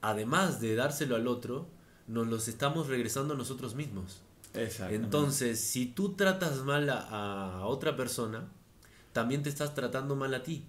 además 0.00 0.60
de 0.60 0.74
dárselo 0.74 1.14
al 1.14 1.28
otro, 1.28 1.68
nos 2.08 2.26
los 2.26 2.48
estamos 2.48 2.88
regresando 2.88 3.34
a 3.34 3.36
nosotros 3.36 3.76
mismos. 3.76 4.20
Entonces, 4.90 5.60
si 5.60 5.86
tú 5.86 6.14
tratas 6.14 6.64
mal 6.64 6.90
a, 6.90 7.58
a 7.60 7.66
otra 7.66 7.94
persona, 7.94 8.48
también 9.12 9.44
te 9.44 9.48
estás 9.48 9.76
tratando 9.76 10.16
mal 10.16 10.34
a 10.34 10.42
ti. 10.42 10.64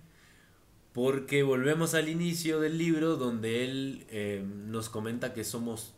Porque 0.93 1.41
volvemos 1.41 1.95
al 1.95 2.09
inicio 2.09 2.59
del 2.59 2.77
libro 2.77 3.15
donde 3.15 3.63
él 3.63 4.05
eh, 4.09 4.45
nos 4.45 4.89
comenta 4.89 5.33
que 5.33 5.43
somos 5.43 5.93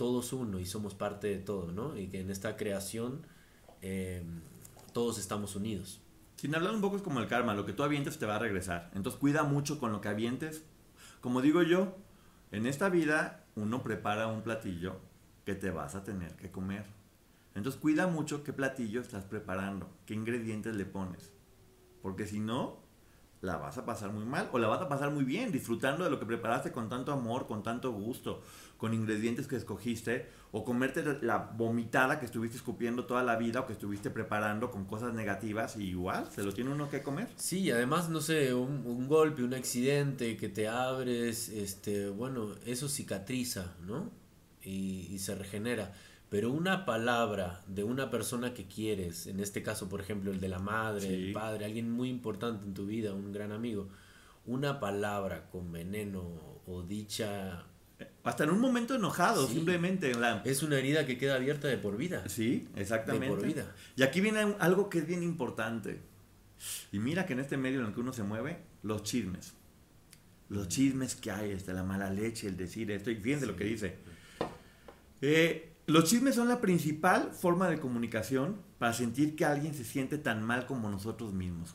todos 0.00 0.32
uno 0.32 0.58
y 0.58 0.64
somos 0.64 0.94
parte 0.94 1.26
de 1.26 1.36
todo, 1.36 1.72
¿no? 1.72 1.94
Y 1.94 2.06
que 2.06 2.20
en 2.20 2.30
esta 2.30 2.56
creación 2.56 3.20
eh, 3.82 4.22
todos 4.94 5.18
estamos 5.18 5.56
unidos. 5.56 6.00
Sin 6.36 6.54
hablar 6.54 6.74
un 6.74 6.80
poco 6.80 6.96
es 6.96 7.02
como 7.02 7.20
el 7.20 7.28
karma, 7.28 7.52
lo 7.52 7.66
que 7.66 7.74
tú 7.74 7.82
avientes 7.82 8.18
te 8.18 8.24
va 8.24 8.36
a 8.36 8.38
regresar. 8.38 8.90
Entonces 8.94 9.20
cuida 9.20 9.42
mucho 9.42 9.78
con 9.78 9.92
lo 9.92 10.00
que 10.00 10.08
avientes. 10.08 10.64
Como 11.20 11.42
digo 11.42 11.62
yo, 11.62 11.98
en 12.50 12.64
esta 12.64 12.88
vida 12.88 13.44
uno 13.56 13.82
prepara 13.82 14.28
un 14.28 14.40
platillo 14.40 14.96
que 15.44 15.54
te 15.54 15.70
vas 15.70 15.94
a 15.94 16.02
tener 16.02 16.34
que 16.36 16.50
comer. 16.50 16.86
Entonces 17.54 17.78
cuida 17.78 18.06
mucho 18.06 18.42
qué 18.42 18.54
platillo 18.54 19.02
estás 19.02 19.26
preparando, 19.26 19.86
qué 20.06 20.14
ingredientes 20.14 20.76
le 20.76 20.86
pones. 20.86 21.30
Porque 22.00 22.26
si 22.26 22.40
no, 22.40 22.78
la 23.42 23.56
vas 23.56 23.78
a 23.78 23.86
pasar 23.86 24.12
muy 24.12 24.24
mal 24.24 24.48
o 24.52 24.58
la 24.58 24.68
vas 24.68 24.82
a 24.82 24.88
pasar 24.88 25.10
muy 25.10 25.24
bien, 25.24 25.50
disfrutando 25.50 26.04
de 26.04 26.10
lo 26.10 26.18
que 26.18 26.26
preparaste 26.26 26.72
con 26.72 26.88
tanto 26.88 27.12
amor, 27.12 27.46
con 27.46 27.62
tanto 27.62 27.90
gusto, 27.92 28.42
con 28.76 28.92
ingredientes 28.92 29.46
que 29.46 29.56
escogiste, 29.56 30.28
o 30.52 30.64
comerte 30.64 31.02
la 31.22 31.38
vomitada 31.38 32.18
que 32.18 32.26
estuviste 32.26 32.56
escupiendo 32.56 33.06
toda 33.06 33.22
la 33.22 33.36
vida 33.36 33.60
o 33.60 33.66
que 33.66 33.72
estuviste 33.72 34.10
preparando 34.10 34.70
con 34.70 34.84
cosas 34.84 35.14
negativas 35.14 35.76
y 35.76 35.84
igual, 35.84 36.28
se 36.30 36.42
lo 36.42 36.52
tiene 36.52 36.70
uno 36.70 36.90
que 36.90 37.02
comer. 37.02 37.28
Sí, 37.36 37.70
además, 37.70 38.10
no 38.10 38.20
sé, 38.20 38.52
un, 38.52 39.08
golpe, 39.08 39.42
un 39.42 39.54
accidente 39.54 40.36
que 40.36 40.48
te 40.48 40.68
abres, 40.68 41.48
este, 41.48 42.08
bueno, 42.10 42.54
eso 42.66 42.88
cicatriza, 42.88 43.74
¿no? 43.86 44.10
Y 44.62 45.18
se 45.18 45.34
regenera. 45.34 45.94
Pero 46.30 46.52
una 46.52 46.86
palabra 46.86 47.60
de 47.66 47.82
una 47.82 48.08
persona 48.08 48.54
que 48.54 48.66
quieres, 48.66 49.26
en 49.26 49.40
este 49.40 49.64
caso, 49.64 49.88
por 49.88 50.00
ejemplo, 50.00 50.30
el 50.30 50.40
de 50.40 50.48
la 50.48 50.60
madre, 50.60 51.12
el 51.12 51.32
padre, 51.32 51.64
alguien 51.64 51.90
muy 51.90 52.08
importante 52.08 52.64
en 52.64 52.72
tu 52.72 52.86
vida, 52.86 53.12
un 53.12 53.32
gran 53.32 53.50
amigo, 53.50 53.88
una 54.46 54.78
palabra 54.78 55.50
con 55.50 55.72
veneno 55.72 56.62
o 56.66 56.82
dicha... 56.82 57.66
Hasta 58.22 58.44
en 58.44 58.50
un 58.50 58.60
momento 58.60 58.94
enojado, 58.94 59.46
simplemente. 59.48 60.12
Es 60.44 60.62
una 60.62 60.78
herida 60.78 61.04
que 61.04 61.18
queda 61.18 61.34
abierta 61.34 61.66
de 61.66 61.76
por 61.76 61.96
vida. 61.96 62.26
Sí, 62.28 62.68
exactamente. 62.76 63.26
De 63.26 63.34
por 63.34 63.44
vida. 63.44 63.74
Y 63.96 64.02
aquí 64.04 64.20
viene 64.20 64.54
algo 64.60 64.88
que 64.88 64.98
es 65.00 65.06
bien 65.06 65.22
importante. 65.22 66.00
Y 66.92 66.98
mira 67.00 67.26
que 67.26 67.32
en 67.32 67.40
este 67.40 67.56
medio 67.56 67.80
en 67.80 67.86
el 67.86 67.92
que 67.92 68.00
uno 68.00 68.12
se 68.12 68.22
mueve, 68.22 68.58
los 68.84 69.02
chismes. 69.02 69.52
Los 70.48 70.68
chismes 70.68 71.16
que 71.16 71.30
hay, 71.30 71.50
este, 71.50 71.72
la 71.72 71.82
mala 71.82 72.08
leche, 72.08 72.46
el 72.46 72.56
decir 72.56 72.90
esto, 72.90 73.10
y 73.10 73.16
fíjense 73.16 73.46
lo 73.46 73.56
que 73.56 73.64
dice. 73.64 73.96
Eh, 75.20 75.69
los 75.90 76.04
chismes 76.04 76.34
son 76.34 76.48
la 76.48 76.60
principal 76.60 77.32
forma 77.32 77.68
de 77.68 77.80
comunicación 77.80 78.60
para 78.78 78.92
sentir 78.92 79.36
que 79.36 79.44
alguien 79.44 79.74
se 79.74 79.84
siente 79.84 80.18
tan 80.18 80.42
mal 80.42 80.66
como 80.66 80.90
nosotros 80.90 81.32
mismos. 81.32 81.74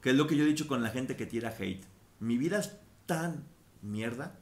Que 0.00 0.10
es 0.10 0.16
lo 0.16 0.26
que 0.26 0.36
yo 0.36 0.44
he 0.44 0.48
dicho 0.48 0.66
con 0.66 0.82
la 0.82 0.90
gente 0.90 1.16
que 1.16 1.26
tira 1.26 1.54
hate. 1.58 1.84
Mi 2.18 2.38
vida 2.38 2.58
es 2.58 2.78
tan 3.06 3.44
mierda 3.82 4.38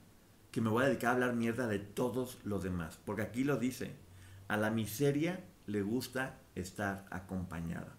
que 0.50 0.60
me 0.60 0.70
voy 0.70 0.84
a 0.84 0.88
dedicar 0.88 1.10
a 1.10 1.12
hablar 1.14 1.34
mierda 1.34 1.66
de 1.66 1.78
todos 1.78 2.38
los 2.44 2.62
demás. 2.62 2.98
Porque 3.04 3.22
aquí 3.22 3.44
lo 3.44 3.56
dice, 3.56 3.94
a 4.48 4.56
la 4.56 4.70
miseria 4.70 5.44
le 5.66 5.82
gusta 5.82 6.38
estar 6.54 7.06
acompañada. 7.10 7.96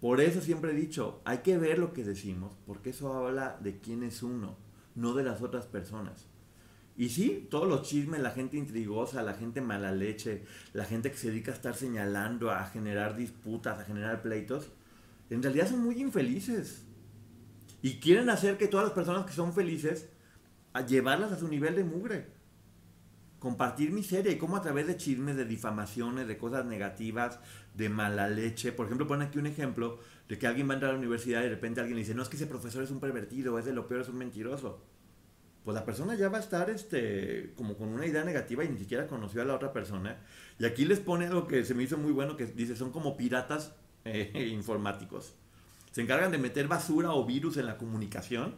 Por 0.00 0.20
eso 0.20 0.40
siempre 0.40 0.70
he 0.70 0.74
dicho, 0.74 1.20
hay 1.24 1.38
que 1.38 1.58
ver 1.58 1.78
lo 1.78 1.92
que 1.92 2.04
decimos, 2.04 2.56
porque 2.66 2.90
eso 2.90 3.12
habla 3.14 3.58
de 3.60 3.80
quién 3.80 4.04
es 4.04 4.22
uno, 4.22 4.56
no 4.94 5.14
de 5.14 5.24
las 5.24 5.42
otras 5.42 5.66
personas. 5.66 6.27
Y 6.98 7.10
sí, 7.10 7.46
todos 7.48 7.68
los 7.68 7.82
chismes, 7.82 8.20
la 8.20 8.32
gente 8.32 8.56
intrigosa, 8.56 9.22
la 9.22 9.34
gente 9.34 9.60
mala 9.60 9.92
leche, 9.92 10.42
la 10.72 10.84
gente 10.84 11.12
que 11.12 11.16
se 11.16 11.28
dedica 11.28 11.52
a 11.52 11.54
estar 11.54 11.76
señalando, 11.76 12.50
a 12.50 12.66
generar 12.66 13.16
disputas, 13.16 13.78
a 13.78 13.84
generar 13.84 14.20
pleitos, 14.20 14.72
en 15.30 15.40
realidad 15.40 15.68
son 15.68 15.84
muy 15.84 16.02
infelices. 16.02 16.82
Y 17.82 18.00
quieren 18.00 18.28
hacer 18.30 18.58
que 18.58 18.66
todas 18.66 18.86
las 18.86 18.94
personas 18.94 19.26
que 19.26 19.32
son 19.32 19.54
felices, 19.54 20.08
a 20.72 20.84
llevarlas 20.84 21.30
a 21.30 21.38
su 21.38 21.46
nivel 21.46 21.76
de 21.76 21.84
mugre. 21.84 22.26
Compartir 23.38 23.92
miseria 23.92 24.32
y 24.32 24.36
cómo 24.36 24.56
a 24.56 24.62
través 24.62 24.88
de 24.88 24.96
chismes, 24.96 25.36
de 25.36 25.44
difamaciones, 25.44 26.26
de 26.26 26.36
cosas 26.36 26.66
negativas, 26.66 27.38
de 27.74 27.88
mala 27.88 28.28
leche. 28.28 28.72
Por 28.72 28.86
ejemplo, 28.86 29.06
ponen 29.06 29.28
aquí 29.28 29.38
un 29.38 29.46
ejemplo 29.46 30.00
de 30.28 30.36
que 30.36 30.48
alguien 30.48 30.68
va 30.68 30.72
a 30.72 30.74
entrar 30.74 30.90
a 30.90 30.94
la 30.94 30.98
universidad 30.98 31.42
y 31.42 31.44
de 31.44 31.50
repente 31.50 31.78
alguien 31.78 31.94
le 31.94 32.02
dice, 32.02 32.16
no, 32.16 32.24
es 32.24 32.28
que 32.28 32.34
ese 32.34 32.48
profesor 32.48 32.82
es 32.82 32.90
un 32.90 32.98
pervertido, 32.98 33.56
es 33.56 33.66
de 33.66 33.72
lo 33.72 33.86
peor, 33.86 34.00
es 34.00 34.08
un 34.08 34.18
mentiroso 34.18 34.97
pues 35.68 35.74
la 35.74 35.84
persona 35.84 36.14
ya 36.14 36.30
va 36.30 36.38
a 36.38 36.40
estar 36.40 36.70
este, 36.70 37.52
como 37.54 37.76
con 37.76 37.90
una 37.90 38.06
idea 38.06 38.24
negativa 38.24 38.64
y 38.64 38.70
ni 38.70 38.78
siquiera 38.78 39.06
conoció 39.06 39.42
a 39.42 39.44
la 39.44 39.54
otra 39.54 39.70
persona. 39.70 40.16
Y 40.58 40.64
aquí 40.64 40.86
les 40.86 40.98
pone 40.98 41.26
algo 41.26 41.46
que 41.46 41.62
se 41.62 41.74
me 41.74 41.82
hizo 41.82 41.98
muy 41.98 42.10
bueno, 42.10 42.38
que 42.38 42.46
dice, 42.46 42.74
son 42.74 42.90
como 42.90 43.18
piratas 43.18 43.74
eh, 44.06 44.48
informáticos. 44.50 45.34
Se 45.92 46.00
encargan 46.00 46.32
de 46.32 46.38
meter 46.38 46.68
basura 46.68 47.12
o 47.12 47.26
virus 47.26 47.58
en 47.58 47.66
la 47.66 47.76
comunicación 47.76 48.54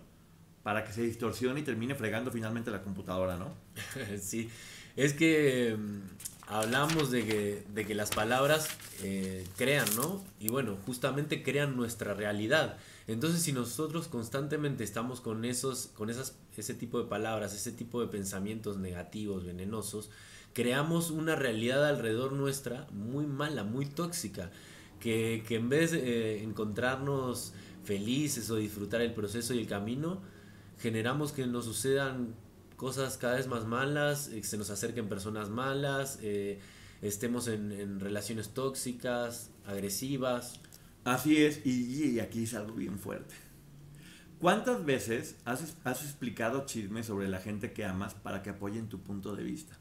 para 0.63 0.85
que 0.85 0.93
se 0.93 1.03
distorsione 1.03 1.59
y 1.59 1.63
termine 1.65 1.97
fregando 1.97 2.31
finalmente 2.31 2.71
la 2.71 2.81
computadora, 2.81 3.37
¿no? 3.37 3.57
sí, 4.21 4.49
es 4.95 5.13
que 5.13 5.77
mm, 5.77 6.01
hablamos 6.47 7.11
de 7.11 7.27
que, 7.27 7.65
de 7.75 7.87
que 7.87 7.97
las 7.97 8.11
palabras 8.11 8.69
eh, 9.03 9.45
crean, 9.57 9.89
¿no? 9.97 10.25
Y 10.39 10.49
bueno, 10.49 10.79
justamente 10.87 11.43
crean 11.43 11.75
nuestra 11.75 12.15
realidad. 12.15 12.77
Entonces, 13.07 13.43
si 13.43 13.53
nosotros 13.53 14.09
constantemente 14.09 14.85
estamos 14.85 15.21
con 15.21 15.45
esos, 15.45 15.87
con 15.95 16.11
esas, 16.11 16.37
ese 16.57 16.75
tipo 16.75 16.99
de 16.99 17.09
palabras, 17.09 17.55
ese 17.55 17.73
tipo 17.73 18.01
de 18.01 18.09
pensamientos 18.09 18.79
negativos, 18.79 19.45
venenosos, 19.45 20.11
creamos 20.53 21.11
una 21.11 21.37
realidad 21.37 21.87
alrededor 21.87 22.33
nuestra 22.33 22.87
muy 22.93 23.27
mala, 23.27 23.65
muy 23.65 23.87
tóxica, 23.87 24.51
que, 25.01 25.43
en 25.49 25.69
vez 25.69 25.93
de 25.93 25.99
eh, 25.99 26.43
encontrarnos 26.43 27.55
felices 27.85 28.51
o 28.51 28.57
disfrutar 28.57 29.01
el 29.01 29.15
proceso 29.15 29.55
y 29.55 29.59
el 29.59 29.67
camino, 29.67 30.21
generamos 30.79 31.33
que 31.33 31.47
nos 31.47 31.65
sucedan 31.65 32.35
cosas 32.77 33.17
cada 33.17 33.37
vez 33.37 33.47
más 33.47 33.65
malas, 33.65 34.29
que 34.29 34.39
eh, 34.39 34.45
se 34.45 34.59
nos 34.59 34.71
acerquen 34.71 35.09
personas 35.09 35.49
malas, 35.49 36.19
eh, 36.23 36.61
estemos 37.01 37.49
en 37.49 37.99
relaciones 37.99 38.51
tóxicas, 38.51 39.51
agresivas. 39.67 40.61
Así 41.05 41.43
es, 41.43 41.65
y, 41.65 42.21
aquí 42.21 42.45
es 42.45 42.55
algo 42.55 42.75
bien 42.75 42.99
fuerte. 42.99 43.35
¿Cuántas 44.39 44.85
veces 44.85 45.37
has, 45.45 45.63
explicado 45.85 46.65
chismes 46.67 47.07
sobre 47.07 47.29
la 47.29 47.41
gente 47.41 47.73
que 47.73 47.85
amas 47.85 48.15
para 48.15 48.43
que 48.43 48.51
apoyen 48.51 48.89
tu 48.89 49.03
punto 49.03 49.35
de 49.35 49.43
vista? 49.43 49.79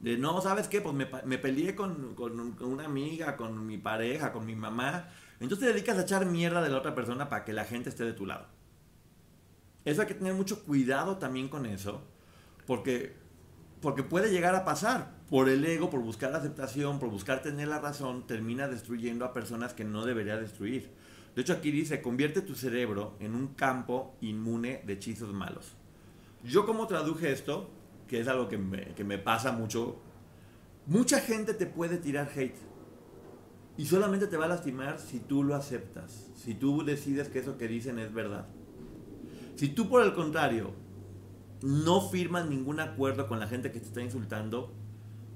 De 0.00 0.18
no, 0.18 0.40
¿sabes 0.40 0.68
qué? 0.68 0.80
Pues 0.80 0.94
me, 0.94 1.38
peleé 1.38 1.74
con, 1.74 2.16
una 2.60 2.84
amiga, 2.84 3.36
con 3.36 3.66
mi 3.66 3.78
pareja, 3.78 4.32
con 4.32 4.44
mi 4.44 4.56
mamá. 4.56 5.08
Entonces 5.40 5.66
te 5.66 5.72
dedicas 5.72 5.98
a 5.98 6.02
echar 6.02 6.26
mierda 6.26 6.62
de 6.62 6.70
la 6.70 6.78
otra 6.78 6.94
persona 6.94 7.28
para 7.28 7.44
que 7.44 7.52
la 7.52 7.64
gente 7.64 7.88
esté 7.88 8.04
de 8.04 8.12
tu 8.12 8.26
lado. 8.26 8.46
Eso 9.84 10.02
hay 10.02 10.06
que 10.06 10.14
tener 10.14 10.34
mucho 10.34 10.64
cuidado 10.64 11.18
también 11.18 11.48
con 11.48 11.66
eso, 11.66 12.02
porque, 12.66 13.16
porque 13.80 14.02
puede 14.02 14.30
llegar 14.30 14.54
a 14.54 14.64
pasar 14.64 15.21
por 15.32 15.48
el 15.48 15.64
ego, 15.64 15.88
por 15.88 16.02
buscar 16.02 16.34
aceptación, 16.34 16.98
por 16.98 17.08
buscar 17.08 17.40
tener 17.40 17.66
la 17.66 17.78
razón, 17.78 18.26
termina 18.26 18.68
destruyendo 18.68 19.24
a 19.24 19.32
personas 19.32 19.72
que 19.72 19.82
no 19.82 20.04
debería 20.04 20.36
destruir. 20.36 20.90
De 21.34 21.40
hecho, 21.40 21.54
aquí 21.54 21.70
dice, 21.70 22.02
convierte 22.02 22.42
tu 22.42 22.54
cerebro 22.54 23.16
en 23.18 23.34
un 23.34 23.54
campo 23.54 24.14
inmune 24.20 24.82
de 24.84 24.92
hechizos 24.92 25.32
malos. 25.32 25.72
Yo 26.44 26.66
como 26.66 26.86
traduje 26.86 27.32
esto, 27.32 27.70
que 28.08 28.20
es 28.20 28.28
algo 28.28 28.50
que 28.50 28.58
me, 28.58 28.88
que 28.94 29.04
me 29.04 29.16
pasa 29.16 29.52
mucho, 29.52 30.02
mucha 30.84 31.18
gente 31.18 31.54
te 31.54 31.64
puede 31.64 31.96
tirar 31.96 32.28
hate. 32.36 32.58
Y 33.78 33.86
solamente 33.86 34.26
te 34.26 34.36
va 34.36 34.44
a 34.44 34.48
lastimar 34.48 34.98
si 34.98 35.18
tú 35.18 35.44
lo 35.44 35.54
aceptas, 35.54 36.30
si 36.36 36.54
tú 36.54 36.84
decides 36.84 37.30
que 37.30 37.38
eso 37.38 37.56
que 37.56 37.68
dicen 37.68 37.98
es 37.98 38.12
verdad. 38.12 38.48
Si 39.56 39.70
tú 39.70 39.88
por 39.88 40.02
el 40.02 40.12
contrario 40.12 40.74
no 41.62 42.06
firmas 42.10 42.50
ningún 42.50 42.80
acuerdo 42.80 43.28
con 43.28 43.40
la 43.40 43.48
gente 43.48 43.72
que 43.72 43.80
te 43.80 43.86
está 43.86 44.02
insultando, 44.02 44.81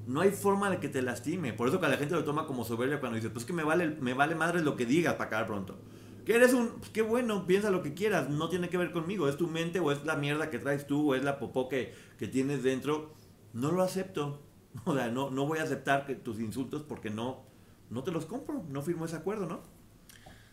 no 0.07 0.21
hay 0.21 0.31
forma 0.31 0.71
de 0.71 0.79
que 0.79 0.89
te 0.89 1.03
lastime. 1.03 1.53
Por 1.53 1.69
eso 1.69 1.81
que 1.81 1.89
la 1.89 1.97
gente 1.97 2.15
lo 2.15 2.25
toma 2.25 2.47
como 2.47 2.65
soberbia 2.65 3.01
cuando 3.01 3.17
dice, 3.17 3.31
pues 3.31 3.45
que 3.45 3.53
me 3.53 3.65
vale, 3.65 3.89
me 3.89 4.15
vale 4.15 4.35
madre 4.35 4.63
lo 4.63 4.77
que 4.77 4.87
digas 4.87 5.15
para 5.15 5.27
acabar 5.27 5.47
pronto. 5.47 5.77
Que 6.25 6.35
eres 6.35 6.55
un, 6.55 6.71
pues 6.79 6.91
qué 6.91 7.03
bueno, 7.03 7.47
piensa 7.47 7.71
lo 7.71 7.83
que 7.83 7.95
quieras, 7.95 8.31
no 8.31 8.49
tiene 8.49 8.69
que 8.69 8.79
ver 8.79 8.93
conmigo, 8.93 9.29
es 9.29 9.37
tu 9.37 9.49
mente 9.49 9.81
o 9.81 9.93
es 9.93 10.05
la 10.05 10.17
mierda 10.17 10.51
que 10.51 10.59
traes 10.59 10.87
tú 10.87 11.13
o 11.13 11.15
es 11.15 11.25
la 11.25 11.39
popó 11.39 11.69
que, 11.69 11.93
que 12.19 12.29
tienes 12.29 12.63
dentro. 12.63 13.13
No 13.53 13.73
lo 13.73 13.83
acepto. 13.83 14.43
O 14.85 14.95
sea, 14.95 15.09
no, 15.09 15.31
no 15.31 15.47
voy 15.47 15.59
a 15.59 15.63
aceptar 15.63 16.07
tus 16.23 16.39
insultos 16.39 16.83
porque 16.83 17.09
no, 17.09 17.45
no 17.89 18.05
te 18.05 18.11
los 18.11 18.27
compro, 18.27 18.63
no 18.69 18.83
firmo 18.83 19.07
ese 19.07 19.17
acuerdo, 19.17 19.47
¿no? 19.47 19.63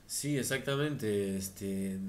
Sí, 0.08 0.38
exactamente. 0.38 1.36
Este, 1.36 2.00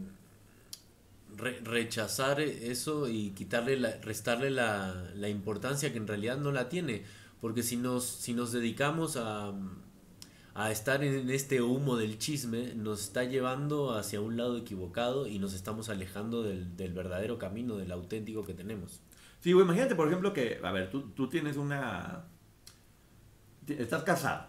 rechazar 1.37 2.40
eso 2.40 3.09
y 3.09 3.30
quitarle 3.30 3.76
la, 3.78 3.96
restarle 4.00 4.50
la, 4.50 5.11
la 5.16 5.28
importancia 5.28 5.90
que 5.90 5.98
en 5.98 6.07
realidad 6.07 6.38
no 6.38 6.52
la 6.52 6.68
tiene 6.68 7.02
porque 7.44 7.62
si 7.62 7.76
nos, 7.76 8.04
si 8.07 8.33
nos 8.33 8.52
dedicamos 8.52 9.18
a, 9.18 9.52
estar 10.70 11.04
en 11.04 11.28
este 11.28 11.61
humo 11.61 11.98
del 11.98 12.16
chisme, 12.16 12.72
nos 12.74 13.02
está 13.02 13.24
llevando 13.24 13.92
hacia 13.92 14.22
un 14.22 14.38
lado 14.38 14.57
equivocado 14.57 15.26
y 15.26 15.38
nos 15.38 15.52
estamos 15.52 15.90
alejando 15.90 16.42
del, 16.42 16.94
verdadero 16.94 17.37
camino, 17.37 17.76
del 17.76 17.92
auténtico 17.92 18.46
que 18.46 18.54
tenemos. 18.54 19.02
Sí, 19.40 19.50
imagínate, 19.50 19.94
por 19.94 20.09
ejemplo, 20.09 20.33
que, 20.33 20.59
a 20.62 20.72
ver, 20.72 20.90
tú, 20.90 21.11
tú 21.11 21.28
tienes 21.28 21.59
una... 21.59 22.24
Estás 23.68 24.04
casado 24.04 24.46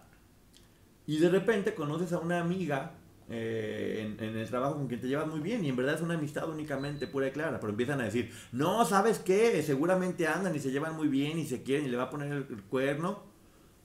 y 1.05 1.17
de 1.17 1.27
repente 1.27 1.75
conoces 1.75 2.13
a 2.13 2.19
una 2.19 2.39
amiga 2.39 2.93
eh, 3.27 4.15
en, 4.19 4.37
el 4.37 4.47
trabajo 4.47 4.75
con 4.75 4.87
quien 4.87 5.01
te 5.01 5.07
llevas 5.07 5.27
muy 5.27 5.39
bien 5.39 5.65
y 5.65 5.69
en 5.69 5.75
verdad 5.75 5.95
es 5.95 6.01
una 6.01 6.13
amistad 6.13 6.47
únicamente 6.47 7.07
pura 7.07 7.27
y 7.27 7.31
clara, 7.31 7.59
pero 7.59 7.71
empiezan 7.71 7.99
a 8.01 8.03
decir, 8.03 8.31
no, 8.51 8.85
¿sabes 8.85 9.19
qué? 9.19 9.63
Seguramente 9.63 10.27
andan 10.27 10.55
y 10.55 10.59
se 10.59 10.71
llevan 10.71 10.95
muy 10.95 11.07
bien 11.07 11.39
y 11.39 11.45
se 11.45 11.63
quieren 11.63 11.87
y 11.87 11.89
le 11.89 11.97
va 11.97 12.03
a 12.03 12.09
poner 12.09 12.31
el, 12.31 12.63
cuerno. 12.63 13.23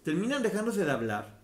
Terminan 0.03 0.43
dejándose 0.43 0.85
de 0.85 0.91
hablar 0.91 1.41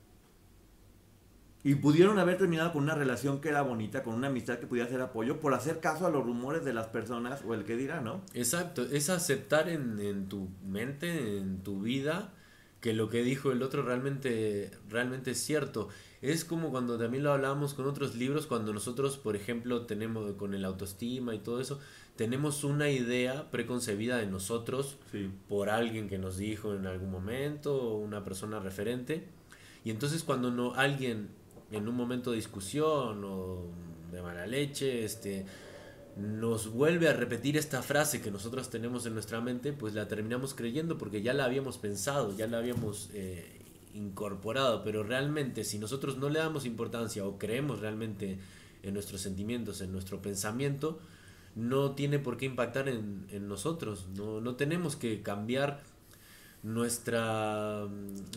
y 1.64 1.74
pudieron 1.76 2.18
haber 2.18 2.36
terminado 2.36 2.72
con 2.72 2.82
una 2.82 2.94
relación 2.94 3.40
que 3.40 3.48
era 3.48 3.62
bonita, 3.62 4.02
con 4.02 4.14
una 4.14 4.28
amistad 4.28 4.58
que 4.58 4.66
pudiera 4.66 4.88
ser 4.88 5.00
apoyo, 5.00 5.40
por 5.40 5.54
hacer 5.54 5.80
caso 5.80 6.06
a 6.06 6.10
los 6.10 6.24
rumores 6.24 6.64
de 6.64 6.74
las 6.74 6.88
personas 6.88 7.42
o 7.46 7.54
el 7.54 7.64
que 7.64 7.76
dirá, 7.76 8.02
¿no? 8.02 8.22
Exacto, 8.34 8.82
es 8.82 9.08
aceptar 9.08 9.68
en, 9.68 9.98
en 10.00 10.28
tu 10.28 10.48
mente, 10.64 11.38
en 11.38 11.62
tu 11.62 11.80
vida, 11.80 12.34
que 12.80 12.92
lo 12.92 13.08
que 13.08 13.22
dijo 13.22 13.52
el 13.52 13.62
otro 13.62 13.82
realmente, 13.82 14.70
realmente 14.88 15.32
es 15.32 15.38
cierto. 15.38 15.88
Es 16.22 16.44
como 16.44 16.70
cuando 16.70 16.98
también 16.98 17.24
lo 17.24 17.32
hablábamos 17.32 17.74
con 17.74 17.86
otros 17.86 18.14
libros, 18.14 18.46
cuando 18.46 18.72
nosotros, 18.72 19.16
por 19.16 19.36
ejemplo, 19.36 19.86
tenemos 19.86 20.34
con 20.34 20.54
el 20.54 20.64
autoestima 20.64 21.34
y 21.34 21.38
todo 21.38 21.60
eso, 21.60 21.78
tenemos 22.16 22.64
una 22.64 22.90
idea 22.90 23.50
preconcebida 23.50 24.16
de 24.16 24.26
nosotros 24.26 24.96
por 25.48 25.68
alguien 25.68 26.08
que 26.08 26.18
nos 26.18 26.38
dijo 26.38 26.74
en 26.74 26.86
algún 26.86 27.10
momento, 27.10 27.76
o 27.76 27.98
una 27.98 28.24
persona 28.24 28.58
referente. 28.58 29.24
Y 29.84 29.90
entonces 29.90 30.24
cuando 30.24 30.50
no 30.50 30.74
alguien 30.74 31.28
en 31.70 31.88
un 31.88 31.94
momento 31.94 32.30
de 32.30 32.36
discusión 32.36 33.22
o 33.24 33.66
de 34.10 34.22
mala 34.22 34.46
leche, 34.46 35.04
este 35.04 35.44
nos 36.16 36.72
vuelve 36.72 37.08
a 37.08 37.12
repetir 37.12 37.56
esta 37.56 37.82
frase 37.82 38.22
que 38.22 38.30
nosotros 38.30 38.70
tenemos 38.70 39.04
en 39.04 39.14
nuestra 39.14 39.40
mente, 39.40 39.72
pues 39.72 39.94
la 39.94 40.08
terminamos 40.08 40.54
creyendo 40.54 40.96
porque 40.96 41.22
ya 41.22 41.34
la 41.34 41.44
habíamos 41.44 41.76
pensado, 41.76 42.34
ya 42.34 42.46
la 42.46 42.58
habíamos 42.58 43.10
eh, 43.12 43.60
incorporado, 43.92 44.82
pero 44.82 45.02
realmente 45.02 45.62
si 45.62 45.78
nosotros 45.78 46.16
no 46.16 46.30
le 46.30 46.38
damos 46.38 46.64
importancia 46.64 47.24
o 47.26 47.38
creemos 47.38 47.80
realmente 47.80 48.38
en 48.82 48.94
nuestros 48.94 49.20
sentimientos, 49.20 49.82
en 49.82 49.92
nuestro 49.92 50.22
pensamiento, 50.22 50.98
no 51.54 51.92
tiene 51.92 52.18
por 52.18 52.38
qué 52.38 52.46
impactar 52.46 52.88
en, 52.88 53.26
en 53.30 53.46
nosotros, 53.46 54.06
no, 54.16 54.40
no 54.40 54.56
tenemos 54.56 54.96
que 54.96 55.22
cambiar 55.22 55.82
nuestra, 56.62 57.86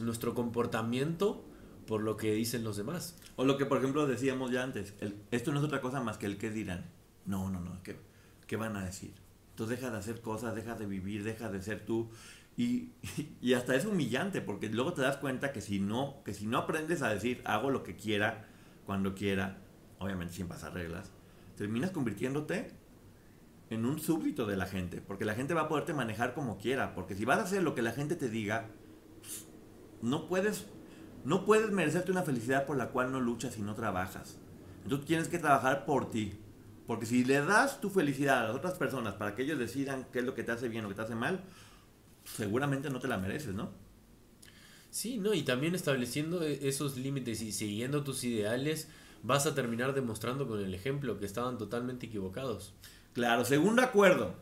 nuestro 0.02 0.34
comportamiento 0.34 1.44
por 1.88 2.02
lo 2.02 2.18
que 2.18 2.34
dicen 2.34 2.64
los 2.64 2.78
demás. 2.78 3.16
O 3.36 3.46
lo 3.46 3.58
que, 3.58 3.66
por 3.66 3.80
ejemplo, 3.80 4.06
decíamos 4.06 4.52
ya 4.52 4.64
antes, 4.64 4.94
esto 5.32 5.52
no 5.52 5.60
es 5.60 5.66
otra 5.66 5.82
cosa 5.82 6.02
más 6.02 6.18
que 6.18 6.26
el 6.26 6.38
que 6.38 6.52
dirán. 6.52 6.99
No, 7.30 7.48
no, 7.52 7.60
no, 7.60 7.82
¿qué, 7.84 7.96
¿qué 8.48 8.56
van 8.56 8.76
a 8.76 8.84
decir? 8.84 9.14
Entonces 9.52 9.80
deja 9.80 9.92
de 9.92 10.00
hacer 10.00 10.20
cosas, 10.20 10.56
deja 10.56 10.74
de 10.74 10.88
vivir, 10.88 11.24
deja 11.24 11.52
de 11.52 11.62
ser 11.62 11.86
tú. 11.86 12.10
Y, 12.58 12.90
y, 13.42 13.54
hasta 13.54 13.76
es 13.76 13.86
humillante, 13.86 14.42
porque 14.42 14.68
luego 14.68 14.94
te 14.94 15.04
das 15.04 15.18
cuenta 15.18 15.54
que 15.54 15.62
si, 15.62 15.80
no, 15.80 16.24
que 16.26 16.34
si 16.34 16.48
no 16.48 16.58
aprendes 16.58 17.04
a 17.04 17.10
decir 17.10 17.44
hago 17.46 17.70
lo 17.70 17.84
que 17.84 17.96
quiera, 17.96 18.48
cuando 18.88 19.14
quiera, 19.14 19.60
obviamente 20.00 20.34
sin 20.34 20.48
pasar 20.48 20.74
reglas, 20.74 21.12
terminas 21.56 21.92
convirtiéndote 21.92 22.72
en 23.70 23.86
un 23.86 24.00
súbdito 24.00 24.48
de 24.48 24.58
la 24.58 24.66
gente, 24.66 25.00
porque 25.00 25.24
la 25.24 25.36
gente 25.36 25.54
va 25.54 25.62
a 25.62 25.68
poderte 25.68 25.94
manejar 25.94 26.34
como 26.34 26.58
quiera, 26.58 26.96
porque 26.96 27.14
si 27.14 27.26
vas 27.26 27.38
a 27.38 27.44
hacer 27.44 27.62
lo 27.62 27.76
que 27.76 27.84
la 27.84 27.92
gente 27.92 28.16
te 28.16 28.28
diga, 28.28 28.66
no 30.02 30.28
puedes, 30.28 30.66
no 31.26 31.46
puedes 31.46 31.70
merecerte 31.70 32.12
una 32.12 32.24
felicidad 32.24 32.66
por 32.66 32.76
la 32.76 32.90
cual 32.90 33.12
no 33.12 33.20
luchas 33.20 33.60
y 33.60 33.62
no 33.62 33.76
trabajas. 33.76 34.40
Entonces 34.84 35.06
tienes 35.06 35.28
que 35.28 35.38
trabajar 35.38 35.86
por 35.86 36.10
ti, 36.10 36.40
porque 36.90 37.06
si 37.06 37.24
le 37.24 37.40
das 37.46 37.82
tu 37.82 37.92
felicidad 37.92 38.40
a 38.40 38.48
las 38.48 38.56
otras 38.56 38.74
personas 38.74 39.14
para 39.14 39.36
que 39.36 39.44
ellos 39.44 39.60
decidan 39.60 40.08
qué 40.12 40.20
es 40.20 40.26
lo 40.26 40.34
que 40.34 40.42
te 40.42 40.52
hace 40.52 40.70
bien 40.70 40.86
o 40.86 40.90
qué 40.90 40.96
te 40.96 41.04
hace 41.04 41.14
mal, 41.14 41.44
seguramente 42.24 42.90
no 42.90 43.00
te 43.00 43.08
la 43.08 43.20
mereces, 43.20 43.54
¿no? 43.54 43.70
Sí, 44.90 45.20
no, 45.20 45.36
y 45.36 45.44
también 45.44 45.76
estableciendo 45.76 46.42
e-, 46.42 46.68
esos 46.68 46.98
límites 46.98 47.44
y 47.44 47.52
siguiendo 47.52 48.04
tus 48.04 48.24
ideales, 48.24 48.88
vas 49.22 49.46
a 49.46 49.54
terminar 49.54 49.94
demostrando 49.94 50.48
con 50.48 50.60
el 50.62 50.74
ejemplo 50.74 51.20
que 51.20 51.28
estaban 51.28 51.60
totalmente 51.60 52.08
equivocados. 52.08 52.74
Claro, 53.14 53.46
segundo 53.46 53.84
acuerdo. 53.84 54.34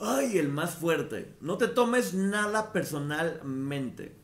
Ay, 0.00 0.36
el 0.36 0.50
más 0.50 0.74
fuerte. 0.74 1.32
No 1.40 1.56
te 1.56 1.68
tomes 1.68 2.12
nada 2.12 2.74
personalmente. 2.74 4.14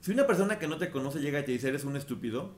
Si 0.00 0.12
una 0.12 0.28
persona 0.28 0.60
que 0.60 0.68
no 0.68 0.78
te 0.78 0.92
conoce 0.92 1.18
llega 1.18 1.40
y 1.40 1.44
te 1.44 1.50
dice 1.50 1.70
eres 1.70 1.82
un 1.82 1.96
estúpido. 1.96 2.54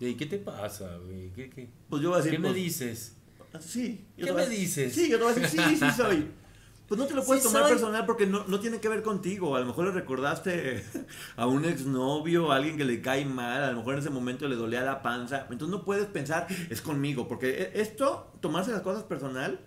¿Y 0.00 0.16
qué 0.16 0.26
te 0.26 0.38
pasa, 0.38 0.96
güey? 0.96 1.30
¿Qué, 1.30 1.48
qué? 1.48 1.70
Pues 1.88 2.02
yo 2.02 2.08
voy 2.08 2.18
a 2.18 2.22
decir. 2.22 2.32
¿Qué 2.32 2.38
me 2.40 2.48
pues, 2.48 2.56
dices? 2.56 3.21
Sí. 3.60 4.06
yo 4.16 4.26
¿Qué 4.26 4.30
a- 4.32 4.34
me 4.34 4.48
dices? 4.48 4.94
Sí, 4.94 5.08
yo 5.10 5.18
te 5.18 5.24
voy 5.24 5.32
a 5.32 5.36
decir, 5.36 5.60
sí, 5.60 5.76
sí 5.76 5.90
soy. 5.96 6.28
Pues 6.88 7.00
no 7.00 7.06
te 7.06 7.14
lo 7.14 7.24
puedes 7.24 7.42
Sí 7.42 7.48
tomar 7.48 7.62
soy. 7.62 7.72
personal 7.72 8.04
porque 8.04 8.26
no, 8.26 8.44
no 8.48 8.60
tiene 8.60 8.78
que 8.78 8.86
ver 8.88 9.02
contigo. 9.02 9.56
A 9.56 9.60
lo 9.60 9.66
mejor 9.66 9.86
le 9.86 9.92
recordaste 9.92 10.84
a 11.36 11.46
un 11.46 11.64
exnovio, 11.64 12.52
a 12.52 12.56
alguien 12.56 12.76
que 12.76 12.84
le 12.84 13.00
cae 13.00 13.24
mal, 13.24 13.62
a 13.64 13.70
lo 13.70 13.78
mejor 13.78 13.94
en 13.94 14.00
ese 14.00 14.10
momento 14.10 14.46
le 14.46 14.56
dolía 14.56 14.82
la 14.82 15.00
panza. 15.00 15.46
Entonces 15.50 15.68
no 15.70 15.86
puedes 15.86 16.04
pensar, 16.06 16.46
es 16.68 16.82
conmigo. 16.82 17.28
Porque 17.28 17.48
e- 17.62 17.80
esto, 17.80 18.30
tomarse 18.42 18.72
las 18.72 18.82
cosas 18.82 19.04
personal, 19.04 19.60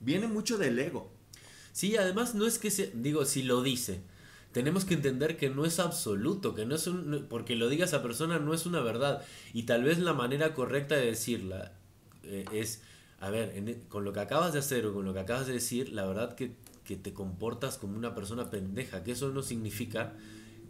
viene 0.00 0.26
mucho 0.26 0.56
del 0.56 0.78
ego. 0.78 1.12
Sí, 1.72 1.98
además 1.98 2.34
no 2.34 2.46
es 2.46 2.58
que 2.58 2.70
se, 2.70 2.92
digo, 2.94 3.26
si 3.26 3.42
lo 3.42 3.62
dice, 3.62 4.00
tenemos 4.52 4.86
que 4.86 4.94
entender 4.94 5.36
que 5.36 5.50
no 5.50 5.66
es 5.66 5.78
absoluto, 5.78 6.54
que 6.54 6.64
no 6.64 6.76
es 6.76 6.86
un, 6.86 7.26
porque 7.28 7.56
lo 7.56 7.68
diga 7.68 7.84
esa 7.84 8.02
persona 8.02 8.38
no 8.38 8.54
es 8.54 8.64
una 8.64 8.80
verdad. 8.80 9.22
Y 9.52 9.64
tal 9.64 9.84
vez 9.84 9.98
la 9.98 10.14
manera 10.14 10.54
correcta 10.54 10.94
de 10.96 11.06
decirla 11.06 11.72
eh, 12.22 12.46
es, 12.52 12.80
a 13.20 13.30
ver, 13.30 13.52
en- 13.56 13.68
e, 13.68 13.80
con 13.88 14.04
lo 14.04 14.12
que 14.12 14.20
acabas 14.20 14.52
de 14.52 14.58
hacer 14.60 14.86
o 14.86 14.94
con 14.94 15.04
lo 15.04 15.12
que 15.14 15.20
acabas 15.20 15.46
de 15.46 15.52
decir, 15.54 15.90
la 15.92 16.06
verdad 16.06 16.34
que, 16.34 16.52
que 16.84 16.96
te 16.96 17.12
comportas 17.12 17.76
como 17.78 17.96
una 17.96 18.14
persona 18.14 18.50
pendeja, 18.50 19.02
que 19.04 19.12
eso 19.12 19.30
no 19.30 19.42
significa 19.42 20.14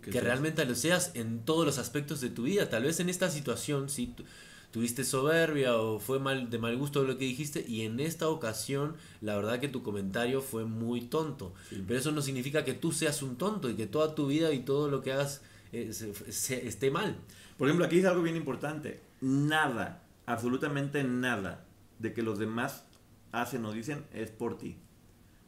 Que 0.01 0.21
realmente 0.23 0.65
lo 0.65 0.75
seas 0.75 1.11
en 1.15 1.41
todos 1.45 1.67
los 1.67 1.77
aspectos 1.79 2.21
de 2.23 2.31
tu 2.31 2.45
vida. 2.45 2.71
Tal 2.71 2.85
vez 2.85 2.99
en 3.01 3.09
esta 3.11 3.29
situación, 3.31 3.91
sí, 3.91 4.07
tu- 4.17 4.25
tuviste 4.71 5.05
soberbia 5.05 5.77
o 5.77 5.99
fue 5.99 6.19
mal 6.21 6.49
de 6.51 6.59
mal 6.59 6.77
gusto 6.79 7.03
lo 7.03 7.19
que 7.19 7.25
dijiste 7.27 7.65
y 7.69 7.83
en 7.83 8.01
esta 8.01 8.29
ocasión 8.29 8.95
la 9.21 9.35
verdad 9.37 9.59
que 9.61 9.69
tu 9.69 9.83
comentario 9.83 10.41
fue 10.41 10.65
muy 10.65 11.03
tonto. 11.03 11.53
Sí. 11.69 11.85
Pero 11.87 11.99
eso 11.99 12.13
no 12.13 12.23
significa 12.23 12.65
que 12.65 12.75
tú 12.75 12.93
seas 12.93 13.23
un 13.23 13.37
tonto 13.37 13.69
y 13.69 13.75
que 13.75 13.87
toda 13.87 14.15
tu 14.15 14.29
vida 14.29 14.53
y 14.53 14.61
todo 14.61 14.89
lo 14.89 15.03
que 15.03 15.13
hagas 15.13 15.43
eh, 15.73 15.93
se- 15.93 16.15
se- 16.33 16.67
esté 16.67 16.91
mal. 16.91 17.17
Por 17.59 17.69
ejemplo, 17.69 17.85
aquí 17.85 17.97
dice 17.97 18.09
algo 18.09 18.23
bien 18.23 18.37
importante. 18.37 19.01
Nada, 19.21 20.05
absolutamente 20.27 21.03
nada 21.05 21.67
de 21.99 22.13
que 22.13 22.23
los 22.23 22.39
demás 22.39 22.85
hacen 23.33 23.65
o 23.65 23.73
dicen 23.73 24.05
es 24.13 24.31
por 24.31 24.59
ti. 24.59 24.79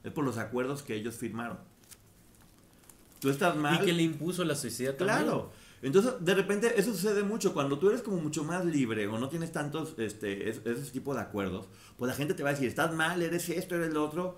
Es 0.05 0.12
por 0.12 0.24
los 0.24 0.38
acuerdos 0.38 0.82
que 0.82 0.94
ellos 0.94 1.14
firmaron. 1.16 1.59
Tú 3.20 3.28
estás 3.28 3.57
mal. 3.57 3.80
Y 3.82 3.84
que 3.84 3.92
le 3.92 4.03
impuso 4.03 4.44
la 4.44 4.55
sociedad 4.55 4.94
también. 4.96 5.18
Claro. 5.22 5.51
Entonces, 5.82 6.12
de 6.20 6.34
repente, 6.34 6.78
eso 6.78 6.92
sucede 6.92 7.22
mucho. 7.22 7.53
Cuando 7.55 7.78
tú 7.78 7.88
eres 7.88 8.03
como 8.03 8.18
mucho 8.18 8.44
más 8.44 8.64
libre 8.64 9.07
o 9.09 9.18
no 9.18 9.28
tienes 9.28 9.53
tantos, 9.53 9.94
este, 9.98 10.48
es- 10.51 10.61
ese 10.64 10.90
tipo 10.90 11.14
de 11.14 11.20
acuerdos, 11.20 11.68
pues 11.96 12.09
la 12.11 12.14
gente 12.16 12.34
te 12.34 12.42
va 12.42 12.51
a 12.51 12.53
decir, 12.53 12.68
estás 12.68 12.92
mal, 12.94 13.22
eres 13.22 13.48
esto, 13.48 13.74
eres 13.76 13.92
lo 13.92 14.05
otro. 14.05 14.36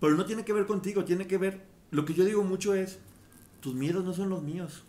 Pero 0.00 0.14
no 0.16 0.24
tiene 0.24 0.44
que 0.44 0.52
ver 0.52 0.66
contigo, 0.66 1.04
tiene 1.04 1.26
que 1.26 1.38
ver, 1.38 1.62
lo 1.90 2.04
que 2.04 2.14
yo 2.14 2.24
digo 2.24 2.42
mucho 2.44 2.74
es, 2.74 2.98
tus 3.60 3.74
miedos 3.74 4.04
no 4.04 4.12
son 4.12 4.28
los 4.30 4.42
míos. 4.42 4.82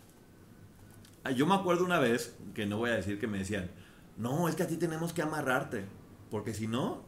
Ah, 1.24 1.30
Yo 1.32 1.46
me 1.46 1.54
acuerdo 1.54 1.84
una 1.84 1.98
vez, 1.98 2.36
que 2.54 2.66
no 2.66 2.78
voy 2.78 2.90
a 2.90 2.94
decir 2.94 3.18
que 3.18 3.26
me 3.26 3.38
decían, 3.38 3.70
no, 4.16 4.48
es 4.48 4.54
que 4.54 4.62
a 4.62 4.68
ti 4.68 4.76
tenemos 4.76 5.12
que 5.12 5.22
amarrarte, 5.22 5.86
porque 6.30 6.54
si 6.54 6.66
no, 6.66 7.04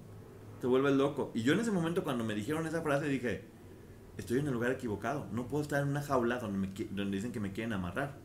te 0.60 0.66
vuelves 0.66 0.94
loco. 0.94 1.30
Y 1.34 1.42
yo 1.42 1.52
en 1.52 1.60
ese 1.60 1.70
momento 1.70 2.04
cuando 2.04 2.24
me 2.24 2.34
dijeron 2.34 2.66
esa 2.66 2.82
frase 2.82 3.08
dije, 3.08 3.44
estoy 4.16 4.38
en 4.38 4.46
el 4.46 4.52
lugar 4.52 4.72
equivocado, 4.72 5.26
no 5.32 5.46
puedo 5.46 5.62
estar 5.62 5.82
en 5.82 5.88
una 5.88 6.02
jaula 6.02 6.38
donde, 6.38 6.58
me, 6.58 7.04
dicen 7.10 7.32
que 7.32 7.40
me 7.40 7.52
quieren 7.52 7.72
amarrar. 7.72 8.18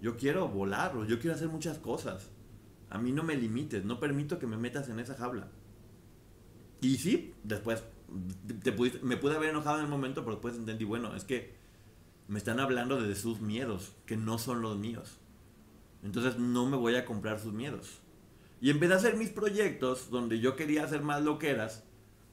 Yo 0.00 0.16
quiero 0.16 0.48
volar, 0.48 0.94
yo 1.06 1.20
quiero 1.20 1.36
hacer 1.36 1.48
muchas 1.48 1.78
cosas. 1.78 2.30
A 2.90 2.98
mí 2.98 3.12
no 3.12 3.22
me 3.22 3.36
limites, 3.36 3.84
no 3.84 4.00
permito 4.00 4.38
que 4.38 4.46
me 4.46 4.56
metas 4.56 4.88
en 4.88 4.98
esa 4.98 5.14
jaula. 5.14 5.48
Y 6.80 6.96
sí, 6.96 7.34
después 7.44 7.84
te 8.62 8.72
me 9.02 9.16
pude 9.16 9.36
haber 9.36 9.50
enojado 9.50 9.78
en 9.78 9.84
el 9.84 9.90
momento, 9.90 10.22
pero 10.22 10.36
después 10.36 10.56
entendí, 10.56 10.84
bueno, 10.84 11.14
es 11.14 11.24
que 11.24 11.54
me 12.28 12.38
están 12.38 12.60
hablando 12.60 13.00
de 13.00 13.14
sus 13.14 13.40
miedos, 13.40 13.94
que 14.06 14.16
no 14.16 14.38
son 14.38 14.62
los 14.62 14.76
míos. 14.76 15.18
Entonces 16.02 16.38
no 16.38 16.66
me 16.66 16.76
voy 16.76 16.96
a 16.96 17.04
comprar 17.04 17.38
sus 17.38 17.52
miedos. 17.52 18.01
Y 18.62 18.70
empecé 18.70 18.92
a 18.92 18.96
hacer 18.96 19.16
mis 19.16 19.30
proyectos 19.30 20.08
donde 20.08 20.38
yo 20.38 20.54
quería 20.54 20.84
hacer 20.84 21.02
más 21.02 21.20
loqueras 21.20 21.82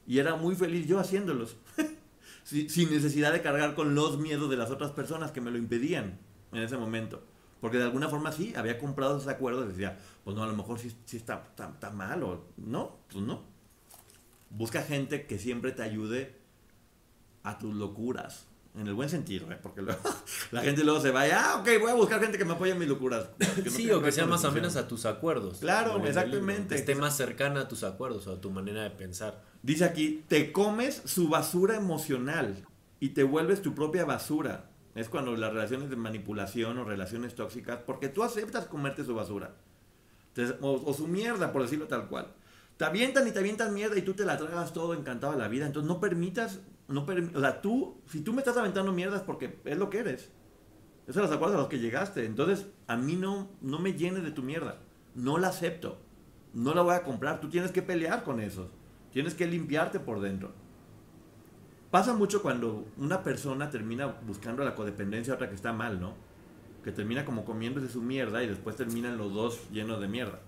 y 0.06 0.20
era 0.20 0.36
muy 0.36 0.54
feliz 0.54 0.86
yo 0.86 1.00
haciéndolos. 1.00 1.56
Sin 2.44 2.88
necesidad 2.88 3.32
de 3.32 3.42
cargar 3.42 3.74
con 3.74 3.96
los 3.96 4.16
miedos 4.16 4.48
de 4.48 4.56
las 4.56 4.70
otras 4.70 4.92
personas 4.92 5.32
que 5.32 5.40
me 5.40 5.50
lo 5.50 5.58
impedían 5.58 6.20
en 6.52 6.62
ese 6.62 6.76
momento. 6.76 7.20
Porque 7.60 7.78
de 7.78 7.82
alguna 7.82 8.08
forma 8.08 8.30
sí, 8.30 8.54
había 8.56 8.78
comprado 8.78 9.16
esos 9.16 9.26
acuerdos 9.26 9.64
y 9.64 9.68
decía, 9.70 9.98
pues 10.22 10.36
no, 10.36 10.44
a 10.44 10.46
lo 10.46 10.56
mejor 10.56 10.78
sí 10.78 10.94
está, 11.12 11.42
está, 11.50 11.70
está 11.70 11.90
mal 11.90 12.22
o 12.22 12.44
no, 12.56 13.00
pues 13.10 13.24
no. 13.24 13.42
Busca 14.50 14.82
gente 14.82 15.26
que 15.26 15.36
siempre 15.36 15.72
te 15.72 15.82
ayude 15.82 16.38
a 17.42 17.58
tus 17.58 17.74
locuras. 17.74 18.46
En 18.78 18.86
el 18.86 18.94
buen 18.94 19.08
sentido, 19.08 19.50
¿eh? 19.50 19.58
porque 19.60 19.82
luego, 19.82 20.00
la 20.52 20.62
gente 20.62 20.84
luego 20.84 21.00
se 21.00 21.10
va 21.10 21.26
y, 21.26 21.30
ah, 21.32 21.56
ok, 21.60 21.68
voy 21.80 21.90
a 21.90 21.94
buscar 21.94 22.20
gente 22.20 22.38
que 22.38 22.44
me 22.44 22.52
apoye 22.52 22.70
en 22.70 22.78
mis 22.78 22.88
locuras. 22.88 23.30
No 23.38 23.70
sí, 23.70 23.90
o 23.90 24.00
que 24.00 24.12
sea 24.12 24.26
más 24.26 24.44
o 24.44 24.52
menos 24.52 24.76
a 24.76 24.86
tus 24.86 25.06
acuerdos. 25.06 25.58
Claro, 25.58 26.04
exactamente. 26.04 26.74
que 26.74 26.80
esté 26.80 26.94
más 26.94 27.16
cercana 27.16 27.62
a 27.62 27.68
tus 27.68 27.82
acuerdos 27.82 28.28
o 28.28 28.34
a 28.34 28.40
tu 28.40 28.50
manera 28.50 28.84
de 28.84 28.90
pensar. 28.90 29.42
Dice 29.62 29.84
aquí, 29.84 30.24
te 30.28 30.52
comes 30.52 31.02
su 31.04 31.28
basura 31.28 31.74
emocional 31.76 32.64
y 33.00 33.10
te 33.10 33.24
vuelves 33.24 33.60
tu 33.60 33.74
propia 33.74 34.04
basura. 34.04 34.70
Es 34.94 35.08
cuando 35.08 35.34
las 35.36 35.52
relaciones 35.52 35.90
de 35.90 35.96
manipulación 35.96 36.78
o 36.78 36.84
relaciones 36.84 37.34
tóxicas, 37.34 37.80
porque 37.84 38.08
tú 38.08 38.22
aceptas 38.22 38.66
comerte 38.66 39.04
su 39.04 39.14
basura. 39.14 39.54
O 40.60 40.94
su 40.94 41.08
mierda, 41.08 41.52
por 41.52 41.62
decirlo 41.62 41.86
tal 41.86 42.08
cual. 42.08 42.28
Te 42.76 42.84
avientan 42.84 43.28
y 43.28 43.30
te 43.30 43.38
avientan 43.38 43.74
mierda 43.74 43.98
y 43.98 44.02
tú 44.02 44.14
te 44.14 44.24
la 44.24 44.38
tragas 44.38 44.72
todo 44.72 44.94
encantado 44.94 45.34
de 45.34 45.38
la 45.38 45.48
vida. 45.48 45.66
Entonces 45.66 45.86
no 45.86 46.00
permitas, 46.00 46.60
no 46.90 47.06
o 47.34 47.40
sea, 47.40 47.60
tú, 47.60 47.96
si 48.08 48.20
tú 48.20 48.32
me 48.32 48.40
estás 48.40 48.56
aventando 48.56 48.92
mierda 48.92 49.16
es 49.16 49.22
porque 49.22 49.60
es 49.64 49.78
lo 49.78 49.88
que 49.90 49.98
eres. 49.98 50.30
Esos 51.06 51.24
son 51.24 51.32
acuerdos 51.32 51.56
a 51.56 51.60
los 51.60 51.68
que 51.68 51.78
llegaste. 51.78 52.26
Entonces, 52.26 52.66
a 52.86 52.96
mí 52.96 53.16
no, 53.16 53.48
no 53.60 53.78
me 53.78 53.94
llenes 53.94 54.24
de 54.24 54.32
tu 54.32 54.42
mierda. 54.42 54.78
No 55.14 55.38
la 55.38 55.48
acepto. 55.48 55.98
No 56.52 56.74
la 56.74 56.82
voy 56.82 56.94
a 56.94 57.02
comprar. 57.02 57.40
Tú 57.40 57.48
tienes 57.48 57.70
que 57.72 57.82
pelear 57.82 58.22
con 58.24 58.40
eso. 58.40 58.70
Tienes 59.12 59.34
que 59.34 59.46
limpiarte 59.46 60.00
por 60.00 60.20
dentro. 60.20 60.52
Pasa 61.90 62.14
mucho 62.14 62.42
cuando 62.42 62.86
una 62.96 63.22
persona 63.22 63.70
termina 63.70 64.06
buscando 64.06 64.64
la 64.64 64.74
codependencia 64.74 65.32
a 65.32 65.36
otra 65.36 65.48
que 65.48 65.56
está 65.56 65.72
mal, 65.72 66.00
¿no? 66.00 66.14
Que 66.84 66.92
termina 66.92 67.24
como 67.24 67.44
comiéndose 67.44 67.88
su 67.88 68.02
mierda 68.02 68.42
y 68.44 68.46
después 68.46 68.76
terminan 68.76 69.18
los 69.18 69.32
dos 69.34 69.68
llenos 69.70 70.00
de 70.00 70.08
mierda. 70.08 70.40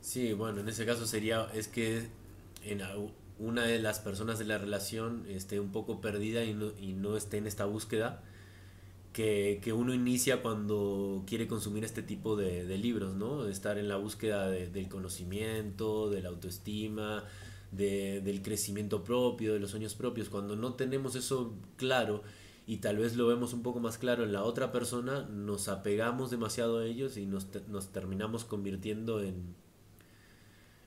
Sí, 0.00 0.32
bueno, 0.32 0.60
en 0.60 0.68
ese 0.68 0.86
caso 0.86 1.06
sería, 1.06 1.48
es 1.52 1.68
que 1.68 2.08
en 2.62 2.80
una 3.42 3.64
de 3.64 3.78
las 3.80 4.00
personas 4.00 4.38
de 4.38 4.44
la 4.46 4.58
relación 4.58 5.24
esté 5.28 5.60
un 5.60 5.72
poco 5.72 6.00
perdida 6.00 6.44
y 6.44 6.54
no, 6.54 6.72
y 6.80 6.92
no 6.94 7.16
esté 7.16 7.38
en 7.38 7.46
esta 7.46 7.64
búsqueda 7.66 8.22
que, 9.12 9.60
que 9.62 9.72
uno 9.72 9.92
inicia 9.94 10.42
cuando 10.42 11.22
quiere 11.26 11.46
consumir 11.48 11.84
este 11.84 12.02
tipo 12.02 12.36
de, 12.36 12.64
de 12.66 12.78
libros, 12.78 13.14
¿no? 13.14 13.46
Estar 13.48 13.78
en 13.78 13.88
la 13.88 13.96
búsqueda 13.96 14.48
de- 14.50 14.68
del 14.70 14.88
conocimiento, 14.88 16.08
de 16.10 16.22
la 16.22 16.30
autoestima, 16.30 17.24
del 17.72 18.42
crecimiento 18.42 19.02
propio, 19.04 19.54
de 19.54 19.60
los 19.60 19.70
sueños 19.70 19.94
propios. 19.94 20.28
Cuando 20.28 20.56
no 20.56 20.74
tenemos 20.74 21.14
eso 21.16 21.54
claro 21.76 22.22
y 22.66 22.78
tal 22.78 22.98
vez 22.98 23.16
lo 23.16 23.26
vemos 23.26 23.52
un 23.54 23.62
poco 23.62 23.80
más 23.80 23.98
claro 23.98 24.24
en 24.24 24.32
la 24.32 24.44
otra 24.44 24.72
persona, 24.72 25.22
nos 25.30 25.68
apegamos 25.68 26.30
demasiado 26.30 26.78
a 26.78 26.86
ellos 26.86 27.16
y 27.16 27.26
nos, 27.26 27.46
nos 27.68 27.88
terminamos 27.92 28.44
convirtiendo 28.44 29.22
en, 29.22 29.54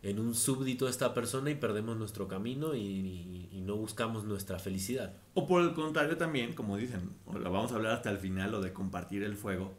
en 0.05 0.19
un 0.19 0.35
súbdito 0.35 0.85
de 0.85 0.91
esta 0.91 1.15
persona 1.15 1.49
y 1.49 1.55
perdemos 1.55 1.97
nuestro 1.97 2.27
camino 2.27 2.75
y, 2.75 3.49
no 3.65 3.75
buscamos 3.75 4.25
nuestra 4.25 4.59
felicidad. 4.59 5.15
O 5.33 5.47
por 5.47 5.63
el 5.63 5.73
contrario 5.73 6.17
también, 6.17 6.53
como 6.53 6.77
dicen, 6.77 7.09
lo 7.25 7.51
vamos 7.51 7.71
a 7.71 7.75
hablar 7.75 7.93
hasta 7.93 8.11
el 8.11 8.19
final, 8.19 8.51
lo 8.51 8.61
de 8.61 8.71
compartir 8.71 9.23
el 9.23 9.35
fuego, 9.35 9.73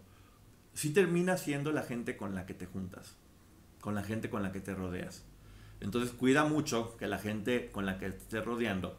si 0.75 0.93
termina 0.93 1.37
siendo 1.37 1.71
la 1.71 1.85
gente 1.85 2.17
con 2.17 2.35
la 2.35 2.47
que 2.47 2.55
te 2.55 2.67
juntas, 2.67 3.15
con 3.81 3.95
la 3.95 4.03
gente 4.03 4.29
con 4.29 4.43
la 4.43 4.51
que 4.51 4.61
te 4.61 4.75
rodeas. 4.75 5.25
Entonces 5.79 6.11
cuida 6.11 6.45
mucho 6.45 6.97
que 6.97 7.07
la 7.07 7.19
gente 7.19 7.71
con 7.71 7.87
la 7.87 7.97
que 7.99 8.11
te 8.11 8.17
estés 8.17 8.45
rodeando 8.45 8.99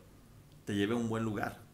te 0.64 0.76
lleve 0.76 0.94
a 0.94 0.98
un 0.98 1.10
buen 1.10 1.26
lugar. 1.26 1.67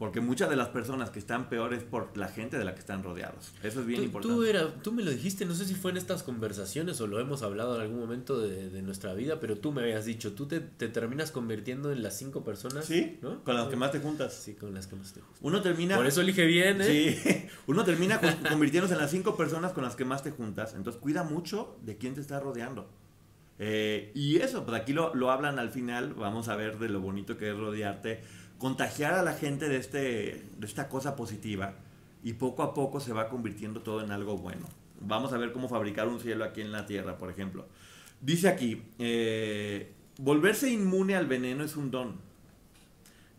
Porque 0.00 0.22
muchas 0.22 0.48
de 0.48 0.56
las 0.56 0.68
personas 0.68 1.10
que 1.10 1.18
están 1.18 1.50
peores 1.50 1.82
por 1.82 2.16
la 2.16 2.28
gente 2.28 2.56
de 2.56 2.64
la 2.64 2.72
que 2.72 2.80
están 2.80 3.02
rodeados. 3.02 3.52
Eso 3.62 3.80
es 3.80 3.86
bien 3.86 4.02
importante. 4.02 4.34
Tú, 4.34 4.44
era, 4.44 4.72
tú 4.82 4.92
me 4.92 5.02
lo 5.02 5.10
dijiste, 5.10 5.44
no 5.44 5.54
sé 5.54 5.66
si 5.66 5.74
fue 5.74 5.90
en 5.90 5.98
estas 5.98 6.22
conversaciones 6.22 6.98
o 7.02 7.06
lo 7.06 7.20
hemos 7.20 7.42
hablado 7.42 7.76
en 7.76 7.82
algún 7.82 8.00
momento 8.00 8.38
de, 8.40 8.80
nuestra 8.80 9.12
vida, 9.12 9.40
pero 9.40 9.58
tú 9.58 9.72
me 9.72 9.82
habías 9.82 10.06
dicho, 10.06 10.32
tú 10.32 10.46
te, 10.46 10.60
terminas 10.60 11.32
convirtiendo 11.32 11.92
en 11.92 12.02
las 12.02 12.16
cinco 12.16 12.42
personas. 12.42 12.86
Sí, 12.86 13.18
¿no? 13.20 13.44
con 13.44 13.54
las 13.54 13.68
que 13.68 13.76
más 13.76 13.92
te 13.92 13.98
juntas. 13.98 14.32
Sí, 14.32 14.54
con 14.54 14.72
las 14.72 14.86
que 14.86 14.96
más 14.96 15.12
te 15.12 15.20
juntas. 15.20 15.38
Uno 15.42 15.60
termina... 15.60 15.96
Por 15.96 16.06
eso 16.06 16.22
elige 16.22 16.46
bien, 16.46 16.80
¿eh? 16.80 17.18
Sí, 17.22 17.48
uno 17.66 17.84
termina 17.84 18.18
convirtiéndose 18.48 18.94
en 18.94 19.00
las 19.00 19.10
cinco 19.10 19.36
personas 19.36 19.74
con 19.74 19.84
las 19.84 19.96
que 19.96 20.06
más 20.06 20.22
te 20.22 20.30
juntas. 20.30 20.72
Entonces 20.74 20.98
cuida 20.98 21.24
mucho 21.24 21.76
de 21.82 21.98
quién 21.98 22.14
te 22.14 22.22
está 22.22 22.40
rodeando. 22.40 22.88
Eh, 23.58 24.12
y 24.14 24.36
eso, 24.38 24.64
pues 24.64 24.80
aquí 24.80 24.94
lo, 24.94 25.14
lo 25.14 25.30
hablan 25.30 25.58
al 25.58 25.68
final, 25.68 26.14
vamos 26.14 26.48
a 26.48 26.56
ver 26.56 26.78
de 26.78 26.88
lo 26.88 27.02
bonito 27.02 27.36
que 27.36 27.50
es 27.50 27.54
rodearte 27.58 28.22
contagiar 28.60 29.14
a 29.14 29.22
la 29.22 29.32
gente 29.32 29.68
de, 29.68 29.78
este, 29.78 30.44
de 30.58 30.66
esta 30.66 30.88
cosa 30.88 31.16
positiva 31.16 31.74
y 32.22 32.34
poco 32.34 32.62
a 32.62 32.74
poco 32.74 33.00
se 33.00 33.14
va 33.14 33.30
convirtiendo 33.30 33.80
todo 33.80 34.04
en 34.04 34.12
algo 34.12 34.36
bueno. 34.36 34.68
Vamos 35.00 35.32
a 35.32 35.38
ver 35.38 35.52
cómo 35.52 35.66
fabricar 35.66 36.06
un 36.08 36.20
cielo 36.20 36.44
aquí 36.44 36.60
en 36.60 36.70
la 36.70 36.84
Tierra, 36.84 37.16
por 37.16 37.30
ejemplo. 37.30 37.66
Dice 38.20 38.48
aquí, 38.48 38.82
eh, 38.98 39.94
volverse 40.18 40.70
inmune 40.70 41.16
al 41.16 41.26
veneno 41.26 41.64
es 41.64 41.74
un 41.74 41.90
don, 41.90 42.20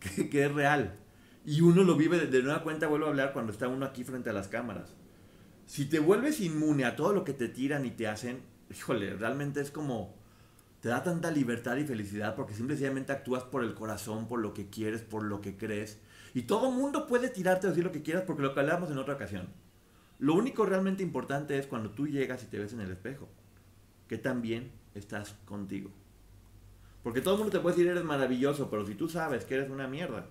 que, 0.30 0.44
es 0.44 0.52
real. 0.52 0.98
Y 1.46 1.60
uno 1.60 1.84
lo 1.84 1.94
vive 1.94 2.26
de, 2.26 2.42
nueva 2.42 2.64
cuenta, 2.64 2.88
vuelvo 2.88 3.06
a 3.06 3.10
hablar 3.10 3.32
cuando 3.32 3.52
está 3.52 3.68
uno 3.68 3.86
aquí 3.86 4.02
frente 4.02 4.30
a 4.30 4.32
las 4.32 4.48
cámaras. 4.48 4.92
Si 5.66 5.84
te 5.84 6.00
vuelves 6.00 6.40
inmune 6.40 6.84
a 6.84 6.96
todo 6.96 7.12
lo 7.12 7.22
que 7.22 7.32
te 7.32 7.48
tiran 7.48 7.86
y 7.86 7.92
te 7.92 8.08
hacen, 8.08 8.40
híjole, 8.70 9.14
realmente 9.14 9.60
es 9.60 9.70
como 9.70 10.20
te 10.82 10.88
da 10.88 11.04
tanta 11.04 11.30
libertad 11.30 11.76
y 11.76 11.84
felicidad 11.84 12.34
porque 12.34 12.54
simplemente 12.54 13.12
actúas 13.12 13.44
por 13.44 13.62
el 13.62 13.72
corazón, 13.72 14.26
por 14.26 14.40
lo 14.40 14.52
que 14.52 14.68
quieres, 14.68 15.00
por 15.00 15.22
lo 15.22 15.40
que 15.40 15.56
crees. 15.56 16.00
Y 16.34 16.42
todo 16.42 16.72
mundo 16.72 17.06
puede 17.06 17.28
tirarte 17.28 17.68
a 17.68 17.70
decir 17.70 17.84
lo 17.84 17.92
que 17.92 18.02
quieras 18.02 18.24
porque 18.26 18.42
lo 18.42 18.52
que 18.52 18.58
hablamos 18.58 18.90
en 18.90 18.98
otra 18.98 19.14
ocasión. 19.14 19.46
Lo 20.18 20.34
único 20.34 20.66
realmente 20.66 21.04
importante 21.04 21.56
es 21.56 21.68
cuando 21.68 21.90
tú 21.90 22.08
llegas 22.08 22.42
y 22.42 22.46
te 22.46 22.58
ves 22.58 22.72
en 22.72 22.80
el 22.80 22.90
espejo, 22.90 23.28
que 24.08 24.18
también 24.18 24.72
estás 24.96 25.36
contigo. 25.44 25.88
Porque 27.04 27.20
todo 27.20 27.34
el 27.34 27.38
mundo 27.38 27.56
te 27.56 27.62
puede 27.62 27.76
decir 27.76 27.88
eres 27.88 28.02
maravilloso, 28.02 28.68
pero 28.68 28.84
si 28.84 28.96
tú 28.96 29.08
sabes 29.08 29.44
que 29.44 29.54
eres 29.54 29.70
una 29.70 29.86
mierda, 29.86 30.26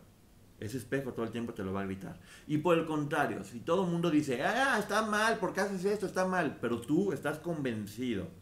ese 0.60 0.78
espejo 0.78 1.14
todo 1.14 1.24
el 1.24 1.32
tiempo 1.32 1.54
te 1.54 1.64
lo 1.64 1.72
va 1.72 1.80
a 1.80 1.86
gritar. 1.86 2.20
Y 2.46 2.58
por 2.58 2.78
el 2.78 2.86
contrario, 2.86 3.46
si 3.46 3.62
todo 3.62 3.86
el 3.86 3.90
mundo 3.90 4.12
dice, 4.12 4.44
ah, 4.44 4.78
está 4.78 5.04
mal, 5.04 5.38
¿por 5.40 5.54
qué 5.54 5.62
haces 5.62 5.86
esto? 5.86 6.06
Está 6.06 6.26
mal, 6.26 6.58
pero 6.60 6.82
tú 6.82 7.14
estás 7.14 7.40
convencido 7.40 8.41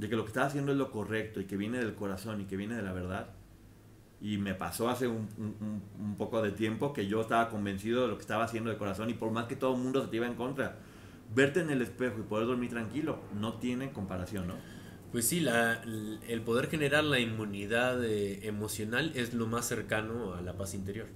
de 0.00 0.08
que 0.08 0.16
lo 0.16 0.24
que 0.24 0.28
estás 0.28 0.46
haciendo 0.46 0.72
es 0.72 0.78
lo 0.78 0.90
correcto 0.90 1.40
y 1.40 1.44
que 1.44 1.58
viene 1.58 1.78
del 1.78 1.94
corazón 1.94 2.40
y 2.40 2.44
que 2.46 2.56
viene 2.56 2.74
de 2.74 2.82
la 2.82 2.94
verdad. 2.94 3.28
Y 4.22 4.38
me 4.38 4.54
pasó 4.54 4.88
hace 4.88 5.06
un, 5.06 6.16
poco 6.16 6.40
de 6.40 6.52
tiempo 6.52 6.94
que 6.94 7.06
yo 7.06 7.20
estaba 7.20 7.50
convencido 7.50 8.02
de 8.02 8.08
lo 8.08 8.16
que 8.16 8.22
estaba 8.22 8.44
haciendo 8.44 8.70
de 8.70 8.78
corazón 8.78 9.10
y 9.10 9.14
por 9.14 9.30
más 9.30 9.44
que 9.44 9.56
todo 9.56 9.74
el 9.74 9.80
mundo 9.82 10.02
se 10.02 10.08
te 10.08 10.16
iba 10.16 10.26
en 10.26 10.34
contra, 10.34 10.78
verte 11.34 11.60
en 11.60 11.68
el 11.68 11.82
espejo 11.82 12.18
y 12.18 12.22
poder 12.22 12.46
dormir 12.46 12.70
tranquilo 12.70 13.20
no 13.38 13.58
tiene 13.58 13.92
comparación, 13.92 14.48
¿no? 14.48 14.54
Pues 15.12 15.26
sí, 15.26 15.40
la, 15.40 15.82
el 15.82 16.40
poder 16.42 16.68
generar 16.68 17.04
la 17.04 17.18
inmunidad 17.18 18.02
eh, 18.02 18.46
emocional 18.46 19.12
es 19.14 19.34
lo 19.34 19.46
más 19.46 19.66
cercano 19.66 20.34
a 20.34 20.40
la 20.40 20.56
paz 20.56 20.72
interior. 20.72 21.08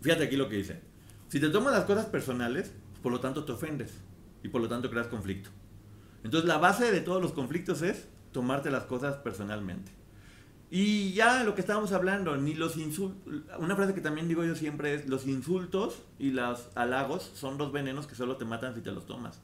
Fíjate 0.00 0.24
aquí 0.24 0.36
lo 0.36 0.48
que 0.48 0.56
dice. 0.56 0.80
Si 1.28 1.38
te 1.38 1.48
tomas 1.48 1.74
las 1.74 1.84
cosas 1.84 2.06
personales, 2.06 2.72
por 3.02 3.12
lo 3.12 3.20
tanto 3.20 3.44
te 3.44 3.52
ofendes 3.52 3.92
y 4.42 4.48
por 4.48 4.60
lo 4.60 4.68
tanto 4.68 4.90
creas 4.90 5.06
conflicto. 5.06 5.50
Entonces 6.24 6.48
la 6.48 6.58
base 6.58 6.90
de 6.90 7.00
todos 7.00 7.22
los 7.22 7.32
conflictos 7.32 7.82
es 7.82 8.08
tomarte 8.32 8.70
las 8.70 8.84
cosas 8.84 9.16
personalmente. 9.18 9.92
Y 10.70 11.12
ya 11.12 11.44
lo 11.44 11.54
que 11.54 11.60
estábamos 11.60 11.92
hablando, 11.92 12.36
ni 12.36 12.54
los 12.54 12.76
insultos, 12.76 13.44
una 13.58 13.76
frase 13.76 13.94
que 13.94 14.00
también 14.00 14.26
digo 14.26 14.42
yo 14.44 14.56
siempre 14.56 14.94
es, 14.94 15.08
los 15.08 15.26
insultos 15.26 16.02
y 16.18 16.32
los 16.32 16.68
halagos 16.74 17.30
son 17.34 17.58
dos 17.58 17.70
venenos 17.70 18.08
que 18.08 18.16
solo 18.16 18.36
te 18.36 18.44
matan 18.44 18.74
si 18.74 18.80
te 18.80 18.90
los 18.90 19.06
tomas. 19.06 19.40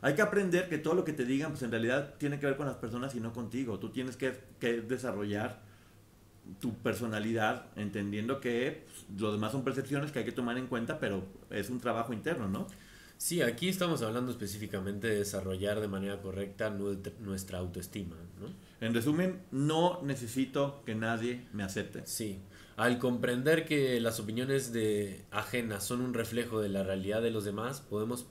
Hay 0.00 0.14
que 0.14 0.22
aprender 0.22 0.68
que 0.68 0.78
todo 0.78 0.94
lo 0.94 1.04
que 1.04 1.12
te 1.12 1.24
digan, 1.24 1.52
pues 1.52 1.62
en 1.62 1.70
realidad 1.70 2.14
tiene 2.18 2.40
que 2.40 2.46
ver 2.46 2.56
con 2.56 2.66
las 2.66 2.76
personas 2.76 3.14
y 3.14 3.20
no 3.20 3.32
contigo. 3.32 3.78
Tú 3.78 3.90
tienes 3.90 4.16
que, 4.16 4.32
desarrollar 4.60 5.62
tu 6.60 6.74
personalidad, 6.78 7.66
entendiendo 7.76 8.40
que 8.40 8.84
pues, 8.84 9.20
lo 9.20 9.32
demás 9.32 9.52
son 9.52 9.64
percepciones 9.64 10.10
que 10.12 10.18
hay 10.18 10.24
que 10.24 10.32
tomar 10.32 10.58
en 10.58 10.66
cuenta, 10.66 10.98
pero 10.98 11.24
es 11.50 11.70
un 11.70 11.80
trabajo 11.80 12.12
interno, 12.12 12.48
¿no? 12.48 12.66
Sí, 13.16 13.42
aquí 13.42 13.68
estamos 13.68 14.02
hablando 14.02 14.32
específicamente 14.32 15.08
de 15.08 15.18
desarrollar 15.18 15.80
de 15.80 15.88
manera 15.88 16.20
correcta 16.20 16.70
nuestra 16.70 17.58
autoestima. 17.58 18.16
¿no? 18.40 18.48
En 18.86 18.92
resumen, 18.92 19.40
no 19.50 20.00
necesito 20.02 20.82
que 20.84 20.94
nadie 20.94 21.46
me 21.52 21.62
acepte. 21.62 22.06
Sí, 22.06 22.40
al 22.76 22.98
comprender 22.98 23.66
que 23.66 24.00
las 24.00 24.18
opiniones 24.20 24.72
de 24.72 25.24
ajenas 25.30 25.84
son 25.84 26.00
un 26.00 26.12
reflejo 26.12 26.60
de 26.60 26.68
la 26.68 26.82
realidad 26.82 27.22
de 27.22 27.30
los 27.30 27.44
demás, 27.44 27.80
podemos 27.80 28.26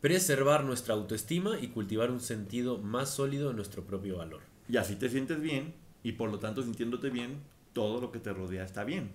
preservar 0.00 0.64
nuestra 0.64 0.94
autoestima 0.94 1.58
y 1.60 1.68
cultivar 1.68 2.10
un 2.10 2.20
sentido 2.20 2.78
más 2.78 3.10
sólido 3.10 3.48
de 3.48 3.54
nuestro 3.54 3.84
propio 3.84 4.18
valor. 4.18 4.40
Y 4.68 4.76
así 4.76 4.96
te 4.96 5.08
sientes 5.08 5.40
bien 5.40 5.74
y 6.02 6.12
por 6.12 6.30
lo 6.30 6.38
tanto 6.38 6.62
sintiéndote 6.62 7.10
bien, 7.10 7.40
todo 7.72 8.00
lo 8.00 8.10
que 8.12 8.18
te 8.18 8.32
rodea 8.32 8.64
está 8.64 8.84
bien. 8.84 9.12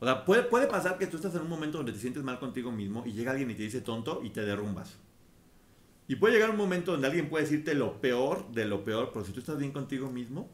O 0.00 0.04
sea, 0.04 0.24
puede, 0.24 0.42
puede 0.42 0.66
pasar 0.66 0.98
que 0.98 1.06
tú 1.06 1.16
estás 1.16 1.34
en 1.34 1.42
un 1.42 1.48
momento 1.48 1.78
donde 1.78 1.92
te 1.92 1.98
sientes 1.98 2.22
mal 2.22 2.38
contigo 2.38 2.70
mismo 2.70 3.04
y 3.06 3.12
llega 3.12 3.30
alguien 3.30 3.50
y 3.50 3.54
te 3.54 3.62
dice 3.62 3.80
tonto 3.80 4.22
y 4.22 4.30
te 4.30 4.42
derrumbas. 4.42 4.96
Y 6.06 6.16
puede 6.16 6.34
llegar 6.34 6.50
un 6.50 6.56
momento 6.56 6.92
donde 6.92 7.06
alguien 7.06 7.28
puede 7.28 7.44
decirte 7.44 7.74
lo 7.74 8.00
peor 8.00 8.50
de 8.52 8.66
lo 8.66 8.84
peor, 8.84 9.10
pero 9.12 9.24
si 9.24 9.32
tú 9.32 9.40
estás 9.40 9.58
bien 9.58 9.72
contigo 9.72 10.10
mismo, 10.10 10.50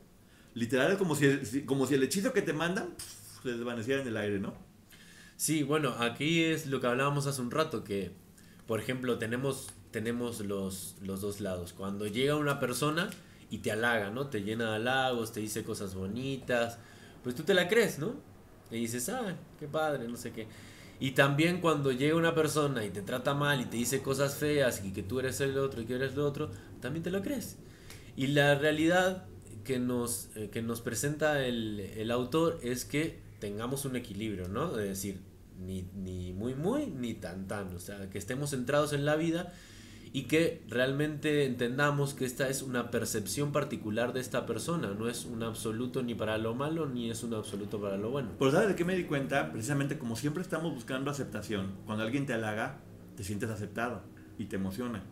literal 0.54 0.92
es 0.92 0.98
como 0.98 1.16
si, 1.16 1.62
como 1.64 1.86
si 1.86 1.94
el 1.94 2.02
hechizo 2.02 2.32
que 2.32 2.42
te 2.42 2.52
mandan 2.52 2.94
se 3.42 3.50
desvaneciera 3.50 4.02
en 4.02 4.08
el 4.08 4.16
aire, 4.16 4.38
¿no? 4.38 4.54
Sí, 5.36 5.62
bueno, 5.62 5.94
aquí 5.98 6.44
es 6.44 6.66
lo 6.66 6.80
que 6.80 6.86
hablábamos 6.86 7.26
hace 7.26 7.40
un 7.40 7.50
rato, 7.50 7.82
que, 7.82 8.12
por 8.66 8.78
ejemplo, 8.78 9.18
tenemos, 9.18 9.68
tenemos 9.90 10.40
los, 10.40 10.96
los 11.02 11.22
dos 11.22 11.40
lados. 11.40 11.72
Cuando 11.72 12.06
llega 12.06 12.36
una 12.36 12.60
persona 12.60 13.08
y 13.50 13.58
te 13.58 13.72
halaga, 13.72 14.10
¿no? 14.10 14.28
Te 14.28 14.42
llena 14.42 14.68
de 14.70 14.76
halagos, 14.76 15.32
te 15.32 15.40
dice 15.40 15.64
cosas 15.64 15.94
bonitas, 15.94 16.78
pues 17.24 17.34
tú 17.34 17.42
te 17.42 17.54
la 17.54 17.68
crees, 17.68 17.98
¿no? 17.98 18.14
Y 18.70 18.76
dices, 18.76 19.08
ah, 19.08 19.36
qué 19.58 19.66
padre, 19.66 20.06
no 20.08 20.16
sé 20.16 20.32
qué. 20.32 20.46
Y 21.00 21.12
también 21.12 21.60
cuando 21.60 21.92
llega 21.92 22.14
una 22.14 22.34
persona 22.34 22.84
y 22.84 22.90
te 22.90 23.02
trata 23.02 23.34
mal 23.34 23.60
y 23.60 23.64
te 23.64 23.76
dice 23.78 24.02
cosas 24.02 24.34
feas 24.34 24.84
y 24.84 24.92
que 24.92 25.02
tú 25.02 25.18
eres 25.18 25.40
el 25.40 25.56
otro 25.58 25.80
y 25.80 25.86
que 25.86 25.94
eres 25.94 26.12
el 26.12 26.20
otro, 26.20 26.50
también 26.80 27.02
te 27.02 27.10
lo 27.10 27.22
crees. 27.22 27.56
Y 28.16 28.28
la 28.28 28.54
realidad 28.54 29.24
que 29.64 29.78
nos, 29.78 30.28
eh, 30.36 30.50
que 30.52 30.62
nos 30.62 30.82
presenta 30.82 31.44
el, 31.46 31.80
el, 31.80 32.10
autor 32.10 32.58
es 32.62 32.84
que 32.84 33.18
tengamos 33.38 33.84
un 33.86 33.96
equilibrio, 33.96 34.48
¿no? 34.48 34.78
Es 34.78 34.88
decir, 34.88 35.20
ni, 35.58 35.86
ni 35.94 36.32
muy, 36.32 36.54
muy, 36.54 36.86
ni 36.86 37.14
tan, 37.14 37.48
tan. 37.48 37.74
O 37.74 37.80
sea, 37.80 38.10
que 38.10 38.18
estemos 38.18 38.50
centrados 38.50 38.92
en 38.92 39.04
la 39.06 39.16
vida 39.16 39.52
y 40.12 40.24
que 40.24 40.62
realmente 40.68 41.44
entendamos 41.44 42.14
que 42.14 42.24
esta 42.24 42.48
es 42.48 42.62
una 42.62 42.90
percepción 42.90 43.52
particular 43.52 44.12
de 44.12 44.20
esta 44.20 44.44
persona, 44.44 44.92
no 44.98 45.08
es 45.08 45.24
un 45.24 45.42
absoluto 45.42 46.02
ni 46.02 46.14
para 46.14 46.36
lo 46.36 46.54
malo 46.54 46.86
ni 46.86 47.10
es 47.10 47.22
un 47.22 47.34
absoluto 47.34 47.80
para 47.80 47.96
lo 47.96 48.10
bueno. 48.10 48.30
Pues 48.38 48.52
¿sabes 48.52 48.68
de 48.68 48.74
qué 48.74 48.84
me 48.84 48.96
di 48.96 49.04
cuenta? 49.04 49.52
Precisamente 49.52 49.98
como 49.98 50.16
siempre 50.16 50.42
estamos 50.42 50.74
buscando 50.74 51.10
aceptación, 51.10 51.74
cuando 51.86 52.02
alguien 52.02 52.26
te 52.26 52.32
halaga, 52.32 52.80
te 53.16 53.22
sientes 53.22 53.50
aceptado 53.50 54.02
y 54.36 54.46
te 54.46 54.56
emociona. 54.56 55.02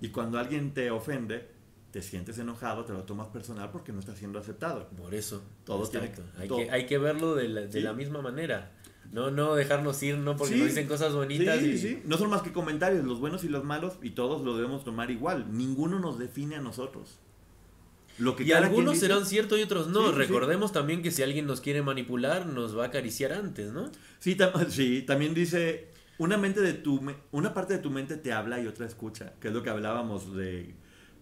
Y 0.00 0.08
cuando 0.08 0.38
alguien 0.38 0.74
te 0.74 0.90
ofende, 0.90 1.48
te 1.90 2.02
sientes 2.02 2.38
enojado, 2.38 2.84
te 2.84 2.92
lo 2.92 3.04
tomas 3.04 3.28
personal 3.28 3.70
porque 3.70 3.92
no 3.92 4.00
estás 4.00 4.18
siendo 4.18 4.38
aceptado. 4.38 4.88
Por 4.88 5.14
eso. 5.14 5.42
Todo 5.64 5.88
tiene, 5.88 6.12
hay, 6.36 6.48
que, 6.48 6.70
hay 6.70 6.86
que 6.86 6.98
verlo 6.98 7.34
de 7.34 7.48
la, 7.48 7.60
de 7.62 7.80
la 7.80 7.94
misma 7.94 8.20
manera. 8.20 8.72
No, 9.12 9.30
no 9.30 9.54
dejarnos 9.54 10.02
ir, 10.02 10.18
no 10.18 10.36
porque 10.36 10.56
nos 10.56 10.68
dicen 10.68 10.88
cosas 10.88 11.12
bonitas. 11.12 11.60
Sí, 11.60 11.78
sí, 11.78 12.02
no 12.04 12.18
son 12.18 12.30
más 12.30 12.42
que 12.42 12.52
comentarios, 12.52 13.04
los 13.04 13.20
buenos 13.20 13.44
y 13.44 13.48
los 13.48 13.64
malos, 13.64 13.94
y 14.02 14.10
todos 14.10 14.44
lo 14.44 14.56
debemos 14.56 14.84
tomar 14.84 15.10
igual. 15.10 15.46
Ninguno 15.52 16.00
nos 16.00 16.18
define 16.18 16.56
a 16.56 16.60
nosotros. 16.60 17.18
Lo 18.18 18.36
que 18.36 18.44
y 18.44 18.52
algunos 18.52 18.98
serán 18.98 19.26
ciertos 19.26 19.58
y 19.58 19.62
otros 19.62 19.88
no. 19.88 20.12
Recordemos 20.12 20.72
también 20.72 21.02
que 21.02 21.10
si 21.10 21.22
alguien 21.22 21.46
nos 21.46 21.60
quiere 21.60 21.82
manipular, 21.82 22.46
nos 22.46 22.76
va 22.76 22.84
a 22.84 22.86
acariciar 22.88 23.32
antes, 23.32 23.72
¿no? 23.72 23.90
Sí, 24.18 24.36
sí 24.68 25.02
también 25.02 25.34
dice, 25.34 25.88
una, 26.18 26.36
mente 26.36 26.60
de 26.60 26.74
tu, 26.74 27.00
una 27.32 27.54
parte 27.54 27.74
de 27.74 27.78
tu 27.80 27.90
mente 27.90 28.16
te 28.16 28.32
habla 28.32 28.60
y 28.60 28.66
otra 28.66 28.86
escucha, 28.86 29.34
que 29.40 29.48
es 29.48 29.54
lo 29.54 29.62
que 29.62 29.70
hablábamos 29.70 30.34
de 30.34 30.74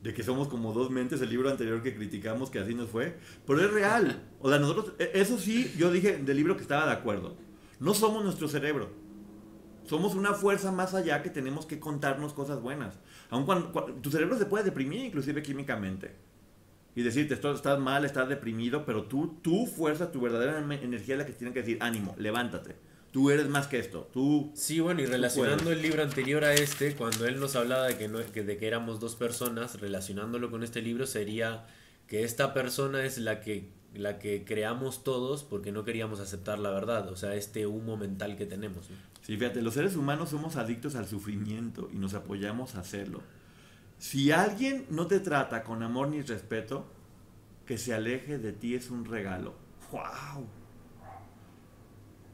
de 0.02 0.12
que 0.12 0.22
somos 0.22 0.48
como 0.48 0.72
dos 0.72 0.90
mentes, 0.90 1.20
el 1.20 1.30
libro 1.30 1.48
anterior 1.48 1.82
que 1.82 1.94
criticamos 1.94 2.50
que 2.50 2.58
así 2.58 2.74
nos 2.74 2.90
fue, 2.90 3.16
pero 3.46 3.64
es 3.64 3.70
real. 3.70 4.20
O 4.44 4.48
sea, 4.48 4.58
nosotros, 4.58 4.94
e, 4.98 5.12
eso 5.14 5.38
sí, 5.38 5.72
yo 5.78 5.92
dije 5.92 6.16
del 6.16 6.36
libro 6.36 6.56
que 6.56 6.62
estaba 6.62 6.86
de 6.86 6.92
acuerdo. 6.92 7.36
No 7.82 7.94
somos 7.94 8.22
nuestro 8.22 8.46
cerebro. 8.46 8.90
Somos 9.84 10.14
una 10.14 10.34
fuerza 10.34 10.70
más 10.70 10.94
allá 10.94 11.20
que 11.22 11.30
tenemos 11.30 11.66
que 11.66 11.80
contarnos 11.80 12.32
cosas 12.32 12.60
buenas. 12.60 13.00
Aun 13.28 13.44
cuando, 13.44 13.72
tu 14.00 14.10
cerebro 14.10 14.38
se 14.38 14.46
puede 14.46 14.64
deprimir 14.64 15.04
inclusive 15.04 15.42
químicamente. 15.42 16.14
Y 16.94 17.02
decirte, 17.02 17.34
estás 17.34 17.80
mal, 17.80 18.04
estás 18.04 18.28
deprimido, 18.28 18.86
pero 18.86 19.04
tú, 19.04 19.38
tu 19.42 19.66
fuerza, 19.66 20.12
tu 20.12 20.20
verdadera 20.20 20.58
energía 20.58 21.14
es 21.14 21.18
la 21.18 21.26
que 21.26 21.32
tiene 21.32 21.52
que 21.52 21.60
decir, 21.60 21.78
ánimo, 21.80 22.14
levántate 22.18 22.76
tú 23.12 23.30
eres 23.30 23.46
más 23.48 23.66
que 23.66 23.78
esto, 23.78 24.08
tú... 24.12 24.50
Sí, 24.54 24.80
bueno, 24.80 25.02
y 25.02 25.06
relacionando 25.06 25.70
el 25.70 25.82
libro 25.82 26.02
anterior 26.02 26.44
a 26.44 26.54
este, 26.54 26.96
cuando 26.96 27.26
él 27.26 27.38
nos 27.38 27.54
hablaba 27.54 27.86
de 27.86 27.98
que, 27.98 28.08
no, 28.08 28.18
de 28.18 28.56
que 28.56 28.66
éramos 28.66 28.98
dos 29.00 29.16
personas, 29.16 29.78
relacionándolo 29.80 30.50
con 30.50 30.62
este 30.62 30.80
libro 30.80 31.06
sería 31.06 31.66
que 32.08 32.24
esta 32.24 32.54
persona 32.54 33.04
es 33.04 33.18
la 33.18 33.40
que, 33.40 33.70
la 33.94 34.18
que 34.18 34.44
creamos 34.44 35.04
todos 35.04 35.44
porque 35.44 35.72
no 35.72 35.84
queríamos 35.84 36.20
aceptar 36.20 36.58
la 36.58 36.70
verdad, 36.70 37.08
o 37.08 37.16
sea, 37.16 37.34
este 37.34 37.66
humo 37.66 37.96
mental 37.96 38.36
que 38.36 38.46
tenemos. 38.46 38.86
Sí, 39.22 39.36
fíjate, 39.36 39.62
los 39.62 39.74
seres 39.74 39.96
humanos 39.96 40.30
somos 40.30 40.56
adictos 40.56 40.94
al 40.94 41.06
sufrimiento 41.06 41.88
y 41.92 41.96
nos 41.96 42.14
apoyamos 42.14 42.74
a 42.74 42.80
hacerlo. 42.80 43.20
Si 43.98 44.32
alguien 44.32 44.86
no 44.90 45.06
te 45.06 45.20
trata 45.20 45.62
con 45.62 45.82
amor 45.82 46.08
ni 46.08 46.22
respeto, 46.22 46.86
que 47.66 47.78
se 47.78 47.94
aleje 47.94 48.38
de 48.38 48.52
ti 48.52 48.74
es 48.74 48.90
un 48.90 49.04
regalo. 49.04 49.54
¡Wow! 49.92 50.46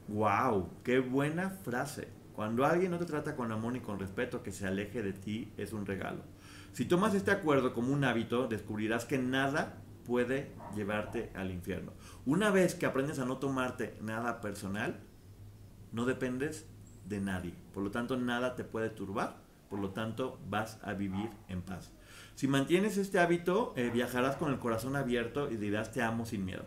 ¡Wow! 0.07 0.69
¡Qué 0.83 0.99
buena 0.99 1.51
frase! 1.51 2.07
Cuando 2.33 2.65
alguien 2.65 2.91
no 2.91 2.97
te 2.97 3.05
trata 3.05 3.35
con 3.35 3.51
amor 3.51 3.73
ni 3.73 3.81
con 3.81 3.99
respeto, 3.99 4.41
que 4.41 4.51
se 4.51 4.65
aleje 4.65 5.03
de 5.03 5.13
ti 5.13 5.51
es 5.57 5.73
un 5.73 5.85
regalo. 5.85 6.23
Si 6.73 6.85
tomas 6.85 7.13
este 7.13 7.31
acuerdo 7.31 7.73
como 7.73 7.93
un 7.93 8.03
hábito, 8.03 8.47
descubrirás 8.47 9.05
que 9.05 9.17
nada 9.17 9.77
puede 10.09 10.51
llevarte 10.75 11.31
al 11.35 11.51
infierno. 11.51 11.93
Una 12.25 12.49
vez 12.49 12.73
que 12.73 12.87
aprendes 12.87 13.19
a 13.19 13.25
no 13.25 13.37
tomarte 13.37 13.95
nada 14.01 14.41
personal, 14.41 14.99
no 15.91 16.05
dependes 16.05 16.65
de 17.05 17.21
nadie. 17.21 17.53
Por 17.75 17.83
lo 17.83 17.91
tanto, 17.91 18.17
nada 18.17 18.55
te 18.55 18.63
puede 18.63 18.89
turbar. 18.89 19.37
Por 19.69 19.77
lo 19.77 19.91
tanto, 19.91 20.39
vas 20.49 20.79
a 20.81 20.93
vivir 20.93 21.29
en 21.47 21.61
paz. 21.61 21.93
Si 22.33 22.47
mantienes 22.47 22.97
este 22.97 23.19
hábito, 23.19 23.71
eh, 23.75 23.91
viajarás 23.93 24.35
con 24.35 24.51
el 24.51 24.57
corazón 24.57 24.95
abierto 24.95 25.51
y 25.51 25.57
dirás 25.57 25.91
te 25.91 26.01
amo 26.01 26.25
sin 26.25 26.43
miedo 26.43 26.65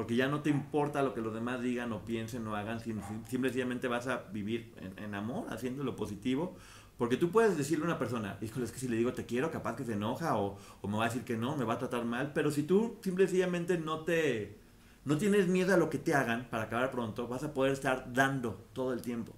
porque 0.00 0.16
ya 0.16 0.28
no 0.28 0.40
te 0.40 0.48
importa 0.48 1.02
lo 1.02 1.12
que 1.12 1.20
los 1.20 1.34
demás 1.34 1.60
digan 1.60 1.92
o 1.92 2.06
piensen 2.06 2.46
o 2.46 2.56
hagan, 2.56 2.80
simplemente 2.80 3.86
vas 3.86 4.06
a 4.06 4.22
vivir 4.32 4.72
en, 4.96 5.14
amor, 5.14 5.44
haciendo 5.50 5.84
lo 5.84 5.94
positivo, 5.94 6.56
porque 7.00 7.16
tú 7.16 7.30
puedes 7.30 7.56
decirle 7.56 7.84
a 7.84 7.86
una 7.86 7.98
persona, 7.98 8.36
híjole, 8.42 8.66
es 8.66 8.72
que 8.72 8.78
si 8.78 8.86
le 8.86 8.98
digo 8.98 9.14
te 9.14 9.24
quiero, 9.24 9.50
capaz 9.50 9.74
que 9.74 9.86
se 9.86 9.94
enoja 9.94 10.36
o, 10.36 10.58
me 10.86 10.98
va 10.98 11.06
a 11.06 11.08
decir 11.08 11.24
que 11.24 11.34
no, 11.34 11.56
me 11.56 11.64
va 11.64 11.72
a 11.72 11.78
tratar 11.78 12.04
mal, 12.04 12.32
pero 12.34 12.50
si 12.50 12.62
tú 12.62 12.98
simplemente 13.02 13.78
no 13.78 14.00
te, 14.00 14.58
no 15.06 15.16
tienes 15.16 15.48
miedo 15.48 15.72
a 15.72 15.78
lo 15.78 15.88
que 15.88 15.96
te 15.96 16.12
hagan 16.12 16.50
para 16.50 16.64
acabar 16.64 16.90
pronto, 16.90 17.26
vas 17.26 17.42
a 17.42 17.54
poder 17.54 17.72
estar 17.72 18.12
dando 18.12 18.66
todo 18.74 18.92
el 18.92 19.00
tiempo, 19.00 19.34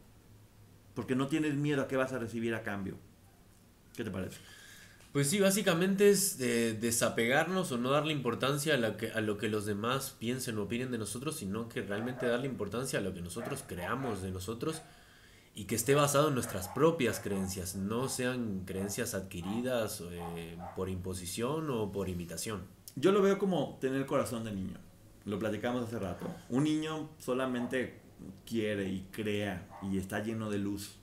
porque 0.95 1.15
no 1.15 1.29
tienes 1.29 1.55
miedo 1.55 1.83
a 1.83 1.87
qué 1.87 1.97
vas 1.97 2.13
a 2.13 2.19
recibir 2.19 2.53
a 2.57 2.65
cambio. 2.65 2.97
¿Qué 3.95 4.03
te 4.03 4.11
parece? 4.11 4.41
Pues 5.13 5.31
sí, 5.31 5.39
básicamente 5.39 6.11
es 6.11 6.39
desapegarnos 6.39 7.71
o 7.71 7.79
no 7.79 7.93
darle 7.93 8.13
importancia 8.13 8.75
a 8.75 8.77
lo, 8.77 8.97
que, 8.97 9.13
a 9.13 9.21
lo 9.21 9.39
que 9.39 9.49
los 9.49 9.67
demás 9.67 10.17
piensen 10.19 10.59
o 10.59 10.65
opinen 10.65 10.91
de 10.91 10.99
nosotros, 10.99 11.37
sino 11.37 11.69
que 11.69 11.83
realmente 11.83 12.27
darle 12.27 12.49
importancia 12.49 12.99
a 12.99 13.03
lo 13.03 13.15
que 13.15 13.21
nosotros 13.21 13.63
creamos 13.65 14.21
de 14.21 14.33
nosotros 14.33 14.83
y 15.55 15.64
que 15.64 15.74
esté 15.74 15.94
basado 15.94 16.28
en 16.28 16.34
nuestras 16.34 16.68
propias 16.68 17.20
creencias, 17.20 17.76
no 17.76 18.09
sean 18.09 18.62
creencias 18.64 19.14
adquiridas 19.14 20.03
eh, 20.11 20.57
por 20.76 20.88
imposición 20.88 21.68
o 21.70 21.92
por 21.92 22.09
imitación. 22.09 22.62
Yo 22.96 23.12
lo 23.12 23.22
veo 23.22 23.38
como 23.38 23.78
tener 23.80 24.07
corazón 24.07 24.44
de 24.44 24.53
niño, 24.53 24.78
lo 25.24 25.38
platicamos 25.38 25.84
hace 25.84 25.98
rato. 25.98 26.26
Un 26.48 26.64
niño 26.64 27.11
solamente 27.18 28.00
quiere 28.46 28.88
y 28.88 29.07
crea 29.11 29.68
y 29.82 29.98
está 29.98 30.22
lleno 30.22 30.50
de 30.50 30.59
luz 30.59 30.96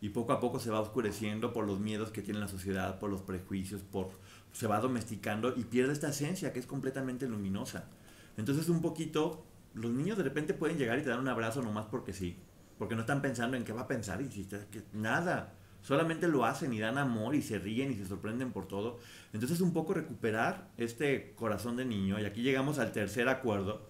y 0.00 0.10
poco 0.10 0.32
a 0.32 0.40
poco 0.40 0.60
se 0.60 0.70
va 0.70 0.80
oscureciendo 0.80 1.52
por 1.52 1.66
los 1.66 1.80
miedos 1.80 2.10
que 2.10 2.22
tiene 2.22 2.40
la 2.40 2.48
sociedad, 2.48 2.98
por 2.98 3.10
los 3.10 3.22
prejuicios, 3.22 3.82
por 3.82 4.10
se 4.52 4.66
va 4.66 4.78
domesticando 4.80 5.52
y 5.56 5.64
pierde 5.64 5.92
esta 5.92 6.10
esencia 6.10 6.52
que 6.52 6.60
es 6.60 6.66
completamente 6.66 7.26
luminosa. 7.26 7.88
Entonces 8.36 8.68
un 8.68 8.80
poquito 8.80 9.44
los 9.74 9.90
niños 9.92 10.16
de 10.16 10.24
repente 10.24 10.54
pueden 10.54 10.78
llegar 10.78 10.98
y 10.98 11.02
te 11.02 11.08
dan 11.08 11.20
un 11.20 11.28
abrazo 11.28 11.62
nomás 11.62 11.86
porque 11.86 12.12
sí, 12.12 12.36
porque 12.84 12.96
no 12.96 13.00
están 13.00 13.22
pensando 13.22 13.56
en 13.56 13.64
qué 13.64 13.72
va 13.72 13.80
a 13.80 13.88
pensar 13.88 14.20
y 14.20 14.30
si 14.30 14.44
que 14.44 14.82
nada, 14.92 15.54
solamente 15.80 16.28
lo 16.28 16.44
hacen 16.44 16.70
y 16.74 16.80
dan 16.80 16.98
amor 16.98 17.34
y 17.34 17.40
se 17.40 17.58
ríen 17.58 17.90
y 17.90 17.94
se 17.94 18.04
sorprenden 18.04 18.52
por 18.52 18.68
todo. 18.68 18.98
Entonces 19.32 19.62
un 19.62 19.72
poco 19.72 19.94
recuperar 19.94 20.68
este 20.76 21.32
corazón 21.34 21.78
de 21.78 21.86
niño 21.86 22.20
y 22.20 22.26
aquí 22.26 22.42
llegamos 22.42 22.78
al 22.78 22.92
tercer 22.92 23.30
acuerdo, 23.30 23.88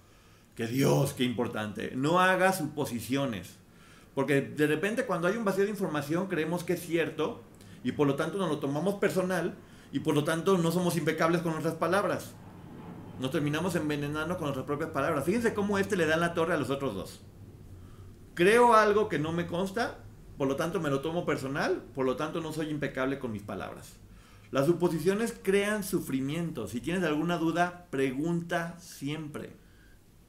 que 0.54 0.68
Dios, 0.68 1.12
qué 1.12 1.24
importante, 1.24 1.90
no 1.96 2.20
haga 2.20 2.52
suposiciones. 2.52 3.56
Porque 4.14 4.42
de 4.42 4.68
repente 4.68 5.06
cuando 5.06 5.26
hay 5.26 5.36
un 5.36 5.44
vacío 5.44 5.64
de 5.64 5.70
información 5.70 6.28
creemos 6.28 6.62
que 6.62 6.74
es 6.74 6.80
cierto 6.80 7.42
y 7.82 7.90
por 7.90 8.06
lo 8.06 8.14
tanto 8.14 8.38
nos 8.38 8.48
lo 8.48 8.60
tomamos 8.60 8.94
personal 9.00 9.56
y 9.90 9.98
por 9.98 10.14
lo 10.14 10.22
tanto 10.22 10.56
no 10.56 10.70
somos 10.70 10.96
impecables 10.96 11.42
con 11.42 11.50
nuestras 11.50 11.74
palabras. 11.74 12.30
Nos 13.18 13.32
terminamos 13.32 13.74
envenenando 13.74 14.36
con 14.36 14.44
nuestras 14.44 14.66
propias 14.66 14.90
palabras. 14.90 15.24
Fíjense 15.24 15.52
cómo 15.52 15.78
este 15.78 15.96
le 15.96 16.06
da 16.06 16.16
la 16.16 16.32
torre 16.32 16.54
a 16.54 16.58
los 16.58 16.70
otros 16.70 16.94
dos. 16.94 17.20
Creo 18.34 18.74
algo 18.74 19.08
que 19.08 19.18
no 19.18 19.32
me 19.32 19.46
consta, 19.46 19.98
por 20.36 20.48
lo 20.48 20.56
tanto 20.56 20.80
me 20.80 20.90
lo 20.90 21.00
tomo 21.00 21.24
personal, 21.24 21.82
por 21.94 22.04
lo 22.04 22.16
tanto 22.16 22.40
no 22.40 22.52
soy 22.52 22.70
impecable 22.70 23.18
con 23.18 23.32
mis 23.32 23.42
palabras. 23.42 23.96
Las 24.50 24.66
suposiciones 24.66 25.34
crean 25.42 25.82
sufrimiento. 25.82 26.68
Si 26.68 26.80
tienes 26.80 27.02
alguna 27.04 27.38
duda, 27.38 27.86
pregunta 27.90 28.76
siempre. 28.78 29.50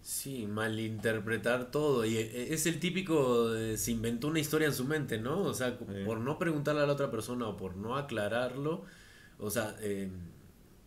Sí, 0.01 0.47
malinterpretar 0.47 1.72
todo. 1.72 2.06
Y 2.06 2.18
e, 2.18 2.53
es 2.53 2.66
el 2.68 2.80
típico, 2.80 3.51
se 3.76 3.91
inventó 3.91 4.28
una 4.28 4.39
historia 4.39 4.68
en 4.68 4.74
su 4.74 4.86
mente, 4.86 5.20
¿no? 5.20 5.41
O 5.41 5.53
sea, 5.53 5.78
por 6.06 6.20
no 6.20 6.38
preguntarle 6.38 6.82
a 6.82 6.86
la 6.86 6.93
otra 6.93 7.10
persona 7.10 7.47
o 7.47 7.58
por 7.58 7.76
no 7.76 7.97
aclararlo, 7.97 8.84
o 9.39 9.49
sea, 9.49 9.76
eh, 9.80 10.10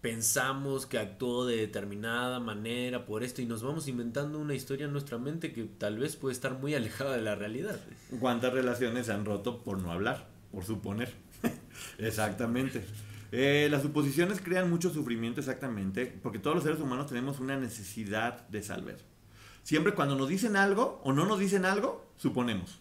pensamos 0.01 0.86
que 0.86 0.99
actuó 0.99 1.46
de 1.46 1.57
determinada 1.57 2.38
manera 2.40 3.05
por 3.05 3.24
esto 3.24 3.42
y 3.42 3.46
nos 3.46 3.62
vamos 3.62 3.88
inventando 3.88 4.38
una 4.38 4.55
historia 4.55 4.86
en 4.86 4.92
nuestra 4.92 5.18
mente 5.18 5.53
que 5.53 5.64
tal 5.64 5.99
vez 5.99 6.16
puede 6.16 6.32
estar 6.32 6.59
muy 6.59 6.74
alejada 6.74 7.16
de 7.16 7.22
la 7.22 7.34
realidad. 7.34 7.80
¿Cuántas 8.20 8.53
relaciones 8.53 9.07
se 9.07 9.12
han 9.12 9.24
roto 9.24 9.62
por 9.62 9.80
no 9.80 9.90
hablar, 9.90 10.28
por 10.53 10.64
suponer? 10.64 11.12
Exactamente. 11.99 12.84
Eh, 13.30 13.68
las 13.70 13.82
suposiciones 13.82 14.40
crean 14.40 14.70
mucho 14.70 14.90
sufrimiento 14.90 15.40
exactamente, 15.40 16.07
porque 16.22 16.38
todos 16.38 16.57
los 16.57 16.64
seres 16.64 16.80
humanos 16.80 17.09
tenemos 17.09 17.40
una 17.40 17.59
necesidad 17.59 18.49
de 18.49 18.62
saber. 18.62 19.05
Siempre 19.62 19.94
cuando 19.94 20.16
nos 20.16 20.28
dicen 20.28 20.57
algo 20.57 21.01
o 21.05 21.12
no 21.12 21.26
nos 21.26 21.38
dicen 21.38 21.66
algo, 21.66 22.11
suponemos. 22.16 22.80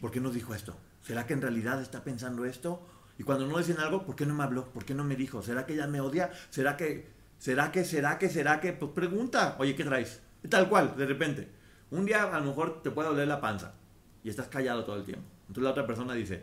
¿Por 0.00 0.10
qué 0.10 0.20
nos 0.20 0.32
dijo 0.32 0.54
esto? 0.54 0.74
¿Será 1.02 1.26
que 1.26 1.34
en 1.34 1.42
realidad 1.42 1.82
está 1.82 2.02
pensando 2.02 2.46
esto? 2.46 2.80
Y 3.18 3.22
cuando 3.22 3.46
no 3.46 3.58
dicen 3.58 3.78
algo, 3.78 4.04
¿por 4.04 4.14
qué 4.14 4.26
no 4.26 4.34
me 4.34 4.44
habló? 4.44 4.66
¿Por 4.72 4.84
qué 4.84 4.94
no 4.94 5.04
me 5.04 5.16
dijo? 5.16 5.42
¿Será 5.42 5.64
que 5.64 5.74
ella 5.74 5.86
me 5.86 6.00
odia? 6.00 6.30
¿Será 6.50 6.76
que, 6.76 7.08
será 7.38 7.72
que, 7.72 7.84
será 7.84 8.18
que, 8.18 8.28
será 8.28 8.60
que? 8.60 8.72
Pues 8.72 8.92
pregunta, 8.92 9.56
oye, 9.58 9.74
¿qué 9.74 9.84
traes? 9.84 10.20
Tal 10.48 10.68
cual, 10.68 10.96
de 10.96 11.06
repente. 11.06 11.48
Un 11.90 12.04
día 12.04 12.24
a 12.24 12.40
lo 12.40 12.46
mejor 12.46 12.82
te 12.82 12.90
puede 12.90 13.08
doler 13.08 13.28
la 13.28 13.40
panza 13.40 13.74
y 14.22 14.28
estás 14.28 14.48
callado 14.48 14.84
todo 14.84 14.96
el 14.96 15.04
tiempo. 15.04 15.24
Entonces 15.42 15.64
la 15.64 15.70
otra 15.70 15.86
persona 15.86 16.14
dice, 16.14 16.42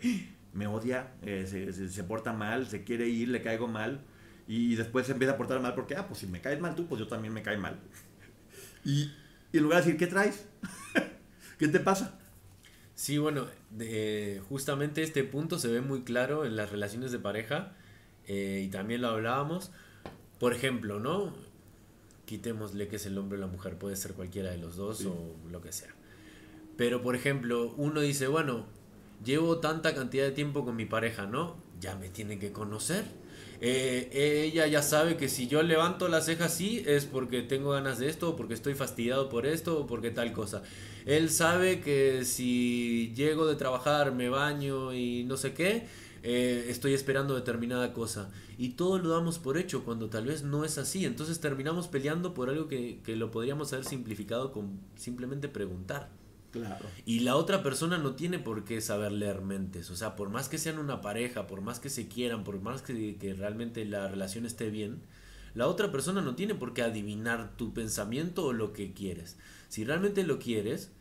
me 0.53 0.67
odia, 0.67 1.13
eh, 1.21 1.45
se, 1.45 2.03
porta 2.03 2.32
mal, 2.32 2.67
se 2.67 2.84
quiere 2.84 3.07
ir, 3.09 3.28
le 3.30 3.41
caigo 3.41 3.67
mal, 3.67 4.01
y 4.47 4.76
después 4.76 5.05
se 5.05 5.11
empieza 5.11 5.34
a 5.34 5.38
portar 5.38 5.59
mal 5.59 5.74
porque, 5.74 5.95
ah, 5.95 6.07
pues 6.07 6.19
si 6.19 6.28
me 6.28 6.41
caes 6.41 6.59
mal 6.59 6.76
tú, 6.76 6.88
pues 6.88 6.99
yo 6.99 7.07
también 7.07 7.34
me 7.34 7.41
cae 7.41 7.57
mal. 7.57 7.80
y, 8.86 9.11
en 9.51 9.63
lugar 9.63 9.80
de 9.80 9.86
decir, 9.86 9.99
¿qué 9.99 10.07
traes? 10.07 10.47
¿Qué 11.57 11.67
te 11.67 11.80
pasa? 11.80 12.17
Sí, 12.96 13.18
bueno, 13.18 13.48
justamente 14.50 15.02
este 15.02 15.24
punto 15.24 15.58
se 15.58 15.68
ve 15.68 15.82
muy 15.82 16.04
claro 16.04 16.46
en 16.46 16.56
las 16.56 16.72
relaciones 16.72 17.12
de 17.12 17.20
pareja, 17.20 17.74
eh, 18.28 18.64
y 18.66 18.70
también 18.70 19.02
lo 19.02 19.10
hablábamos. 19.10 19.72
Por 20.39 20.54
ejemplo, 20.54 21.00
¿no? 21.00 21.34
Quitémosle 22.26 22.88
que 22.88 22.98
es 22.98 23.06
el 23.06 23.18
hombre 23.18 23.38
o 23.38 23.41
la 23.41 23.48
mujer, 23.48 23.78
puede 23.78 23.96
ser 23.96 24.14
cualquiera 24.14 24.52
de 24.52 24.58
los 24.58 24.76
dos 24.76 25.06
o 25.06 25.36
lo 25.52 25.62
que 25.62 25.72
sea. 25.72 25.94
Pero, 26.78 27.02
por 27.02 27.16
ejemplo, 27.16 27.74
uno 27.78 28.02
dice, 28.02 28.28
bueno, 28.28 28.66
llevo 29.24 29.58
tanta 29.60 29.94
cantidad 29.96 30.26
de 30.26 30.32
tiempo 30.32 30.66
con 30.66 30.76
mi 30.76 30.86
pareja, 30.86 31.26
¿no? 31.26 31.56
Ya 31.80 31.96
me 31.96 32.10
tiene 32.10 32.39
que 32.39 32.52
conocer. 32.52 33.06
Eh, 33.62 34.10
ella 34.46 34.68
ya 34.68 34.82
sabe 34.82 35.16
que 35.16 35.30
si 35.30 35.48
yo 35.48 35.64
levanto 35.64 36.10
la 36.10 36.22
ceja 36.22 36.46
así 36.46 36.84
es 36.86 37.06
porque 37.06 37.41
tengo 37.41 37.72
ganas 37.72 38.00
de 38.00 38.10
esto, 38.10 38.32
o 38.32 38.36
porque 38.36 38.54
estoy 38.54 38.74
fastidiado 38.74 39.30
por 39.30 39.46
esto, 39.46 39.80
o 39.80 39.88
porque 39.88 40.12
tal 40.12 40.34
cosa. 40.34 40.64
Él 41.06 41.30
sabe 41.30 41.82
que 41.82 42.26
si 42.26 43.14
llego 43.16 43.45
de 43.45 43.56
trabajar, 43.56 44.14
me 44.14 44.30
baño 44.30 44.93
y 44.93 45.24
no 45.26 45.38
sé 45.38 45.54
qué, 45.54 45.88
eh, 46.24 46.68
estoy 46.70 46.93
esperando 46.93 47.36
determinada 47.36 47.93
cosa. 47.93 48.32
Y 48.58 48.70
todo 48.70 48.99
lo 48.99 49.10
damos 49.10 49.39
por 49.39 49.58
hecho 49.58 49.84
cuando 49.84 50.10
tal 50.10 50.26
vez 50.26 50.43
no 50.43 50.64
es 50.64 50.78
así. 50.78 51.06
Entonces 51.06 51.39
terminamos 51.39 51.88
peleando 51.88 52.34
por 52.34 52.49
algo 52.49 52.68
que, 52.68 52.99
que 53.04 53.16
lo 53.16 53.32
podríamos 53.32 53.74
haber 53.74 53.86
simplificado 53.86 54.51
con 54.51 54.80
simplemente 54.95 55.49
preguntar. 55.49 56.10
Claro. 56.51 56.86
Y 57.06 57.22
la 57.22 57.36
otra 57.36 57.64
persona 57.64 57.97
no 57.97 58.14
tiene 58.14 58.38
por 58.38 58.64
qué 58.64 58.80
saber 58.80 59.12
leer 59.12 59.41
mentes. 59.41 59.89
O 59.89 59.95
sea, 59.95 60.16
por 60.16 60.30
más 60.30 60.49
que 60.49 60.60
sean 60.60 60.78
una 60.78 61.01
pareja, 61.01 61.47
por 61.47 61.62
más 61.62 61.80
que 61.80 61.89
se 61.89 62.08
quieran, 62.08 62.43
por 62.43 62.62
más 62.62 62.84
que, 62.84 63.18
que 63.18 63.34
realmente 63.34 63.84
la 63.86 64.08
relación 64.08 64.45
esté 64.45 64.70
bien, 64.70 65.01
la 65.56 65.68
otra 65.68 65.91
persona 65.91 66.22
no 66.22 66.36
tiene 66.36 66.54
por 66.54 66.74
qué 66.74 66.84
adivinar 66.84 67.58
tu 67.58 67.74
pensamiento 67.74 68.45
o 68.45 68.54
lo 68.54 68.72
que 68.72 68.93
quieres. 68.93 69.38
Si 69.74 69.84
realmente 69.84 70.24
lo 70.24 70.38
quieres, 70.38 70.91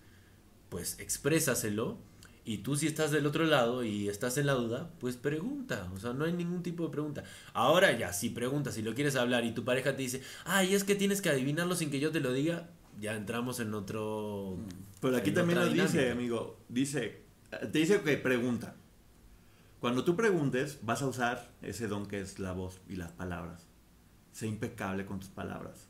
pues 0.71 0.99
exprésaselo. 0.99 1.99
Y 2.43 2.59
tú 2.59 2.75
si 2.75 2.87
estás 2.87 3.11
del 3.11 3.27
otro 3.27 3.45
lado 3.45 3.85
y 3.85 4.09
estás 4.09 4.39
en 4.39 4.47
la 4.47 4.55
duda, 4.55 4.91
pues 4.99 5.19
pregunta. 5.19 5.93
O 5.95 6.01
sea, 6.01 6.15
no 6.15 6.25
hay 6.25 6.33
ningún 6.33 6.63
tipo 6.63 6.85
de 6.85 6.89
pregunta. 6.89 7.23
Ahora 7.53 7.93
ya, 7.99 8.15
si 8.15 8.31
preguntas, 8.31 8.73
si 8.73 8.81
lo 8.81 8.95
quieres 8.95 9.15
hablar 9.15 9.45
y 9.45 9.53
tu 9.53 9.63
pareja 9.63 9.95
te 9.95 10.01
dice, 10.01 10.23
ay, 10.47 10.73
es 10.73 10.85
que 10.85 10.95
tienes 10.95 11.21
que 11.21 11.29
adivinarlo 11.29 11.75
sin 11.75 11.91
que 11.91 12.01
yo 12.01 12.13
te 12.13 12.21
lo 12.21 12.33
diga, 12.33 12.71
ya 12.99 13.15
entramos 13.15 13.61
en 13.61 13.75
otro... 13.75 14.57
Pero 15.03 15.19
aquí 15.19 15.33
también 15.33 15.59
lo 15.59 15.69
dice, 15.69 16.11
amigo. 16.11 16.59
Dice, 16.71 17.25
te 17.51 17.79
dice 17.79 18.01
que 18.01 18.17
pregunta. 18.17 18.75
Cuando 19.81 20.03
tú 20.03 20.17
preguntes, 20.17 20.79
vas 20.81 21.03
a 21.03 21.09
usar 21.09 21.53
ese 21.61 21.89
don 21.89 22.07
que 22.07 22.23
es 22.23 22.39
la 22.39 22.53
voz 22.53 22.81
y 22.89 22.97
las 22.97 23.13
palabras. 23.13 23.67
Sé 24.33 24.47
impecable 24.47 25.05
con 25.05 25.21
tus 25.21 25.29
palabras. 25.29 25.89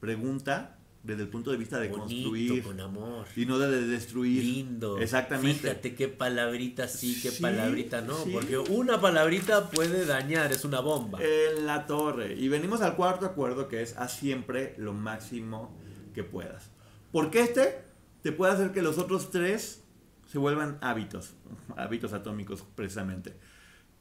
Pregunta 0.00 0.80
desde 1.04 1.22
el 1.22 1.28
punto 1.28 1.50
de 1.50 1.58
vista 1.58 1.78
de 1.78 1.88
Bonito, 1.88 2.06
construir 2.06 2.62
con 2.62 2.80
amor. 2.80 3.26
y 3.36 3.44
no 3.46 3.58
de, 3.58 3.70
de 3.70 3.86
destruir. 3.86 4.42
Lindo. 4.42 4.98
Exactamente. 4.98 5.60
Fíjate 5.68 5.94
qué 5.94 6.08
palabrita 6.08 6.88
sí, 6.88 7.18
qué 7.22 7.30
Sí, 7.30 7.42
palabrita 7.42 8.00
no. 8.00 8.16
sí. 8.24 8.30
Porque 8.32 8.56
una 8.58 9.00
palabrita 9.00 9.68
puede 9.70 10.06
dañar, 10.06 10.50
es 10.50 10.64
una 10.64 10.80
bomba. 10.80 11.18
En 11.22 11.66
la 11.66 11.86
torre. 11.86 12.34
Y 12.34 12.48
venimos 12.48 12.80
al 12.80 12.96
cuarto 12.96 13.26
acuerdo 13.26 13.68
que 13.68 13.82
es 13.82 13.96
haz 13.98 14.16
siempre 14.16 14.74
lo 14.78 14.94
máximo 14.94 15.76
que 16.14 16.24
puedas. 16.24 16.70
Porque 17.12 17.40
este 17.42 17.82
te 18.22 18.32
puede 18.32 18.52
hacer 18.54 18.72
que 18.72 18.80
los 18.80 18.96
otros 18.98 19.30
tres 19.30 19.82
se 20.26 20.38
vuelvan 20.38 20.78
hábitos, 20.80 21.34
hábitos 21.76 22.14
atómicos 22.14 22.64
precisamente. 22.74 23.34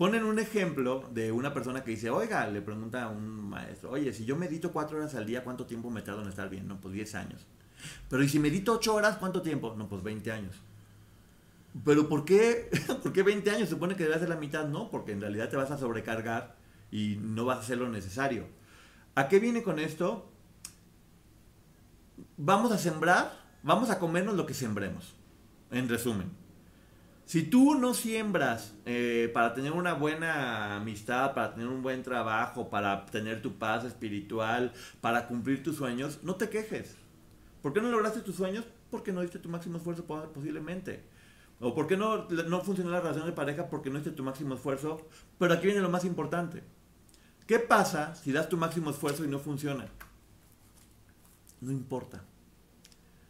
Ponen 0.04 0.26
un 0.26 0.38
ejemplo 0.38 1.10
de 1.14 1.32
una 1.32 1.54
persona 1.54 1.82
que 1.82 1.92
dice, 1.92 2.10
oiga, 2.10 2.46
le 2.48 2.62
pregunta 2.62 3.04
a 3.04 3.08
un 3.08 3.50
maestro, 3.50 3.90
oye, 3.92 4.12
si 4.12 4.26
yo 4.26 4.36
medito 4.36 4.74
cuatro 4.74 4.98
horas 4.98 5.16
al 5.16 5.26
día, 5.26 5.46
¿cuánto 5.46 5.66
tiempo 5.66 5.90
me 5.90 6.02
tardo 6.02 6.24
en 6.24 6.28
estar 6.28 6.50
bien? 6.50 6.68
No, 6.68 6.82
pues 6.82 6.94
10 6.94 7.16
años. 7.16 7.48
Pero 8.10 8.22
¿y 8.22 8.28
si 8.28 8.38
medito 8.38 8.74
ocho 8.74 8.96
horas, 8.96 9.16
cuánto 9.16 9.42
tiempo? 9.42 9.76
No, 9.78 9.88
pues 9.88 10.04
20 10.04 10.30
años. 10.34 10.58
Pero 11.86 12.10
¿por 12.10 12.26
qué, 12.26 12.70
¿por 13.02 13.14
qué 13.14 13.24
20 13.24 13.50
años? 13.50 13.70
Supone 13.70 13.96
que 13.96 14.04
debe 14.04 14.20
ser 14.20 14.28
la 14.28 14.36
mitad, 14.36 14.68
no, 14.68 14.92
porque 14.92 15.14
en 15.14 15.22
realidad 15.22 15.48
te 15.48 15.56
vas 15.56 15.72
a 15.72 15.78
sobrecargar 15.78 16.58
y 16.92 17.18
no 17.22 17.46
vas 17.46 17.60
a 17.60 17.62
hacer 17.62 17.78
lo 17.78 17.88
necesario. 17.88 18.48
¿A 19.16 19.30
qué 19.30 19.40
viene 19.40 19.64
con 19.64 19.80
esto? 19.80 20.30
Vamos 22.36 22.74
a 22.74 22.78
sembrar, 22.78 23.32
vamos 23.64 23.90
a 23.90 24.00
comernos 24.00 24.36
lo 24.36 24.46
que 24.46 24.54
sembremos. 24.54 25.16
En 25.72 25.88
resumen, 25.88 26.30
si 27.34 27.42
tú 27.42 27.74
no 27.74 27.96
siembras 27.96 28.76
eh, 28.86 29.28
para 29.34 29.56
tener 29.56 29.72
una 29.72 29.96
buena 29.96 30.76
amistad, 30.76 31.34
para 31.34 31.56
tener 31.56 31.68
un 31.68 31.82
buen 31.82 32.04
trabajo, 32.04 32.70
para 32.70 33.08
tener 33.08 33.42
tu 33.42 33.58
paz 33.58 33.86
espiritual, 33.86 34.72
para 35.02 35.26
cumplir 35.26 35.64
tus 35.64 35.78
sueños, 35.78 36.20
no 36.22 36.36
te 36.36 36.50
quejes. 36.50 36.96
¿Por 37.64 37.74
qué 37.74 37.82
no 37.82 37.90
lograste 37.90 38.20
tus 38.20 38.36
sueños? 38.36 38.66
Porque 38.92 39.12
no 39.12 39.22
diste 39.22 39.40
tu 39.40 39.50
máximo 39.50 39.78
esfuerzo 39.78 40.06
po- 40.06 40.32
posiblemente. 40.32 41.06
¿O 41.60 41.74
por 41.74 41.88
qué 41.88 41.98
no, 41.98 42.26
no 42.30 42.62
funcionó 42.62 42.92
la 42.92 43.02
relación 43.02 43.26
de 43.26 43.32
pareja? 43.32 43.68
Porque 43.68 43.90
no 43.90 43.96
diste 43.96 44.12
tu 44.12 44.22
máximo 44.22 44.54
esfuerzo. 44.54 45.02
Pero 45.40 45.56
aquí 45.56 45.66
viene 45.66 45.82
lo 45.82 45.90
más 45.90 46.06
importante. 46.06 46.62
¿Qué 47.48 47.58
pasa 47.58 48.14
si 48.14 48.32
das 48.32 48.48
tu 48.48 48.58
máximo 48.58 48.92
esfuerzo 48.92 49.26
y 49.26 49.28
no 49.28 49.40
funciona? 49.40 49.88
No 51.62 51.72
importa. 51.72 52.24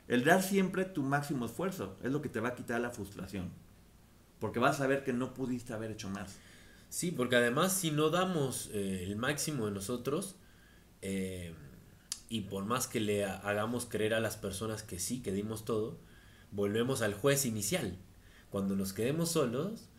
El 0.10 0.26
dar 0.26 0.44
siempre 0.44 0.84
tu 0.84 1.04
máximo 1.04 1.46
esfuerzo 1.46 1.96
es 2.04 2.12
lo 2.12 2.22
que 2.22 2.28
te 2.28 2.42
va 2.42 2.50
a 2.50 2.56
quitar 2.56 2.82
la 2.82 2.90
frustración. 2.90 3.63
Porque 4.40 4.60
vas 4.60 4.76
a 4.76 4.80
saber 4.80 5.04
que 5.04 5.14
no 5.14 5.34
pudiste 5.34 5.74
haber 5.74 5.92
hecho 5.92 6.10
más. 6.10 6.36
Sí, 6.90 7.12
porque 7.12 7.36
además 7.38 7.74
si 7.74 7.92
no 7.92 8.10
damos 8.10 8.70
eh, 8.74 9.04
el 9.04 9.16
máximo 9.16 9.66
de 9.66 9.72
nosotros, 9.72 10.36
eh, 11.02 11.54
y 12.30 12.42
por 12.42 12.66
más 12.66 12.88
que 12.88 13.00
le 13.00 13.26
ha- 13.26 13.38
hagamos 13.38 13.86
creer 13.86 14.14
a 14.14 14.20
las 14.20 14.38
personas 14.38 14.84
que 14.84 15.00
sí, 15.00 15.22
que 15.22 15.32
dimos 15.32 15.66
todo, 15.66 15.98
volvemos 16.52 17.02
al 17.02 17.14
juez 17.14 17.46
inicial. 17.46 17.98
Cuando 18.52 18.76
nos 18.76 18.94
quedemos 18.94 19.32
solos, 19.32 19.90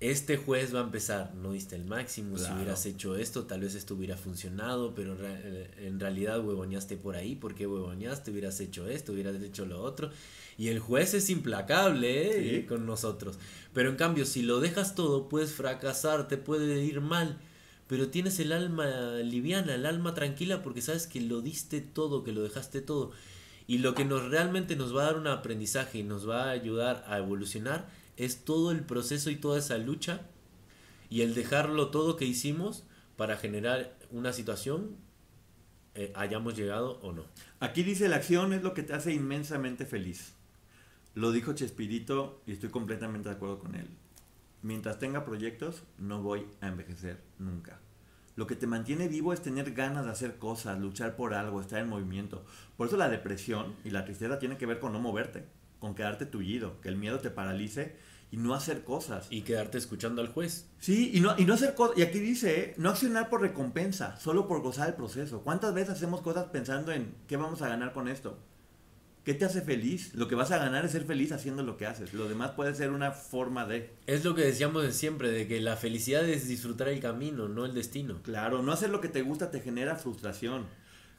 este 0.00 0.36
juez 0.36 0.74
va 0.74 0.80
a 0.80 0.84
empezar, 0.84 1.34
no 1.36 1.52
diste 1.52 1.74
el 1.74 1.86
máximo, 1.86 2.36
si 2.36 2.52
hubieras 2.52 2.84
hecho 2.84 3.16
esto, 3.16 3.44
tal 3.44 3.60
vez 3.62 3.74
esto 3.74 3.94
hubiera 3.94 4.16
funcionado, 4.16 4.94
pero 4.94 5.14
en 5.14 5.20
eh, 5.22 5.70
en 5.78 5.98
realidad 5.98 6.44
huevoneaste 6.44 6.98
por 6.98 7.16
ahí, 7.16 7.34
¿por 7.34 7.54
qué 7.54 7.66
huevoneaste? 7.66 8.30
Hubieras 8.30 8.60
hecho 8.60 8.86
esto, 8.88 9.12
hubieras 9.12 9.40
hecho 9.42 9.64
lo 9.64 9.82
otro. 9.82 10.10
Y 10.58 10.68
el 10.68 10.80
juez 10.80 11.14
es 11.14 11.30
implacable 11.30 12.28
¿eh? 12.28 12.32
Sí. 12.32 12.56
Eh, 12.56 12.66
con 12.66 12.84
nosotros. 12.84 13.38
Pero 13.72 13.88
en 13.88 13.96
cambio, 13.96 14.26
si 14.26 14.42
lo 14.42 14.60
dejas 14.60 14.94
todo, 14.94 15.28
puedes 15.28 15.52
fracasar, 15.52 16.28
te 16.28 16.36
puede 16.36 16.82
ir 16.84 17.00
mal. 17.00 17.38
Pero 17.88 18.08
tienes 18.08 18.38
el 18.40 18.52
alma 18.52 18.86
liviana, 19.22 19.74
el 19.74 19.86
alma 19.86 20.14
tranquila, 20.14 20.62
porque 20.62 20.82
sabes 20.82 21.06
que 21.06 21.20
lo 21.20 21.40
diste 21.40 21.80
todo, 21.80 22.24
que 22.24 22.32
lo 22.32 22.42
dejaste 22.42 22.80
todo. 22.80 23.12
Y 23.66 23.78
lo 23.78 23.94
que 23.94 24.04
nos 24.04 24.30
realmente 24.30 24.76
nos 24.76 24.94
va 24.94 25.02
a 25.02 25.06
dar 25.06 25.16
un 25.16 25.26
aprendizaje 25.26 25.98
y 25.98 26.02
nos 26.02 26.28
va 26.28 26.44
a 26.44 26.50
ayudar 26.50 27.04
a 27.08 27.18
evolucionar 27.18 27.88
es 28.16 28.44
todo 28.44 28.70
el 28.70 28.84
proceso 28.84 29.30
y 29.30 29.36
toda 29.36 29.58
esa 29.58 29.78
lucha 29.78 30.22
y 31.08 31.22
el 31.22 31.34
dejarlo 31.34 31.90
todo 31.90 32.16
que 32.16 32.24
hicimos 32.24 32.84
para 33.16 33.36
generar 33.36 33.96
una 34.10 34.32
situación, 34.32 34.96
eh, 35.94 36.12
hayamos 36.14 36.56
llegado 36.56 36.98
o 37.02 37.12
no. 37.12 37.24
Aquí 37.60 37.82
dice 37.82 38.08
la 38.08 38.16
acción 38.16 38.52
es 38.52 38.62
lo 38.62 38.74
que 38.74 38.82
te 38.82 38.92
hace 38.92 39.12
inmensamente 39.12 39.86
feliz. 39.86 40.34
Lo 41.14 41.32
dijo 41.32 41.54
Chespirito 41.54 42.42
y 42.46 42.52
estoy 42.52 42.68
completamente 42.68 43.28
de 43.28 43.36
acuerdo 43.36 43.58
con 43.58 43.74
él. 43.74 43.88
Mientras 44.62 44.98
tenga 44.98 45.24
proyectos, 45.24 45.82
no 45.98 46.22
voy 46.22 46.46
a 46.60 46.68
envejecer 46.68 47.22
nunca. 47.38 47.80
Lo 48.34 48.46
que 48.46 48.56
te 48.56 48.66
mantiene 48.66 49.08
vivo 49.08 49.32
es 49.32 49.40
tener 49.40 49.72
ganas 49.72 50.04
de 50.04 50.10
hacer 50.10 50.36
cosas, 50.36 50.78
luchar 50.78 51.16
por 51.16 51.32
algo, 51.32 51.60
estar 51.60 51.80
en 51.80 51.88
movimiento. 51.88 52.44
Por 52.76 52.88
eso 52.88 52.98
la 52.98 53.08
depresión 53.08 53.74
y 53.82 53.90
la 53.90 54.04
tristeza 54.04 54.38
tienen 54.38 54.58
que 54.58 54.66
ver 54.66 54.78
con 54.78 54.92
no 54.92 55.00
moverte, 55.00 55.46
con 55.78 55.94
quedarte 55.94 56.26
tullido, 56.26 56.80
que 56.80 56.88
el 56.88 56.96
miedo 56.96 57.20
te 57.20 57.30
paralice 57.30 57.96
y 58.30 58.36
no 58.36 58.54
hacer 58.54 58.84
cosas. 58.84 59.26
Y 59.30 59.42
quedarte 59.42 59.78
escuchando 59.78 60.22
al 60.22 60.28
juez. 60.28 60.68
Sí, 60.78 61.10
y 61.14 61.20
no, 61.20 61.34
y 61.38 61.44
no 61.44 61.54
hacer 61.54 61.74
cosas, 61.74 61.98
y 61.98 62.02
aquí 62.02 62.18
dice, 62.18 62.60
¿eh? 62.60 62.74
no 62.76 62.90
accionar 62.90 63.28
por 63.28 63.40
recompensa, 63.40 64.16
solo 64.18 64.46
por 64.48 64.62
gozar 64.62 64.88
el 64.88 64.94
proceso. 64.94 65.42
¿Cuántas 65.42 65.74
veces 65.74 65.90
hacemos 65.90 66.20
cosas 66.20 66.46
pensando 66.46 66.92
en 66.92 67.14
qué 67.26 67.36
vamos 67.36 67.62
a 67.62 67.68
ganar 67.68 67.92
con 67.92 68.08
esto? 68.08 68.38
¿Qué 69.26 69.34
te 69.34 69.44
hace 69.44 69.60
feliz? 69.60 70.14
Lo 70.14 70.28
que 70.28 70.36
vas 70.36 70.52
a 70.52 70.58
ganar 70.58 70.84
es 70.84 70.92
ser 70.92 71.04
feliz 71.04 71.32
haciendo 71.32 71.64
lo 71.64 71.76
que 71.76 71.86
haces. 71.86 72.14
Lo 72.14 72.28
demás 72.28 72.52
puede 72.52 72.76
ser 72.76 72.92
una 72.92 73.10
forma 73.10 73.66
de... 73.66 73.92
Es 74.06 74.24
lo 74.24 74.36
que 74.36 74.42
decíamos 74.42 74.84
de 74.84 74.92
siempre, 74.92 75.32
de 75.32 75.48
que 75.48 75.60
la 75.60 75.74
felicidad 75.74 76.28
es 76.28 76.46
disfrutar 76.46 76.88
el 76.88 77.00
camino, 77.00 77.48
no 77.48 77.64
el 77.64 77.74
destino. 77.74 78.22
Claro, 78.22 78.62
no 78.62 78.70
hacer 78.70 78.90
lo 78.90 79.00
que 79.00 79.08
te 79.08 79.22
gusta 79.22 79.50
te 79.50 79.60
genera 79.60 79.96
frustración. 79.96 80.66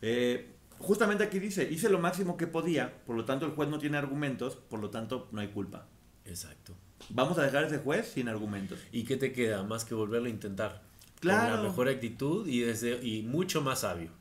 Eh, 0.02 0.57
justamente 0.80 1.24
aquí 1.24 1.40
dice, 1.40 1.68
hice 1.70 1.90
lo 1.90 2.00
máximo 2.00 2.38
que 2.38 2.48
podía, 2.48 3.04
por 3.06 3.16
lo 3.16 3.26
tanto 3.26 3.46
el 3.46 3.54
juez 3.54 3.70
no 3.70 3.80
tiene 3.80 3.98
argumentos, 3.98 4.56
por 4.56 4.80
lo 4.80 4.90
tanto 4.90 5.28
no 5.32 5.42
hay 5.42 5.48
culpa. 5.50 5.88
Exacto. 6.26 6.74
Vamos 7.10 7.38
a 7.38 7.44
dejar 7.44 7.64
a 7.64 7.68
ese 7.68 7.78
juez 7.78 8.08
sin 8.08 8.28
argumentos. 8.28 8.80
¿Y 8.92 9.04
qué 9.04 9.18
te 9.18 9.32
queda 9.32 9.64
más 9.64 9.86
que 9.86 9.96
volverlo 9.96 10.28
a 10.28 10.32
intentar? 10.32 10.84
Claro. 11.20 11.56
Con 11.56 11.64
la 11.64 11.70
mejor 11.70 11.90
actitud 11.90 12.48
y, 12.48 12.62
desde, 12.62 13.06
y 13.06 13.24
mucho 13.24 13.62
más 13.62 13.80
sabio. 13.80 14.12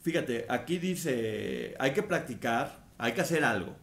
Fíjate, 0.00 0.46
aquí 0.48 0.78
dice, 0.78 1.74
hay 1.78 1.92
que 1.92 2.02
practicar, 2.02 2.86
hay 2.98 3.12
que 3.12 3.20
hacer 3.20 3.44
algo. 3.44 3.76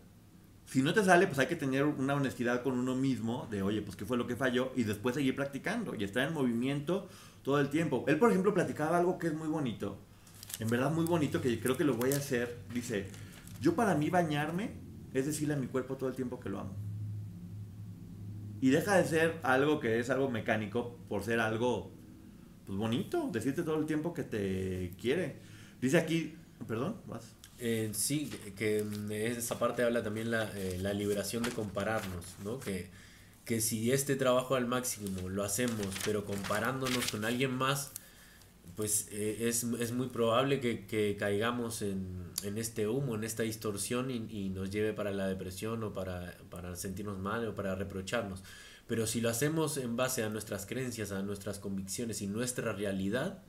Si 0.65 0.81
no 0.81 0.93
te 0.93 1.03
sale, 1.03 1.27
pues 1.27 1.39
hay 1.39 1.47
que 1.47 1.55
tener 1.55 1.85
una 1.85 2.15
honestidad 2.15 2.61
con 2.61 2.77
uno 2.77 2.95
mismo 2.95 3.47
de, 3.49 3.61
oye, 3.61 3.81
pues 3.81 3.95
qué 3.95 4.05
fue 4.05 4.17
lo 4.17 4.27
que 4.27 4.35
falló 4.35 4.73
y 4.75 4.83
después 4.83 5.15
seguir 5.15 5.35
practicando 5.35 5.95
y 5.95 6.03
estar 6.03 6.27
en 6.27 6.33
movimiento 6.33 7.07
todo 7.41 7.59
el 7.61 7.69
tiempo. 7.69 8.03
Él, 8.07 8.17
por 8.17 8.31
ejemplo, 8.31 8.53
platicaba 8.53 8.97
algo 8.97 9.17
que 9.17 9.27
es 9.27 9.33
muy 9.33 9.47
bonito, 9.47 9.97
en 10.59 10.67
verdad 10.69 10.91
muy 10.91 11.05
bonito, 11.05 11.41
que 11.41 11.59
creo 11.59 11.77
que 11.77 11.83
lo 11.83 11.95
voy 11.95 12.11
a 12.13 12.17
hacer. 12.17 12.57
Dice, 12.73 13.07
yo 13.61 13.75
para 13.75 13.95
mí 13.95 14.09
bañarme 14.09 14.71
es 15.13 15.25
decirle 15.25 15.53
a 15.53 15.57
mi 15.57 15.67
cuerpo 15.67 15.95
todo 15.95 16.09
el 16.09 16.15
tiempo 16.15 16.39
que 16.39 16.49
lo 16.49 16.59
amo. 16.59 16.75
Y 18.59 18.69
deja 18.69 18.97
de 18.97 19.05
ser 19.05 19.39
algo 19.43 19.79
que 19.79 19.99
es 19.99 20.09
algo 20.09 20.29
mecánico 20.29 20.97
por 21.07 21.23
ser 21.23 21.39
algo 21.39 21.91
pues 22.65 22.77
bonito, 22.77 23.29
decirte 23.31 23.63
todo 23.63 23.79
el 23.79 23.85
tiempo 23.85 24.13
que 24.13 24.23
te 24.23 24.91
quiere. 24.99 25.37
Dice 25.79 25.97
aquí, 25.97 26.35
perdón, 26.67 26.97
vas. 27.07 27.33
Eh, 27.59 27.89
sí, 27.93 28.29
que 28.55 28.79
en 28.79 29.11
esa 29.11 29.57
parte 29.57 29.83
habla 29.83 30.03
también 30.03 30.29
la, 30.29 30.51
eh, 30.55 30.77
la 30.81 30.93
liberación 30.93 31.43
de 31.43 31.51
compararnos, 31.51 32.35
¿no? 32.43 32.59
Que, 32.59 32.89
que 33.45 33.61
si 33.61 33.91
este 33.91 34.15
trabajo 34.15 34.55
al 34.55 34.67
máximo 34.67 35.29
lo 35.29 35.43
hacemos, 35.43 35.87
pero 36.03 36.25
comparándonos 36.25 37.11
con 37.11 37.25
alguien 37.25 37.51
más, 37.51 37.91
pues 38.77 39.09
eh, 39.11 39.49
es, 39.49 39.63
es 39.63 39.91
muy 39.91 40.07
probable 40.07 40.59
que, 40.59 40.85
que 40.85 41.17
caigamos 41.17 41.81
en, 41.81 42.27
en 42.43 42.59
este 42.59 42.87
humo, 42.87 43.15
en 43.15 43.23
esta 43.23 43.41
distorsión 43.41 44.11
y, 44.11 44.49
nos 44.49 44.69
lleve 44.69 44.93
para 44.93 45.11
la 45.11 45.27
depresión 45.27 45.83
o 45.83 45.93
para, 45.93 46.37
para 46.51 46.75
sentirnos 46.75 47.17
mal 47.17 47.47
o 47.47 47.55
para 47.55 47.73
reprocharnos. 47.73 48.43
Pero 48.85 49.07
si 49.07 49.19
lo 49.19 49.29
hacemos 49.29 49.77
en 49.77 49.95
base 49.95 50.23
a 50.23 50.29
nuestras 50.29 50.67
creencias, 50.67 51.11
a 51.11 51.23
nuestras 51.23 51.57
convicciones 51.57 52.21
y 52.21 52.27
nuestra 52.27 52.71
realidad, 52.71 53.41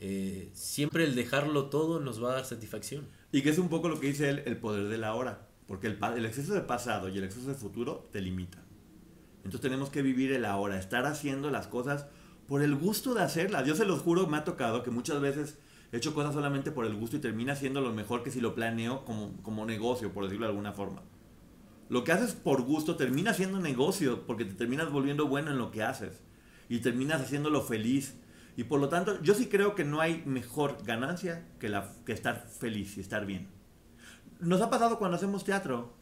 eh, 0.00 0.50
siempre 0.52 1.04
el 1.04 1.14
dejarlo 1.14 1.66
todo 1.66 2.00
nos 2.00 2.20
va 2.20 2.32
a 2.32 2.34
dar 2.34 2.44
satisfacción. 2.44 3.06
Y 3.30 3.42
que 3.42 3.50
es 3.50 3.58
un 3.58 3.68
poco 3.68 3.88
lo 3.88 4.00
que 4.00 4.08
dice 4.08 4.28
él, 4.30 4.42
el 4.46 4.56
poder 4.56 4.88
de 4.88 4.98
la 4.98 5.14
hora. 5.14 5.46
porque 5.68 5.86
el, 5.86 6.26
exceso 6.26 6.54
de 6.54 6.62
pasado 6.62 7.08
y 7.08 7.16
el 7.18 7.22
exceso 7.22 7.46
de 7.48 7.54
futuro 7.54 8.08
te 8.10 8.20
limita. 8.20 8.58
Entonces 9.44 9.60
tenemos 9.60 9.90
que 9.90 10.02
vivir 10.02 10.32
el 10.32 10.44
ahora, 10.44 10.76
estar 10.76 11.06
haciendo 11.06 11.50
las 11.50 11.68
cosas 11.68 12.06
por 12.48 12.62
el 12.62 12.74
gusto 12.74 13.14
de 13.14 13.22
hacerlas. 13.22 13.66
Yo 13.66 13.74
se 13.74 13.84
los 13.84 14.00
juro, 14.00 14.26
me 14.26 14.36
ha 14.36 14.44
tocado 14.44 14.82
que 14.82 14.90
muchas 14.90 15.20
veces 15.20 15.58
he 15.92 15.96
hecho 15.96 16.14
cosas 16.14 16.34
solamente 16.34 16.70
por 16.70 16.86
el 16.86 16.94
gusto 16.94 17.16
y 17.16 17.20
termina 17.20 17.56
siendo 17.56 17.80
lo 17.80 17.92
mejor 17.92 18.22
que 18.22 18.30
si 18.30 18.40
lo 18.40 18.54
planeo 18.54 19.04
como, 19.04 19.36
como 19.42 19.66
negocio, 19.66 20.12
por 20.12 20.24
decirlo 20.24 20.46
de 20.46 20.50
alguna 20.50 20.72
forma. 20.72 21.02
Lo 21.88 22.02
que 22.02 22.12
haces 22.12 22.32
por 22.34 22.62
gusto 22.62 22.96
termina 22.96 23.32
siendo 23.32 23.60
negocio 23.60 24.26
porque 24.26 24.44
te 24.44 24.54
terminas 24.54 24.90
volviendo 24.90 25.26
bueno 25.28 25.50
en 25.50 25.58
lo 25.58 25.70
que 25.70 25.82
haces 25.82 26.20
y 26.68 26.80
terminas 26.80 27.20
haciéndolo 27.20 27.62
feliz. 27.62 28.16
Y 28.56 28.64
por 28.64 28.80
lo 28.80 28.88
tanto, 28.88 29.20
yo 29.22 29.34
sí 29.34 29.46
creo 29.46 29.74
que 29.74 29.84
no 29.84 30.00
hay 30.00 30.22
mejor 30.24 30.78
ganancia 30.84 31.46
que, 31.60 31.68
la, 31.68 31.92
que 32.04 32.12
estar 32.12 32.48
feliz 32.48 32.96
y 32.96 33.00
estar 33.00 33.26
bien. 33.26 33.48
Nos 34.40 34.60
ha 34.62 34.70
pasado 34.70 34.98
cuando 34.98 35.16
hacemos 35.16 35.44
teatro. 35.44 35.94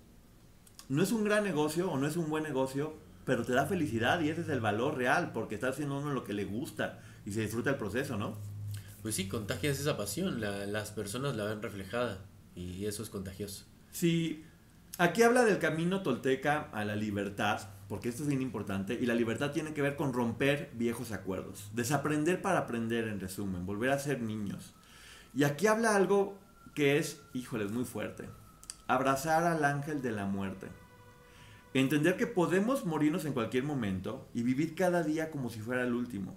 No 0.89 1.03
es 1.03 1.13
un 1.13 1.25
gran 1.25 1.45
negocio 1.45 1.91
o 1.91 1.99
no 1.99 2.07
es 2.07 2.17
un 2.17 2.29
buen 2.31 2.45
negocio, 2.45 2.95
pero 3.25 3.45
te 3.45 3.53
da 3.53 3.67
felicidad 3.67 4.21
y 4.21 4.31
ese 4.31 4.43
es 4.43 4.49
el 4.49 4.61
valor 4.61 4.97
real 4.97 5.33
porque 5.33 5.55
estás 5.55 5.71
haciendo 5.71 5.99
uno 5.99 6.13
lo 6.13 6.25
que 6.25 6.33
le 6.33 6.45
gusta 6.45 7.01
y 7.25 7.33
se 7.33 7.41
disfruta 7.41 7.71
el 7.71 7.77
proceso, 7.77 8.17
¿no? 8.17 8.37
Pues 9.03 9.15
sí, 9.15 9.29
contagias 9.29 9.79
esa 9.81 9.97
pasión, 9.97 10.41
las 10.41 10.91
personas 10.91 11.37
la 11.37 11.45
ven 11.45 11.63
reflejada 11.63 12.21
y 12.55 12.87
eso 12.87 13.03
es 13.03 13.11
contagioso. 13.11 13.65
Sí, 13.91 14.45
aquí 14.99 15.23
habla 15.23 15.45
del 15.45 15.59
camino 15.59 16.03
tolteca 16.03 16.71
a 16.73 16.85
la 16.85 16.97
libertad, 16.97 17.61
porque 17.89 18.09
esto 18.09 18.23
es 18.23 18.29
bien 18.29 18.41
importante, 18.41 18.95
y 18.95 19.07
la 19.07 19.15
libertad 19.15 19.53
tiene 19.53 19.75
que 19.75 19.83
ver 19.83 19.97
con 19.97 20.13
romper 20.13 20.71
viejos 20.75 21.13
acuerdos, 21.13 21.71
desaprender 21.75 22.41
para 22.41 22.61
aprender, 22.61 23.09
en 23.09 23.21
resumen, 23.21 23.67
volver 23.67 23.91
a 23.91 23.99
ser 23.99 24.23
niños. 24.23 24.73
Y 25.35 25.45
aquí 25.45 25.67
habla 25.67 25.95
algo 25.95 26.39
que 26.75 26.99
es, 26.99 27.21
híjole, 27.35 27.67
muy 27.67 27.85
fuerte, 27.85 28.29
abrazar 28.87 29.45
al 29.45 29.65
ángel 29.65 30.01
de 30.01 30.13
la 30.13 30.25
muerte. 30.25 30.69
Entender 31.75 32.17
que 32.17 32.29
podemos 32.29 32.87
morirnos 32.87 33.25
en 33.25 33.33
cualquier 33.33 33.65
momento 33.65 34.29
y 34.33 34.45
vivir 34.45 34.77
cada 34.77 35.03
día 35.03 35.33
como 35.33 35.51
si 35.51 35.59
fuera 35.59 35.83
el 35.83 35.93
último. 35.93 36.37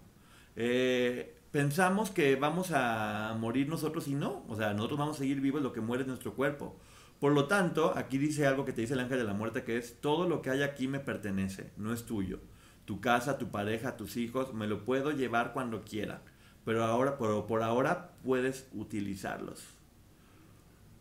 Eh, 0.55 1.37
pensamos 1.51 2.09
que 2.09 2.35
vamos 2.35 2.71
a 2.73 3.37
morir 3.39 3.69
nosotros 3.69 4.07
y 4.07 4.15
no. 4.15 4.43
O 4.47 4.55
sea, 4.55 4.73
nosotros 4.73 4.97
vamos 4.97 5.17
a 5.17 5.19
seguir 5.19 5.39
vivos 5.39 5.61
lo 5.61 5.73
que 5.73 5.79
muere 5.79 6.01
es 6.01 6.07
nuestro 6.07 6.33
cuerpo. 6.33 6.75
Por 7.19 7.33
lo 7.33 7.45
tanto, 7.45 7.93
aquí 7.95 8.17
dice 8.17 8.47
algo 8.47 8.65
que 8.65 8.73
te 8.73 8.81
dice 8.81 8.95
el 8.95 8.99
ángel 8.99 9.19
de 9.19 9.25
la 9.25 9.33
muerte, 9.33 9.63
que 9.63 9.77
es, 9.77 10.01
todo 10.01 10.27
lo 10.27 10.41
que 10.41 10.49
hay 10.49 10.63
aquí 10.63 10.87
me 10.87 10.99
pertenece, 10.99 11.69
no 11.77 11.93
es 11.93 12.07
tuyo. 12.07 12.39
Tu 12.85 12.99
casa, 12.99 13.37
tu 13.37 13.49
pareja, 13.49 13.95
tus 13.95 14.17
hijos, 14.17 14.55
me 14.55 14.65
lo 14.65 14.85
puedo 14.85 15.11
llevar 15.11 15.53
cuando 15.53 15.83
quiera. 15.83 16.23
Pero 16.65 16.83
ahora, 16.83 17.19
por, 17.19 17.45
por 17.45 17.61
ahora 17.61 18.09
puedes 18.23 18.67
utilizarlos 18.73 19.76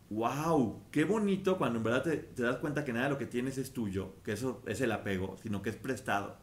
wow, 0.09 0.83
qué 0.91 1.03
bonito 1.03 1.57
cuando 1.57 1.77
en 1.77 1.83
verdad 1.83 2.03
te, 2.03 2.41
das 2.41 2.57
cuenta 2.57 2.85
que 2.85 2.93
nada 2.93 3.05
de 3.05 3.11
lo 3.11 3.17
que 3.17 3.25
tienes 3.25 3.57
es 3.57 3.71
tuyo, 3.71 4.13
que 4.23 4.33
eso 4.33 4.61
es 4.65 4.81
el 4.81 4.91
apego, 4.91 5.37
sino 5.41 5.61
que 5.61 5.69
es 5.69 5.75
prestado. 5.75 6.37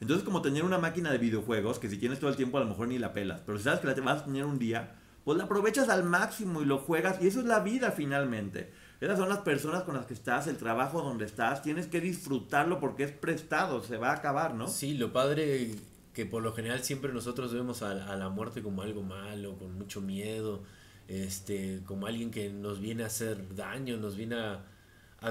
Entonces, 0.00 0.24
como 0.24 0.42
tener 0.42 0.64
una 0.64 0.78
máquina 0.78 1.12
de 1.12 1.18
videojuegos, 1.18 1.78
que 1.78 1.88
si 1.88 1.96
tienes 1.96 2.18
todo 2.18 2.30
el 2.30 2.36
tiempo 2.36 2.58
a 2.58 2.60
lo 2.60 2.66
mejor 2.66 2.88
ni 2.88 2.98
la 2.98 3.12
pelas, 3.12 3.40
pero 3.44 3.58
si 3.58 3.64
sabes 3.64 3.80
que 3.80 3.86
la 3.86 3.94
vas 3.94 4.22
a 4.22 4.24
tener 4.24 4.44
un 4.44 4.58
día, 4.58 4.96
pues 5.24 5.38
la 5.38 5.44
aprovechas 5.44 5.88
al 5.88 6.04
máximo 6.04 6.62
y 6.62 6.64
lo 6.64 6.78
juegas, 6.78 7.22
y 7.22 7.28
eso 7.28 7.40
es 7.40 7.46
la 7.46 7.60
vida 7.60 7.92
finalmente. 7.92 8.72
Esas 9.00 9.18
son 9.18 9.28
las 9.28 9.38
personas 9.38 9.82
con 9.82 9.96
las 9.96 10.06
que 10.06 10.14
estás, 10.14 10.46
el 10.46 10.56
trabajo 10.56 11.02
donde 11.02 11.24
estás, 11.24 11.62
tienes 11.62 11.88
que 11.88 12.00
disfrutarlo 12.00 12.78
porque 12.78 13.04
es 13.04 13.12
prestado, 13.12 13.82
se 13.82 13.96
va 13.96 14.10
a 14.10 14.14
acabar, 14.14 14.54
¿no? 14.54 14.68
Sí, 14.68 14.94
lo 14.94 15.12
padre 15.12 15.74
que 16.12 16.26
por 16.26 16.42
lo 16.42 16.52
general 16.52 16.84
siempre 16.84 17.12
nosotros 17.12 17.52
vemos 17.52 17.82
a, 17.82 18.12
a 18.12 18.16
la 18.16 18.28
muerte 18.28 18.62
como 18.62 18.82
algo 18.82 19.02
malo, 19.02 19.56
con 19.58 19.76
mucho 19.76 20.00
miedo 20.00 20.62
este, 21.08 21.80
como 21.84 22.06
alguien 22.06 22.30
que 22.30 22.50
nos 22.50 22.80
viene 22.80 23.02
a 23.02 23.06
hacer 23.06 23.54
daño, 23.54 23.96
nos 23.96 24.16
viene 24.16 24.36
a, 24.36 24.64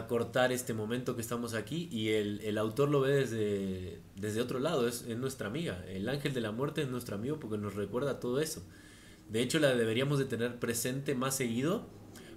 cortar 0.07 0.53
este 0.53 0.73
momento 0.73 1.15
que 1.15 1.21
estamos 1.21 1.53
aquí 1.53 1.89
y 1.91 2.11
el, 2.11 2.57
autor 2.57 2.87
lo 2.87 3.01
ve 3.01 3.11
desde, 3.11 3.99
desde 4.15 4.39
otro 4.39 4.59
lado, 4.59 4.87
es, 4.87 5.05
nuestra 5.17 5.47
amiga. 5.47 5.83
El 5.85 6.07
ángel 6.07 6.33
de 6.33 6.39
la 6.39 6.53
muerte 6.53 6.83
es 6.83 6.87
nuestro 6.87 7.15
amigo 7.15 7.41
porque 7.41 7.57
nos 7.57 7.75
recuerda 7.75 8.21
todo 8.21 8.39
eso. 8.39 8.63
De 9.29 9.41
hecho, 9.41 9.59
la 9.59 9.75
deberíamos 9.75 10.17
de 10.17 10.23
tener 10.23 10.59
presente 10.59 11.13
más 11.13 11.35
seguido 11.35 11.89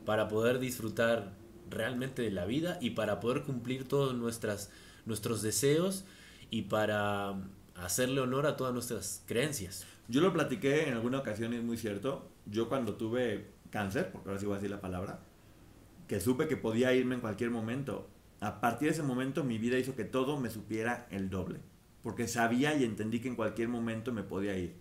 para 0.05 0.27
poder 0.27 0.59
disfrutar 0.59 1.33
realmente 1.71 2.23
de 2.23 2.33
la 2.33 2.45
vida 2.45 2.77
y 2.81 2.91
para 2.91 3.21
poder 3.21 3.45
cumplir 3.45 3.87
todos 3.87 4.17
nuestras, 4.17 4.73
nuestros 5.07 5.41
deseos 5.41 6.05
y 6.51 6.63
para 6.63 7.35
hacerle 7.77 8.21
honor 8.21 8.47
a 8.47 8.57
todas 8.57 8.73
nuestras 8.73 9.23
creencias. 9.27 9.87
Yo 10.09 10.21
lo 10.21 10.33
platiqué 10.33 10.89
en 10.89 10.95
alguna 10.95 11.19
ocasión 11.19 11.53
es 11.55 11.63
muy 11.63 11.77
cierto 11.77 12.34
yo 12.47 12.69
cuando 12.69 12.95
tuve 12.95 13.53
cáncer, 13.71 14.11
porque 14.13 14.29
ahora 14.29 14.41
sí 14.41 14.47
voy 14.47 14.55
a 14.55 14.59
decir 14.59 14.71
la 14.71 14.81
palabra, 14.81 15.21
que 16.07 16.21
supe 16.21 16.49
que 16.49 16.57
podía 16.57 16.95
irme 16.95 17.17
en 17.17 17.21
cualquier 17.21 17.51
momento, 17.51 18.09
a 18.41 18.61
partir 18.61 18.89
de 18.89 18.95
ese 18.95 19.03
momento 19.03 19.45
mi 19.45 19.59
vida 19.59 19.79
hizo 19.79 19.97
que 19.97 20.05
todo 20.05 20.39
me 20.39 20.51
supiera 20.51 21.07
el 21.11 21.31
doble, 21.31 21.61
porque 22.03 22.29
sabía 22.29 22.75
y 22.75 22.85
entendí 22.85 23.21
que 23.21 23.29
en 23.29 23.37
cualquier 23.37 23.69
momento 23.69 24.13
me 24.13 24.23
podía 24.23 24.57
ir. 24.57 24.77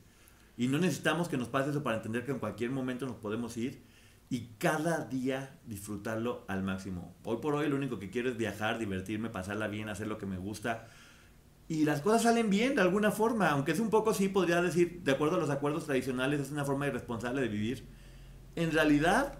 Y 0.57 0.67
no 0.67 0.77
necesitamos 0.77 1.29
que 1.29 1.37
nos 1.37 1.47
pase 1.47 1.71
eso 1.71 1.83
para 1.83 1.97
entender 1.97 2.25
que 2.25 2.31
en 2.31 2.39
cualquier 2.39 2.71
momento 2.71 3.05
nos 3.05 3.15
podemos 3.15 3.57
ir 3.57 3.81
y 4.29 4.49
cada 4.57 5.05
día 5.05 5.59
disfrutarlo 5.65 6.45
al 6.47 6.63
máximo. 6.63 7.15
Hoy 7.23 7.37
por 7.37 7.55
hoy 7.55 7.69
lo 7.69 7.75
único 7.75 7.99
que 7.99 8.09
quiero 8.09 8.29
es 8.29 8.37
viajar, 8.37 8.77
divertirme, 8.77 9.29
pasarla 9.29 9.67
bien, 9.67 9.89
hacer 9.89 10.07
lo 10.07 10.17
que 10.17 10.25
me 10.25 10.37
gusta 10.37 10.87
y 11.73 11.85
las 11.85 12.01
cosas 12.01 12.21
salen 12.21 12.51
bien 12.51 12.75
de 12.75 12.83
alguna 12.83 13.09
forma, 13.09 13.49
aunque 13.49 13.71
es 13.71 13.79
un 13.79 13.89
poco, 13.89 14.13
sí, 14.13 14.29
podría 14.29 14.61
decir, 14.61 15.01
de 15.03 15.11
acuerdo 15.11 15.37
a 15.37 15.39
los 15.39 15.49
acuerdos 15.49 15.85
tradicionales, 15.85 16.39
es 16.39 16.51
una 16.51 16.63
forma 16.63 16.85
irresponsable 16.85 17.41
de 17.41 17.47
vivir. 17.47 17.83
En 18.55 18.71
realidad, 18.71 19.39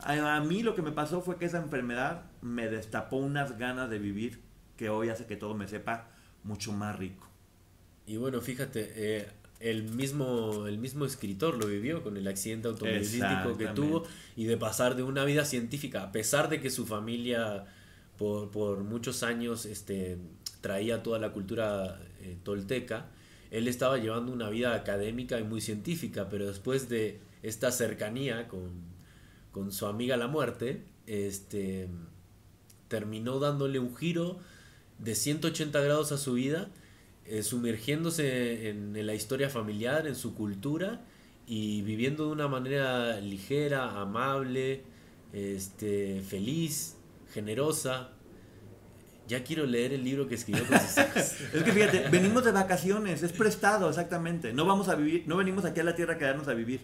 a, 0.00 0.40
mí 0.40 0.64
lo 0.64 0.74
que 0.74 0.82
me 0.82 0.90
pasó 0.90 1.20
fue 1.20 1.36
que 1.36 1.44
esa 1.44 1.58
enfermedad 1.58 2.24
me 2.42 2.68
destapó 2.68 3.18
unas 3.18 3.58
ganas 3.58 3.88
de 3.90 4.00
vivir 4.00 4.40
que 4.76 4.88
hoy 4.88 5.08
hace 5.08 5.26
que 5.26 5.36
todo 5.36 5.54
me 5.54 5.68
sepa 5.68 6.08
mucho 6.42 6.72
más 6.72 6.98
rico. 6.98 7.28
Y 8.08 8.16
bueno, 8.16 8.40
fíjate, 8.40 8.90
eh, 8.96 9.28
el, 9.60 9.84
mismo, 9.84 10.66
el 10.66 10.78
mismo 10.78 11.04
escritor 11.04 11.56
lo 11.62 11.68
vivió 11.68 12.02
con 12.02 12.16
el 12.16 12.26
accidente 12.26 12.66
automovilístico 12.66 13.56
que 13.56 13.68
tuvo 13.68 14.02
y 14.34 14.46
de 14.46 14.56
pasar 14.56 14.96
de 14.96 15.04
una 15.04 15.24
vida 15.24 15.44
científica, 15.44 16.02
a 16.02 16.10
pesar 16.10 16.48
de 16.48 16.60
que 16.60 16.70
su 16.70 16.86
familia 16.86 17.66
por, 18.16 18.50
por 18.50 18.82
muchos 18.82 19.22
años 19.22 19.64
este, 19.64 20.18
traía 20.68 21.02
toda 21.02 21.18
la 21.18 21.32
cultura 21.32 21.98
eh, 22.20 22.36
tolteca, 22.42 23.06
él 23.50 23.68
estaba 23.68 23.96
llevando 23.96 24.30
una 24.32 24.50
vida 24.50 24.74
académica 24.74 25.40
y 25.40 25.42
muy 25.42 25.62
científica, 25.62 26.28
pero 26.28 26.46
después 26.46 26.90
de 26.90 27.20
esta 27.42 27.72
cercanía 27.72 28.48
con, 28.48 29.72
su 29.72 29.86
amiga 29.86 30.18
la 30.18 30.26
muerte, 30.26 30.82
este, 31.06 31.88
terminó 32.88 33.38
dándole 33.38 33.78
un 33.78 33.96
giro 33.96 34.40
de 34.98 35.14
180 35.14 35.80
grados 35.80 36.12
a 36.12 36.18
su 36.18 36.34
vida, 36.34 36.68
eh, 37.24 37.42
sumergiéndose 37.42 38.68
en, 38.68 39.06
la 39.06 39.14
historia 39.14 39.48
familiar, 39.48 40.06
en 40.06 40.16
su 40.16 40.34
cultura 40.34 41.00
y 41.46 41.80
viviendo 41.80 42.26
de 42.26 42.32
una 42.32 42.46
manera 42.46 43.18
ligera, 43.22 44.02
amable, 44.02 44.82
este, 45.32 46.20
feliz, 46.20 46.98
generosa, 47.32 48.12
ya 49.28 49.44
quiero 49.44 49.66
leer 49.66 49.92
el 49.92 50.02
libro 50.02 50.26
que 50.26 50.34
escribió 50.34 50.66
con 50.66 50.80
sus 50.80 50.98
es 51.54 51.62
que 51.62 51.72
fíjate, 51.72 52.08
venimos 52.08 52.44
de 52.44 52.50
vacaciones, 52.50 53.22
es 53.22 53.32
prestado, 53.32 53.88
exactamente. 53.88 54.52
No 54.52 54.64
vamos 54.64 54.88
a 54.88 54.96
vivir, 54.96 55.24
no 55.26 55.36
venimos 55.36 55.64
aquí 55.64 55.80
a 55.80 55.84
la 55.84 55.94
tierra 55.94 56.14
a 56.14 56.18
quedarnos 56.18 56.48
a 56.48 56.54
vivir. 56.54 56.80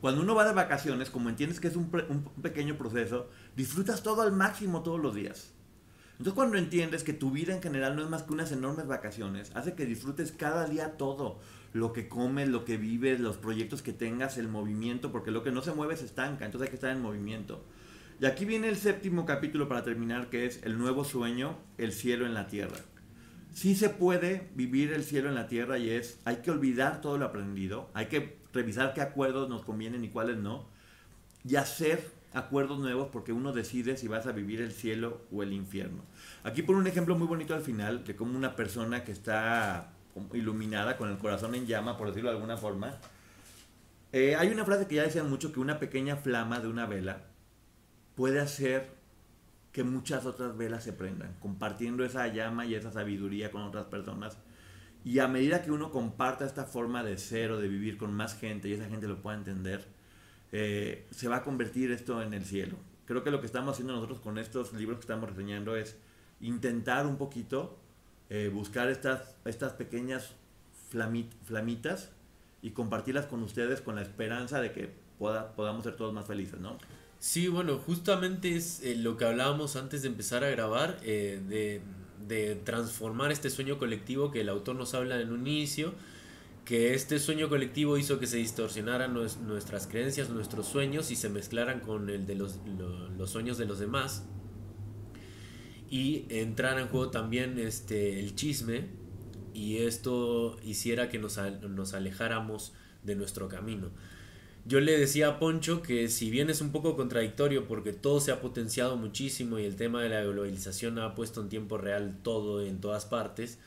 Cuando 0.00 0.22
uno 0.22 0.34
va 0.34 0.44
de 0.44 0.52
vacaciones, 0.52 1.10
como 1.10 1.28
entiendes 1.28 1.60
que 1.60 1.68
es 1.68 1.76
un, 1.76 1.88
un 2.08 2.42
pequeño 2.42 2.76
proceso, 2.76 3.28
disfrutas 3.54 4.02
todo 4.02 4.22
al 4.22 4.32
máximo 4.32 4.82
todos 4.82 5.00
los 5.00 5.14
días. 5.14 5.52
Entonces 6.12 6.34
cuando 6.34 6.56
entiendes 6.56 7.04
que 7.04 7.12
tu 7.12 7.30
vida 7.30 7.54
en 7.54 7.62
general 7.62 7.94
no 7.94 8.02
es 8.02 8.08
más 8.08 8.22
que 8.22 8.32
unas 8.32 8.50
enormes 8.52 8.86
vacaciones, 8.86 9.52
hace 9.54 9.74
que 9.74 9.86
disfrutes 9.86 10.32
cada 10.32 10.66
día 10.66 10.96
todo, 10.96 11.40
lo 11.72 11.92
que 11.92 12.08
comes, 12.08 12.48
lo 12.48 12.64
que 12.64 12.76
vives, 12.76 13.20
los 13.20 13.36
proyectos 13.36 13.82
que 13.82 13.92
tengas, 13.92 14.38
el 14.38 14.48
movimiento, 14.48 15.10
porque 15.10 15.30
lo 15.30 15.42
que 15.42 15.50
no 15.50 15.62
se 15.62 15.72
mueve 15.72 15.96
se 15.96 16.04
estanca, 16.04 16.44
entonces 16.44 16.66
hay 16.66 16.70
que 16.70 16.76
estar 16.76 16.90
en 16.90 17.02
movimiento. 17.02 17.64
Y 18.22 18.26
aquí 18.26 18.44
viene 18.44 18.68
el 18.68 18.76
séptimo 18.76 19.26
capítulo 19.26 19.66
para 19.66 19.82
terminar, 19.82 20.30
que 20.30 20.46
es 20.46 20.62
el 20.62 20.78
nuevo 20.78 21.02
sueño, 21.02 21.58
el 21.76 21.90
cielo 21.92 22.24
en 22.24 22.34
la 22.34 22.46
tierra. 22.46 22.76
Sí 23.52 23.74
se 23.74 23.88
puede 23.88 24.48
vivir 24.54 24.92
el 24.92 25.02
cielo 25.02 25.28
en 25.28 25.34
la 25.34 25.48
tierra 25.48 25.76
y 25.76 25.90
es, 25.90 26.20
hay 26.24 26.36
que 26.36 26.52
olvidar 26.52 27.00
todo 27.00 27.18
lo 27.18 27.24
aprendido, 27.24 27.90
hay 27.94 28.06
que 28.06 28.38
revisar 28.52 28.94
qué 28.94 29.00
acuerdos 29.00 29.48
nos 29.48 29.64
convienen 29.64 30.04
y 30.04 30.08
cuáles 30.08 30.36
no, 30.36 30.68
y 31.44 31.56
hacer 31.56 32.12
acuerdos 32.32 32.78
nuevos 32.78 33.08
porque 33.10 33.32
uno 33.32 33.52
decide 33.52 33.96
si 33.96 34.06
vas 34.06 34.28
a 34.28 34.30
vivir 34.30 34.60
el 34.60 34.70
cielo 34.70 35.22
o 35.32 35.42
el 35.42 35.52
infierno. 35.52 36.04
Aquí 36.44 36.62
por 36.62 36.76
un 36.76 36.86
ejemplo 36.86 37.18
muy 37.18 37.26
bonito 37.26 37.56
al 37.56 37.62
final 37.62 38.04
de 38.04 38.14
cómo 38.14 38.38
una 38.38 38.54
persona 38.54 39.02
que 39.02 39.10
está 39.10 39.94
iluminada 40.32 40.96
con 40.96 41.10
el 41.10 41.18
corazón 41.18 41.56
en 41.56 41.66
llama, 41.66 41.98
por 41.98 42.06
decirlo 42.06 42.30
de 42.30 42.36
alguna 42.36 42.56
forma, 42.56 43.00
eh, 44.12 44.36
hay 44.36 44.46
una 44.50 44.64
frase 44.64 44.86
que 44.86 44.94
ya 44.94 45.02
decían 45.02 45.28
mucho 45.28 45.52
que 45.52 45.58
una 45.58 45.80
pequeña 45.80 46.14
flama 46.14 46.60
de 46.60 46.68
una 46.68 46.86
vela 46.86 47.31
puede 48.14 48.40
hacer 48.40 48.90
que 49.72 49.84
muchas 49.84 50.26
otras 50.26 50.56
velas 50.56 50.84
se 50.84 50.92
prendan, 50.92 51.34
compartiendo 51.40 52.04
esa 52.04 52.28
llama 52.28 52.66
y 52.66 52.74
esa 52.74 52.92
sabiduría 52.92 53.50
con 53.50 53.62
otras 53.62 53.86
personas. 53.86 54.38
Y 55.04 55.18
a 55.18 55.28
medida 55.28 55.62
que 55.62 55.72
uno 55.72 55.90
comparta 55.90 56.44
esta 56.44 56.64
forma 56.64 57.02
de 57.02 57.16
ser 57.18 57.50
o 57.50 57.58
de 57.58 57.68
vivir 57.68 57.96
con 57.96 58.12
más 58.12 58.38
gente 58.38 58.68
y 58.68 58.74
esa 58.74 58.88
gente 58.88 59.08
lo 59.08 59.20
pueda 59.20 59.36
entender, 59.36 59.86
eh, 60.52 61.06
se 61.10 61.28
va 61.28 61.36
a 61.36 61.42
convertir 61.42 61.90
esto 61.90 62.22
en 62.22 62.34
el 62.34 62.44
cielo. 62.44 62.76
creo 63.06 63.24
que 63.24 63.30
lo 63.30 63.40
que 63.40 63.46
estamos 63.46 63.72
haciendo 63.72 63.94
nosotros 63.94 64.20
con 64.20 64.38
estos 64.38 64.72
libros 64.74 64.98
que 64.98 65.02
estamos 65.02 65.28
reseñando 65.28 65.76
es 65.76 65.98
intentar 66.40 67.06
un 67.06 67.16
poquito 67.16 67.78
eh, 68.30 68.50
buscar 68.52 68.88
estas, 68.88 69.34
estas 69.44 69.72
pequeñas 69.72 70.34
flamitas 71.44 72.10
y 72.62 72.70
compartirlas 72.70 73.26
con 73.26 73.42
ustedes 73.42 73.80
con 73.80 73.96
la 73.96 74.02
esperanza 74.02 74.60
de 74.60 74.72
que 74.72 74.90
pueda, 75.18 75.54
podamos 75.54 75.84
ser 75.84 75.96
todos 75.96 76.12
más 76.12 76.26
felices, 76.26 76.60
¿no? 76.60 76.78
Sí, 77.22 77.46
bueno, 77.46 77.78
justamente 77.78 78.56
es 78.56 78.82
eh, 78.82 78.96
lo 78.96 79.16
que 79.16 79.24
hablábamos 79.24 79.76
antes 79.76 80.02
de 80.02 80.08
empezar 80.08 80.42
a 80.42 80.50
grabar, 80.50 80.98
eh, 81.04 81.40
de, 81.48 81.80
de, 82.26 82.56
transformar 82.56 83.30
este 83.30 83.48
sueño 83.48 83.78
colectivo 83.78 84.32
que 84.32 84.40
el 84.40 84.48
autor 84.48 84.74
nos 84.74 84.92
habla 84.94 85.20
en 85.20 85.30
un 85.30 85.46
inicio, 85.46 85.94
que 86.64 86.94
este 86.94 87.20
sueño 87.20 87.48
colectivo 87.48 87.96
hizo 87.96 88.18
que 88.18 88.26
se 88.26 88.38
distorsionaran 88.38 89.14
nuestras 89.14 89.86
creencias, 89.86 90.30
nuestros 90.30 90.66
sueños 90.66 91.12
y 91.12 91.16
se 91.16 91.28
mezclaran 91.28 91.78
con 91.78 92.10
el 92.10 92.26
de 92.26 92.34
los, 92.34 92.58
los 93.16 93.30
sueños 93.30 93.56
de 93.56 93.66
los 93.66 93.78
demás. 93.78 94.24
Y 95.88 96.24
entrara 96.28 96.80
en 96.80 96.88
juego 96.88 97.10
también 97.12 97.56
este, 97.60 98.18
el 98.18 98.34
chisme 98.34 98.88
y 99.54 99.76
esto 99.76 100.56
hiciera 100.64 101.08
que 101.08 101.20
nos, 101.20 101.38
nos 101.70 101.94
alejáramos 101.94 102.72
de 103.04 103.14
nuestro 103.14 103.48
camino. 103.48 103.92
Yo 104.64 104.80
le 104.80 104.96
decía 104.96 105.28
a 105.28 105.38
Poncho 105.40 105.82
que 105.82 106.08
si 106.08 106.30
bien 106.30 106.48
es 106.48 106.60
un 106.60 106.70
poco 106.70 106.96
contradictorio 106.96 107.66
porque 107.66 107.92
todo 107.92 108.20
se 108.20 108.30
ha 108.30 108.40
potenciado 108.40 108.96
muchísimo 108.96 109.58
y 109.58 109.64
el 109.64 109.74
tema 109.74 110.02
de 110.02 110.08
la 110.08 110.22
globalización 110.22 110.98
ha 111.00 111.14
puesto 111.14 111.40
en 111.40 111.48
tiempo 111.48 111.78
real 111.78 112.18
todo 112.22 112.64
en 112.64 112.80
todas 112.80 113.04
partes, 113.04 113.58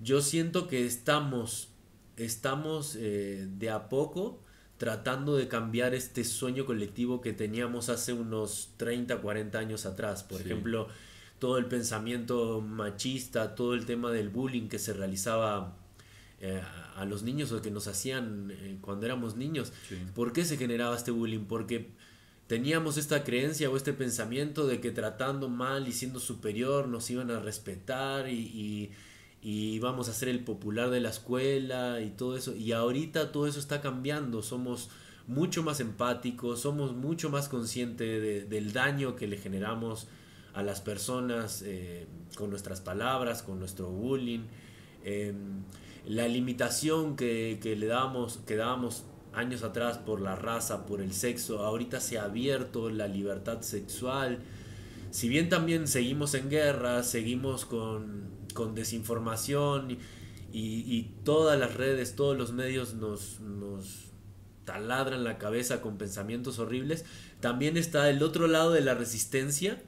yo 0.00 0.20
siento 0.20 0.68
que 0.68 0.84
estamos, 0.84 1.68
estamos 2.16 2.96
eh, 2.96 3.48
de 3.48 3.70
a 3.70 3.88
poco 3.88 4.40
tratando 4.76 5.34
de 5.36 5.48
cambiar 5.48 5.94
este 5.94 6.24
sueño 6.24 6.66
colectivo 6.66 7.20
que 7.20 7.32
teníamos 7.32 7.88
hace 7.88 8.12
unos 8.12 8.70
30, 8.76 9.16
40 9.20 9.58
años 9.58 9.86
atrás. 9.86 10.22
Por 10.22 10.40
ejemplo, 10.40 10.88
todo 11.40 11.58
el 11.58 11.66
pensamiento 11.66 12.60
machista, 12.60 13.56
todo 13.56 13.74
el 13.74 13.86
tema 13.86 14.12
del 14.12 14.28
bullying 14.28 14.68
que 14.68 14.78
se 14.78 14.92
realizaba 14.92 15.76
eh, 16.40 16.62
a 16.94 17.04
los 17.04 17.24
niños 17.24 17.50
o 17.50 17.60
que 17.60 17.70
nos 17.70 17.88
hacían 17.88 18.52
eh, 18.52 18.78
cuando 18.80 19.06
éramos 19.06 19.36
niños. 19.36 19.72
¿Por 20.14 20.32
qué 20.32 20.44
se 20.44 20.56
generaba 20.56 20.96
este 20.96 21.10
bullying? 21.10 21.46
Porque 21.46 21.90
teníamos 22.46 22.96
esta 22.96 23.24
creencia 23.24 23.68
o 23.70 23.76
este 23.76 23.92
pensamiento 23.92 24.66
de 24.66 24.80
que 24.80 24.90
tratando 24.90 25.48
mal 25.48 25.88
y 25.88 25.92
siendo 25.92 26.20
superior 26.20 26.88
nos 26.88 27.10
iban 27.10 27.30
a 27.30 27.40
respetar 27.40 28.28
y, 28.28 28.90
íbamos 29.40 30.08
a 30.08 30.12
ser 30.12 30.28
el 30.28 30.40
popular 30.40 30.90
de 30.90 31.00
la 31.00 31.10
escuela 31.10 32.00
y 32.00 32.10
todo 32.10 32.36
eso. 32.36 32.56
Y 32.56 32.72
ahorita 32.72 33.32
todo 33.32 33.46
eso 33.46 33.60
está 33.60 33.80
cambiando, 33.80 34.42
somos 34.42 34.90
mucho 35.26 35.62
más 35.62 35.80
empáticos, 35.80 36.60
somos 36.60 36.94
mucho 36.94 37.30
más 37.30 37.48
conscientes 37.48 38.48
del 38.48 38.72
daño 38.72 39.14
que 39.14 39.26
le 39.26 39.38
generamos 39.38 40.08
a 40.54 40.62
las 40.62 40.80
personas 40.80 41.62
eh, 41.64 42.06
con 42.36 42.50
nuestras 42.50 42.80
palabras, 42.80 43.42
con 43.42 43.58
nuestro 43.58 43.88
bullying. 43.90 44.40
Em, 45.04 45.62
la 46.08 46.26
limitación 46.26 47.16
que, 47.16 47.60
le 47.62 47.86
dábamos, 47.86 48.38
que 48.46 48.56
dábamos 48.56 49.04
años 49.34 49.62
atrás 49.62 49.98
por 49.98 50.22
la 50.22 50.36
raza, 50.36 50.86
por 50.86 51.02
el 51.02 51.12
sexo, 51.12 51.64
ahorita 51.64 52.00
se 52.00 52.18
ha 52.18 52.24
abierto 52.24 52.88
la 52.88 53.06
libertad 53.06 53.60
sexual. 53.60 54.38
Si 55.10 55.28
bien 55.28 55.50
también 55.50 55.86
seguimos 55.86 56.32
en 56.34 56.48
guerra, 56.48 57.02
seguimos 57.02 57.66
con, 57.66 58.26
desinformación 58.74 59.98
y, 60.50 61.02
todas 61.24 61.60
las 61.60 61.74
redes, 61.74 62.16
todos 62.16 62.36
los 62.36 62.52
medios 62.52 62.94
nos, 62.94 63.40
nos 63.40 64.06
taladran 64.64 65.24
la 65.24 65.36
cabeza 65.36 65.82
con 65.82 65.98
pensamientos 65.98 66.58
horribles, 66.58 67.04
también 67.40 67.76
está 67.76 68.08
el 68.08 68.22
otro 68.22 68.48
lado 68.48 68.72
de 68.72 68.80
la 68.80 68.94
resistencia, 68.94 69.80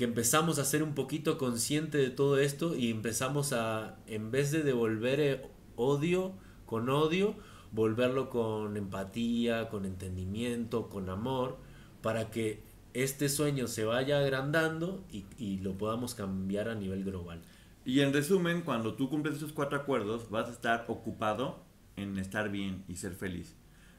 que 0.00 0.04
empezamos 0.04 0.58
a 0.58 0.64
ser 0.64 0.82
un 0.82 0.94
poquito 0.94 1.36
consciente 1.36 1.98
de 1.98 2.08
todo 2.08 2.38
esto 2.38 2.74
y 2.74 2.90
empezamos 2.90 3.52
a, 3.52 3.98
en 4.06 4.30
vez 4.30 4.50
de 4.50 4.62
devolver 4.62 5.20
eh, 5.20 5.42
odio 5.76 6.32
con 6.64 6.88
odio, 6.88 7.34
volverlo 7.70 8.30
con 8.30 8.78
empatía, 8.78 9.68
con 9.68 9.84
entendimiento, 9.84 10.88
con 10.88 11.10
amor, 11.10 11.58
para 12.00 12.30
que 12.30 12.62
este 12.94 13.28
sueño 13.28 13.66
se 13.66 13.84
vaya 13.84 14.20
agrandando 14.20 15.04
y, 15.10 15.58
lo 15.58 15.76
podamos 15.76 16.14
cambiar 16.14 16.70
a 16.70 16.74
nivel 16.74 17.04
global. 17.04 17.42
Y 17.84 18.00
en 18.00 18.14
resumen, 18.14 18.62
cuando 18.62 18.94
tú 18.94 19.10
cumples 19.10 19.36
esos 19.36 19.52
cuatro 19.52 19.76
acuerdos, 19.76 20.30
vas 20.30 20.48
a 20.48 20.52
estar 20.52 20.86
ocupado 20.88 21.62
en 21.96 22.16
estar 22.16 22.48
bien 22.48 22.84
y 22.88 22.96
ser 22.96 23.12
feliz. 23.12 23.54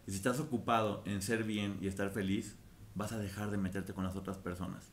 Y 0.08 0.12
si 0.14 0.18
estás 0.18 0.40
ocupado 0.40 1.04
en 1.06 1.22
ser 1.22 1.44
bien 1.44 1.78
y 1.80 1.86
estar 1.86 2.10
feliz, 2.10 2.58
vas 2.96 3.12
a 3.12 3.20
dejar 3.20 3.52
de 3.52 3.60
meterte 3.60 3.94
con 3.94 4.04
las 4.04 4.16
otras 4.16 4.40
personas 4.40 4.92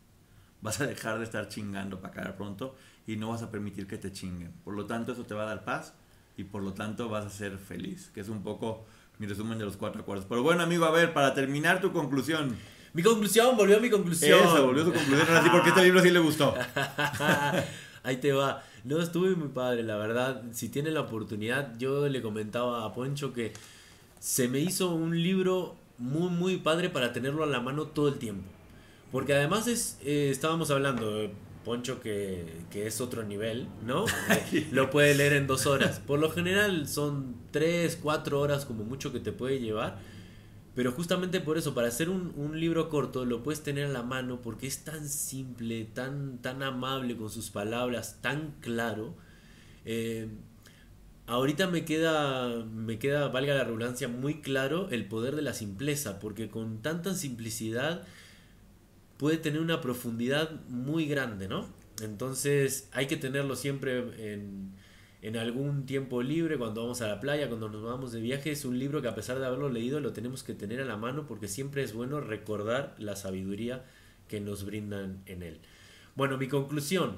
vas 0.61 0.81
a 0.81 0.87
dejar 0.87 1.19
de 1.19 1.25
estar 1.25 1.49
chingando 1.49 2.01
para 2.01 2.15
caer 2.15 2.37
pronto 2.37 2.75
y 3.07 3.17
no 3.17 3.31
vas 3.31 3.43
a 3.43 3.51
permitir 3.51 3.87
que 3.87 3.99
te 3.99 4.13
chinguen. 4.13 4.53
Por 4.65 4.75
lo 4.75 4.87
tanto, 4.87 5.13
eso 5.13 5.25
te 5.25 5.35
va 5.35 5.45
a 5.45 5.47
dar 5.47 5.65
paz 5.65 5.95
y 6.37 6.45
por 6.45 6.63
lo 6.63 6.73
tanto 6.73 7.09
vas 7.09 7.27
a 7.27 7.31
ser 7.31 7.59
feliz, 7.59 8.11
que 8.15 8.21
es 8.21 8.29
un 8.29 8.43
poco 8.43 8.85
mi 9.19 9.27
resumen 9.27 9.59
de 9.59 9.65
los 9.65 9.77
cuatro 9.77 10.03
acuerdos. 10.03 10.27
Pero 10.29 10.43
bueno, 10.43 10.63
amigo, 10.63 10.85
a 10.85 10.91
ver, 10.91 11.13
para 11.13 11.35
terminar 11.35 11.81
tu 11.81 11.93
conclusión. 11.93 12.57
Mi 12.95 13.03
conclusión, 13.03 13.57
volvió 13.57 13.77
a 13.77 13.81
mi 13.81 13.91
conclusión. 13.91 14.39
Eso, 14.39 14.67
volvió 14.67 14.83
a 14.83 14.87
su 14.87 14.93
conclusión, 14.93 15.37
así 15.37 15.51
porque 15.51 15.71
este 15.71 15.83
libro 15.83 16.01
sí 16.01 16.11
le 16.11 16.21
gustó. 16.21 16.55
Ahí 18.03 18.17
te 18.19 18.33
va. 18.33 18.63
No, 18.85 19.01
estuve 19.01 19.35
muy 19.35 19.49
padre, 19.49 19.83
la 19.83 19.97
verdad. 19.97 20.43
Si 20.53 20.69
tiene 20.69 20.91
la 20.91 21.01
oportunidad, 21.01 21.77
yo 21.79 22.09
le 22.09 22.23
comentaba 22.23 22.85
a 22.85 22.95
Poncho 22.95 23.33
que 23.33 23.53
se 24.21 24.49
me 24.49 24.61
hizo 24.61 24.91
un 24.91 25.21
libro 25.21 25.77
muy, 25.99 26.31
muy 26.31 26.57
padre 26.59 26.89
para 26.89 27.13
tenerlo 27.13 27.43
a 27.43 27.47
la 27.47 27.61
mano 27.61 27.87
todo 27.87 28.09
el 28.09 28.15
tiempo. 28.15 28.49
Porque 29.11 29.35
además 29.35 29.67
es, 29.69 29.99
eh, 30.05 30.29
estábamos 30.31 30.71
hablando, 30.71 31.31
Poncho, 31.65 32.01
que, 32.01 32.65
es 32.75 33.01
otro 33.01 33.25
nivel, 33.25 33.67
¿no? 33.87 34.05
lo 34.73 34.91
puede 34.91 35.15
leer 35.15 35.33
en 35.35 35.47
dos 35.47 35.67
horas. 35.67 36.01
Por 36.01 36.19
lo 36.19 36.31
general 36.31 36.87
son 36.89 37.37
tres, 37.51 37.99
cuatro 38.01 38.41
horas 38.41 38.65
como 38.65 38.85
mucho 38.85 39.13
que 39.13 39.21
te 39.21 39.33
puede 39.33 39.61
llevar. 39.61 39.99
Pero 40.75 40.93
justamente 40.93 41.41
por 41.41 41.59
eso, 41.59 41.75
para 41.75 41.89
hacer 41.89 42.09
un, 42.09 42.61
libro 42.61 42.89
corto, 42.89 43.25
lo 43.25 43.43
puedes 43.43 43.63
tener 43.63 43.87
a 43.87 43.89
la 43.89 44.03
mano 44.03 44.41
porque 44.43 44.69
es 44.69 44.85
tan 44.85 45.09
simple, 45.09 45.85
tan, 45.87 46.39
tan 46.39 46.63
amable 46.63 47.17
con 47.17 47.31
sus 47.31 47.51
palabras, 47.51 48.19
tan 48.21 48.55
claro. 48.61 49.17
Eh, 49.85 50.29
ahorita 51.27 51.67
me 51.67 51.85
queda, 51.85 52.65
me 52.65 53.01
queda, 53.01 53.27
valga 53.27 53.55
la 53.55 53.65
redundancia, 53.65 54.07
muy 54.07 54.41
claro 54.41 54.89
el 54.91 55.07
poder 55.09 55.35
de 55.35 55.43
la 55.43 55.53
simpleza, 55.53 56.21
porque 56.21 56.49
con 56.49 56.81
tanta 56.81 57.15
simplicidad 57.15 58.07
puede 59.19 59.37
tener 59.37 59.61
una 59.61 59.81
profundidad 59.81 60.65
muy 60.69 61.07
grande, 61.07 61.49
¿no? 61.49 61.67
Entonces 62.03 62.89
hay 62.93 63.07
que 63.07 63.17
tenerlo 63.17 63.57
siempre 63.57 64.33
en, 64.33 64.73
en, 65.21 65.37
algún 65.37 65.85
tiempo 65.85 66.23
libre, 66.23 66.57
cuando 66.57 66.83
vamos 66.83 67.03
a 67.03 67.09
la 67.09 67.21
playa, 67.21 67.49
cuando 67.49 67.69
nos 67.69 67.83
vamos 67.83 68.13
de 68.13 68.21
viaje. 68.21 68.53
Es 68.53 68.65
un 68.65 68.79
libro 68.79 69.03
que 69.03 69.09
a 69.09 69.15
pesar 69.15 69.39
de 69.41 69.47
haberlo 69.47 69.69
leído 69.69 70.01
lo 70.01 70.13
tenemos 70.13 70.43
que 70.45 70.55
tener 70.55 70.81
a 70.81 70.85
la 70.85 70.97
mano 70.97 71.27
porque 71.27 71.49
siempre 71.49 71.83
es 71.83 71.93
bueno 71.93 72.21
recordar 72.21 72.95
la 72.99 73.17
sabiduría 73.17 73.85
que 74.29 74.41
nos 74.41 74.65
brindan 74.65 75.23
en 75.27 75.43
él. 75.43 75.59
Bueno, 76.15 76.39
mi 76.39 76.49
conclusión. 76.49 77.17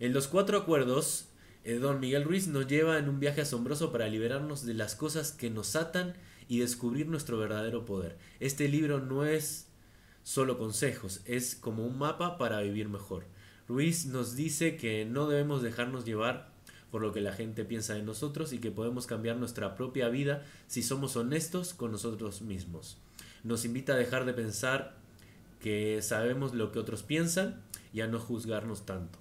En 0.00 0.12
los 0.12 0.28
cuatro 0.28 0.58
acuerdos, 0.58 1.28
eh, 1.64 1.74
don 1.74 2.00
Miguel 2.00 2.24
Ruiz 2.24 2.48
nos 2.48 2.66
lleva 2.66 2.98
en 2.98 3.08
un 3.08 3.20
viaje 3.20 3.42
asombroso 3.42 3.92
para 3.92 4.08
liberarnos 4.08 4.66
de 4.66 4.74
las 4.74 4.94
cosas 4.94 5.32
que 5.32 5.50
nos 5.50 5.76
atan 5.76 6.14
y 6.48 6.58
descubrir 6.58 7.06
nuestro 7.08 7.38
verdadero 7.38 7.84
poder. 7.84 8.16
Este 8.40 8.68
libro 8.68 9.00
no 9.00 9.24
es 9.24 9.65
solo 10.26 10.58
consejos, 10.58 11.20
es 11.24 11.54
como 11.54 11.86
un 11.86 11.98
mapa 11.98 12.36
para 12.36 12.60
vivir 12.60 12.88
mejor. 12.88 13.26
Ruiz 13.68 14.06
nos 14.06 14.34
dice 14.34 14.76
que 14.76 15.04
no 15.04 15.28
debemos 15.28 15.62
dejarnos 15.62 16.04
llevar 16.04 16.50
por 16.90 17.00
lo 17.00 17.12
que 17.12 17.20
la 17.20 17.32
gente 17.32 17.64
piensa 17.64 17.94
de 17.94 18.02
nosotros 18.02 18.52
y 18.52 18.58
que 18.58 18.72
podemos 18.72 19.06
cambiar 19.06 19.36
nuestra 19.36 19.76
propia 19.76 20.08
vida 20.08 20.44
si 20.66 20.82
somos 20.82 21.14
honestos 21.14 21.74
con 21.74 21.92
nosotros 21.92 22.42
mismos. 22.42 22.98
Nos 23.44 23.64
invita 23.64 23.92
a 23.92 23.96
dejar 23.96 24.24
de 24.24 24.32
pensar 24.32 24.96
que 25.60 26.02
sabemos 26.02 26.54
lo 26.54 26.72
que 26.72 26.80
otros 26.80 27.04
piensan 27.04 27.62
y 27.92 28.00
a 28.00 28.08
no 28.08 28.18
juzgarnos 28.18 28.84
tanto. 28.84 29.20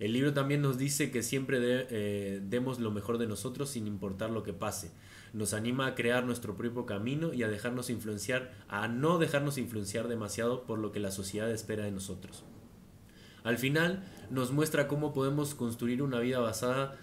El 0.00 0.14
libro 0.14 0.32
también 0.34 0.62
nos 0.62 0.78
dice 0.78 1.12
que 1.12 1.22
siempre 1.22 1.58
eh, 1.62 2.40
demos 2.42 2.80
lo 2.80 2.90
mejor 2.90 3.18
de 3.18 3.28
nosotros 3.28 3.70
sin 3.70 3.86
importar 3.86 4.30
lo 4.30 4.42
que 4.42 4.52
pase 4.52 4.90
nos 5.32 5.54
anima 5.54 5.86
a 5.86 5.94
crear 5.94 6.24
nuestro 6.24 6.56
propio 6.56 6.86
camino 6.86 7.32
y 7.32 7.42
a 7.42 7.48
dejarnos 7.48 7.90
influenciar, 7.90 8.52
a 8.68 8.88
no 8.88 9.18
dejarnos 9.18 9.58
influenciar 9.58 10.08
demasiado 10.08 10.64
por 10.64 10.78
lo 10.78 10.92
que 10.92 11.00
la 11.00 11.10
sociedad 11.10 11.50
espera 11.50 11.84
de 11.84 11.92
nosotros. 11.92 12.44
Al 13.42 13.58
final 13.58 14.04
nos 14.30 14.52
muestra 14.52 14.88
cómo 14.88 15.12
podemos 15.12 15.54
construir 15.54 16.02
una 16.02 16.20
vida 16.20 16.40
basada 16.40 16.98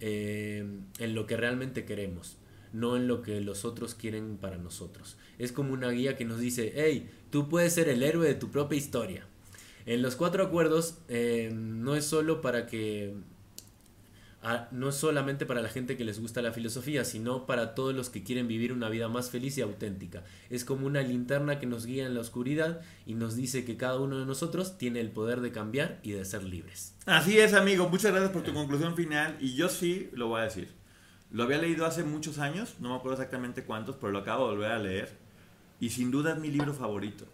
eh, 0.00 0.64
en 0.98 1.14
lo 1.14 1.26
que 1.26 1.36
realmente 1.36 1.84
queremos, 1.84 2.38
no 2.72 2.96
en 2.96 3.06
lo 3.06 3.22
que 3.22 3.40
los 3.40 3.64
otros 3.64 3.94
quieren 3.94 4.36
para 4.38 4.56
nosotros. 4.56 5.16
Es 5.38 5.52
como 5.52 5.72
una 5.72 5.90
guía 5.90 6.16
que 6.16 6.24
nos 6.24 6.40
dice, 6.40 6.72
hey, 6.74 7.10
tú 7.30 7.48
puedes 7.48 7.74
ser 7.74 7.88
el 7.88 8.02
héroe 8.02 8.26
de 8.26 8.34
tu 8.34 8.50
propia 8.50 8.78
historia. 8.78 9.26
En 9.90 10.02
los 10.02 10.14
cuatro 10.14 10.44
acuerdos 10.44 10.98
eh, 11.08 11.50
no 11.52 11.96
es 11.96 12.04
solo 12.04 12.40
para 12.40 12.68
que 12.68 13.12
no 14.70 14.92
solamente 14.92 15.46
para 15.46 15.62
la 15.62 15.68
gente 15.68 15.96
que 15.96 16.04
les 16.04 16.20
gusta 16.20 16.42
la 16.42 16.52
filosofía, 16.52 17.04
sino 17.04 17.44
para 17.44 17.74
todos 17.74 17.92
los 17.92 18.08
que 18.08 18.22
quieren 18.22 18.46
vivir 18.46 18.72
una 18.72 18.88
vida 18.88 19.08
más 19.08 19.30
feliz 19.30 19.58
y 19.58 19.62
auténtica. 19.62 20.22
Es 20.48 20.64
como 20.64 20.86
una 20.86 21.02
linterna 21.02 21.58
que 21.58 21.66
nos 21.66 21.86
guía 21.86 22.06
en 22.06 22.14
la 22.14 22.20
oscuridad 22.20 22.82
y 23.04 23.14
nos 23.14 23.34
dice 23.34 23.64
que 23.64 23.76
cada 23.76 23.98
uno 23.98 24.20
de 24.20 24.26
nosotros 24.26 24.78
tiene 24.78 25.00
el 25.00 25.10
poder 25.10 25.40
de 25.40 25.50
cambiar 25.50 25.98
y 26.04 26.12
de 26.12 26.24
ser 26.24 26.44
libres. 26.44 26.94
Así 27.06 27.40
es, 27.40 27.52
amigo. 27.52 27.88
Muchas 27.88 28.12
gracias 28.12 28.30
por 28.30 28.44
tu 28.44 28.54
conclusión 28.54 28.94
final. 28.94 29.38
Y 29.40 29.56
yo 29.56 29.68
sí 29.68 30.08
lo 30.12 30.28
voy 30.28 30.42
a 30.42 30.44
decir. 30.44 30.68
Lo 31.32 31.42
había 31.42 31.58
leído 31.58 31.84
hace 31.84 32.04
muchos 32.04 32.38
años, 32.38 32.76
no 32.78 32.90
me 32.90 32.94
acuerdo 32.94 33.16
exactamente 33.16 33.64
cuántos, 33.64 33.96
pero 33.96 34.12
lo 34.12 34.20
acabo 34.20 34.46
de 34.46 34.54
volver 34.54 34.70
a 34.70 34.78
leer. 34.78 35.08
Y 35.80 35.90
sin 35.90 36.12
duda 36.12 36.34
es 36.34 36.38
mi 36.38 36.52
libro 36.52 36.74
favorito. 36.74 37.26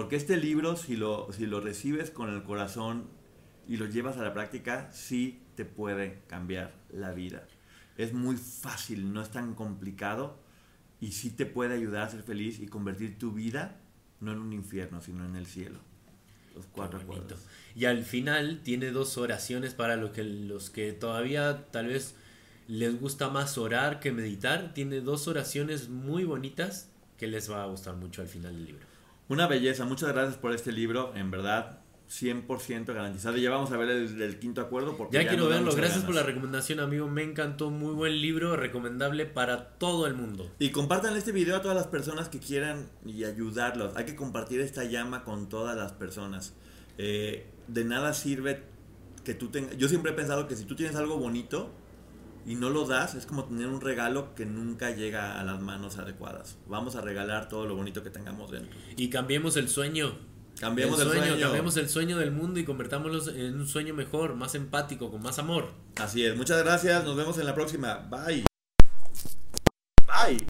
Porque 0.00 0.16
este 0.16 0.38
libro, 0.38 0.76
si 0.76 0.96
lo, 0.96 1.30
si 1.30 1.44
lo 1.44 1.60
recibes 1.60 2.10
con 2.10 2.30
el 2.30 2.42
corazón 2.42 3.04
y 3.68 3.76
lo 3.76 3.84
llevas 3.84 4.16
a 4.16 4.22
la 4.22 4.32
práctica, 4.32 4.90
sí 4.92 5.42
te 5.56 5.66
puede 5.66 6.22
cambiar 6.26 6.72
la 6.90 7.12
vida. 7.12 7.46
Es 7.98 8.14
muy 8.14 8.38
fácil, 8.38 9.12
no 9.12 9.20
es 9.20 9.30
tan 9.30 9.54
complicado 9.54 10.38
y 11.02 11.12
sí 11.12 11.28
te 11.28 11.44
puede 11.44 11.74
ayudar 11.74 12.04
a 12.04 12.08
ser 12.08 12.22
feliz 12.22 12.60
y 12.60 12.66
convertir 12.66 13.18
tu 13.18 13.32
vida 13.32 13.78
no 14.20 14.32
en 14.32 14.38
un 14.38 14.54
infierno, 14.54 15.02
sino 15.02 15.26
en 15.26 15.36
el 15.36 15.44
cielo. 15.44 15.80
Los 16.54 16.64
cuatro 16.64 16.98
acuerdos. 16.98 17.44
Y 17.76 17.84
al 17.84 18.02
final 18.02 18.62
tiene 18.62 18.92
dos 18.92 19.18
oraciones 19.18 19.74
para 19.74 19.96
los 19.96 20.12
que, 20.12 20.24
los 20.24 20.70
que 20.70 20.94
todavía 20.94 21.66
tal 21.70 21.88
vez 21.88 22.14
les 22.68 22.98
gusta 22.98 23.28
más 23.28 23.58
orar 23.58 24.00
que 24.00 24.12
meditar. 24.12 24.72
Tiene 24.72 25.02
dos 25.02 25.28
oraciones 25.28 25.90
muy 25.90 26.24
bonitas 26.24 26.88
que 27.18 27.26
les 27.26 27.50
va 27.50 27.64
a 27.64 27.66
gustar 27.66 27.96
mucho 27.96 28.22
al 28.22 28.28
final 28.28 28.54
del 28.54 28.64
libro. 28.64 28.89
Una 29.30 29.46
belleza. 29.46 29.84
Muchas 29.84 30.12
gracias 30.12 30.36
por 30.36 30.52
este 30.52 30.72
libro. 30.72 31.12
En 31.14 31.30
verdad, 31.30 31.78
100% 32.10 32.86
garantizado. 32.86 33.36
Y 33.36 33.42
ya 33.42 33.50
vamos 33.50 33.70
a 33.70 33.76
ver 33.76 33.88
el, 33.88 34.38
quinto 34.40 34.60
acuerdo. 34.60 34.96
Porque 34.96 35.22
ya, 35.22 35.28
quiero 35.28 35.48
verlo. 35.48 35.72
Gracias 35.72 36.02
por 36.02 36.16
la 36.16 36.24
recomendación, 36.24 36.80
amigo. 36.80 37.06
Me 37.06 37.22
encantó. 37.22 37.70
Muy 37.70 37.94
buen 37.94 38.20
libro. 38.20 38.56
Recomendable 38.56 39.26
para 39.26 39.68
todo 39.78 40.08
el 40.08 40.14
mundo. 40.14 40.50
Y 40.58 40.70
compartan 40.70 41.16
este 41.16 41.30
video 41.30 41.54
a 41.54 41.62
todas 41.62 41.76
las 41.76 41.86
personas 41.86 42.28
que 42.28 42.40
quieran 42.40 42.90
y 43.06 43.22
ayudarlos. 43.22 43.94
Hay 43.94 44.04
que 44.04 44.16
compartir 44.16 44.60
esta 44.60 44.82
llama 44.82 45.22
con 45.22 45.48
todas 45.48 45.76
las 45.76 45.92
personas. 45.92 46.54
Eh, 46.98 47.46
de 47.68 47.84
nada 47.84 48.14
sirve 48.14 48.64
que 49.22 49.34
tú 49.34 49.50
tengas... 49.50 49.76
Yo 49.76 49.88
siempre 49.88 50.10
he 50.10 50.14
pensado 50.14 50.48
que 50.48 50.56
si 50.56 50.64
tú 50.64 50.74
tienes 50.74 50.96
algo 50.96 51.18
bonito 51.18 51.70
y 52.46 52.54
no 52.54 52.70
lo 52.70 52.86
das, 52.86 53.14
es 53.14 53.26
como 53.26 53.44
tener 53.44 53.66
un 53.66 53.80
regalo 53.80 54.34
que 54.34 54.46
nunca 54.46 54.90
llega 54.90 55.40
a 55.40 55.44
las 55.44 55.60
manos 55.60 55.98
adecuadas. 55.98 56.56
Vamos 56.66 56.96
a 56.96 57.00
regalar 57.00 57.48
todo 57.48 57.66
lo 57.66 57.76
bonito 57.76 58.02
que 58.02 58.10
tengamos 58.10 58.50
dentro. 58.50 58.78
Y 58.96 59.10
cambiemos 59.10 59.56
el 59.56 59.68
sueño. 59.68 60.18
Cambiemos 60.58 61.00
el 61.00 61.08
sueño, 61.08 61.40
Cambiemos 61.40 61.76
el 61.78 61.88
sueño 61.88 62.18
del 62.18 62.32
mundo 62.32 62.60
y 62.60 62.64
convertámoslo 62.64 63.32
en 63.32 63.58
un 63.58 63.66
sueño 63.66 63.94
mejor, 63.94 64.34
más 64.34 64.54
empático, 64.54 65.10
con 65.10 65.22
más 65.22 65.38
amor. 65.38 65.72
Así 65.96 66.24
es. 66.24 66.36
Muchas 66.36 66.62
gracias. 66.62 67.04
Nos 67.04 67.16
vemos 67.16 67.38
en 67.38 67.46
la 67.46 67.54
próxima. 67.54 68.06
Bye. 68.10 68.44
Bye. 70.06 70.38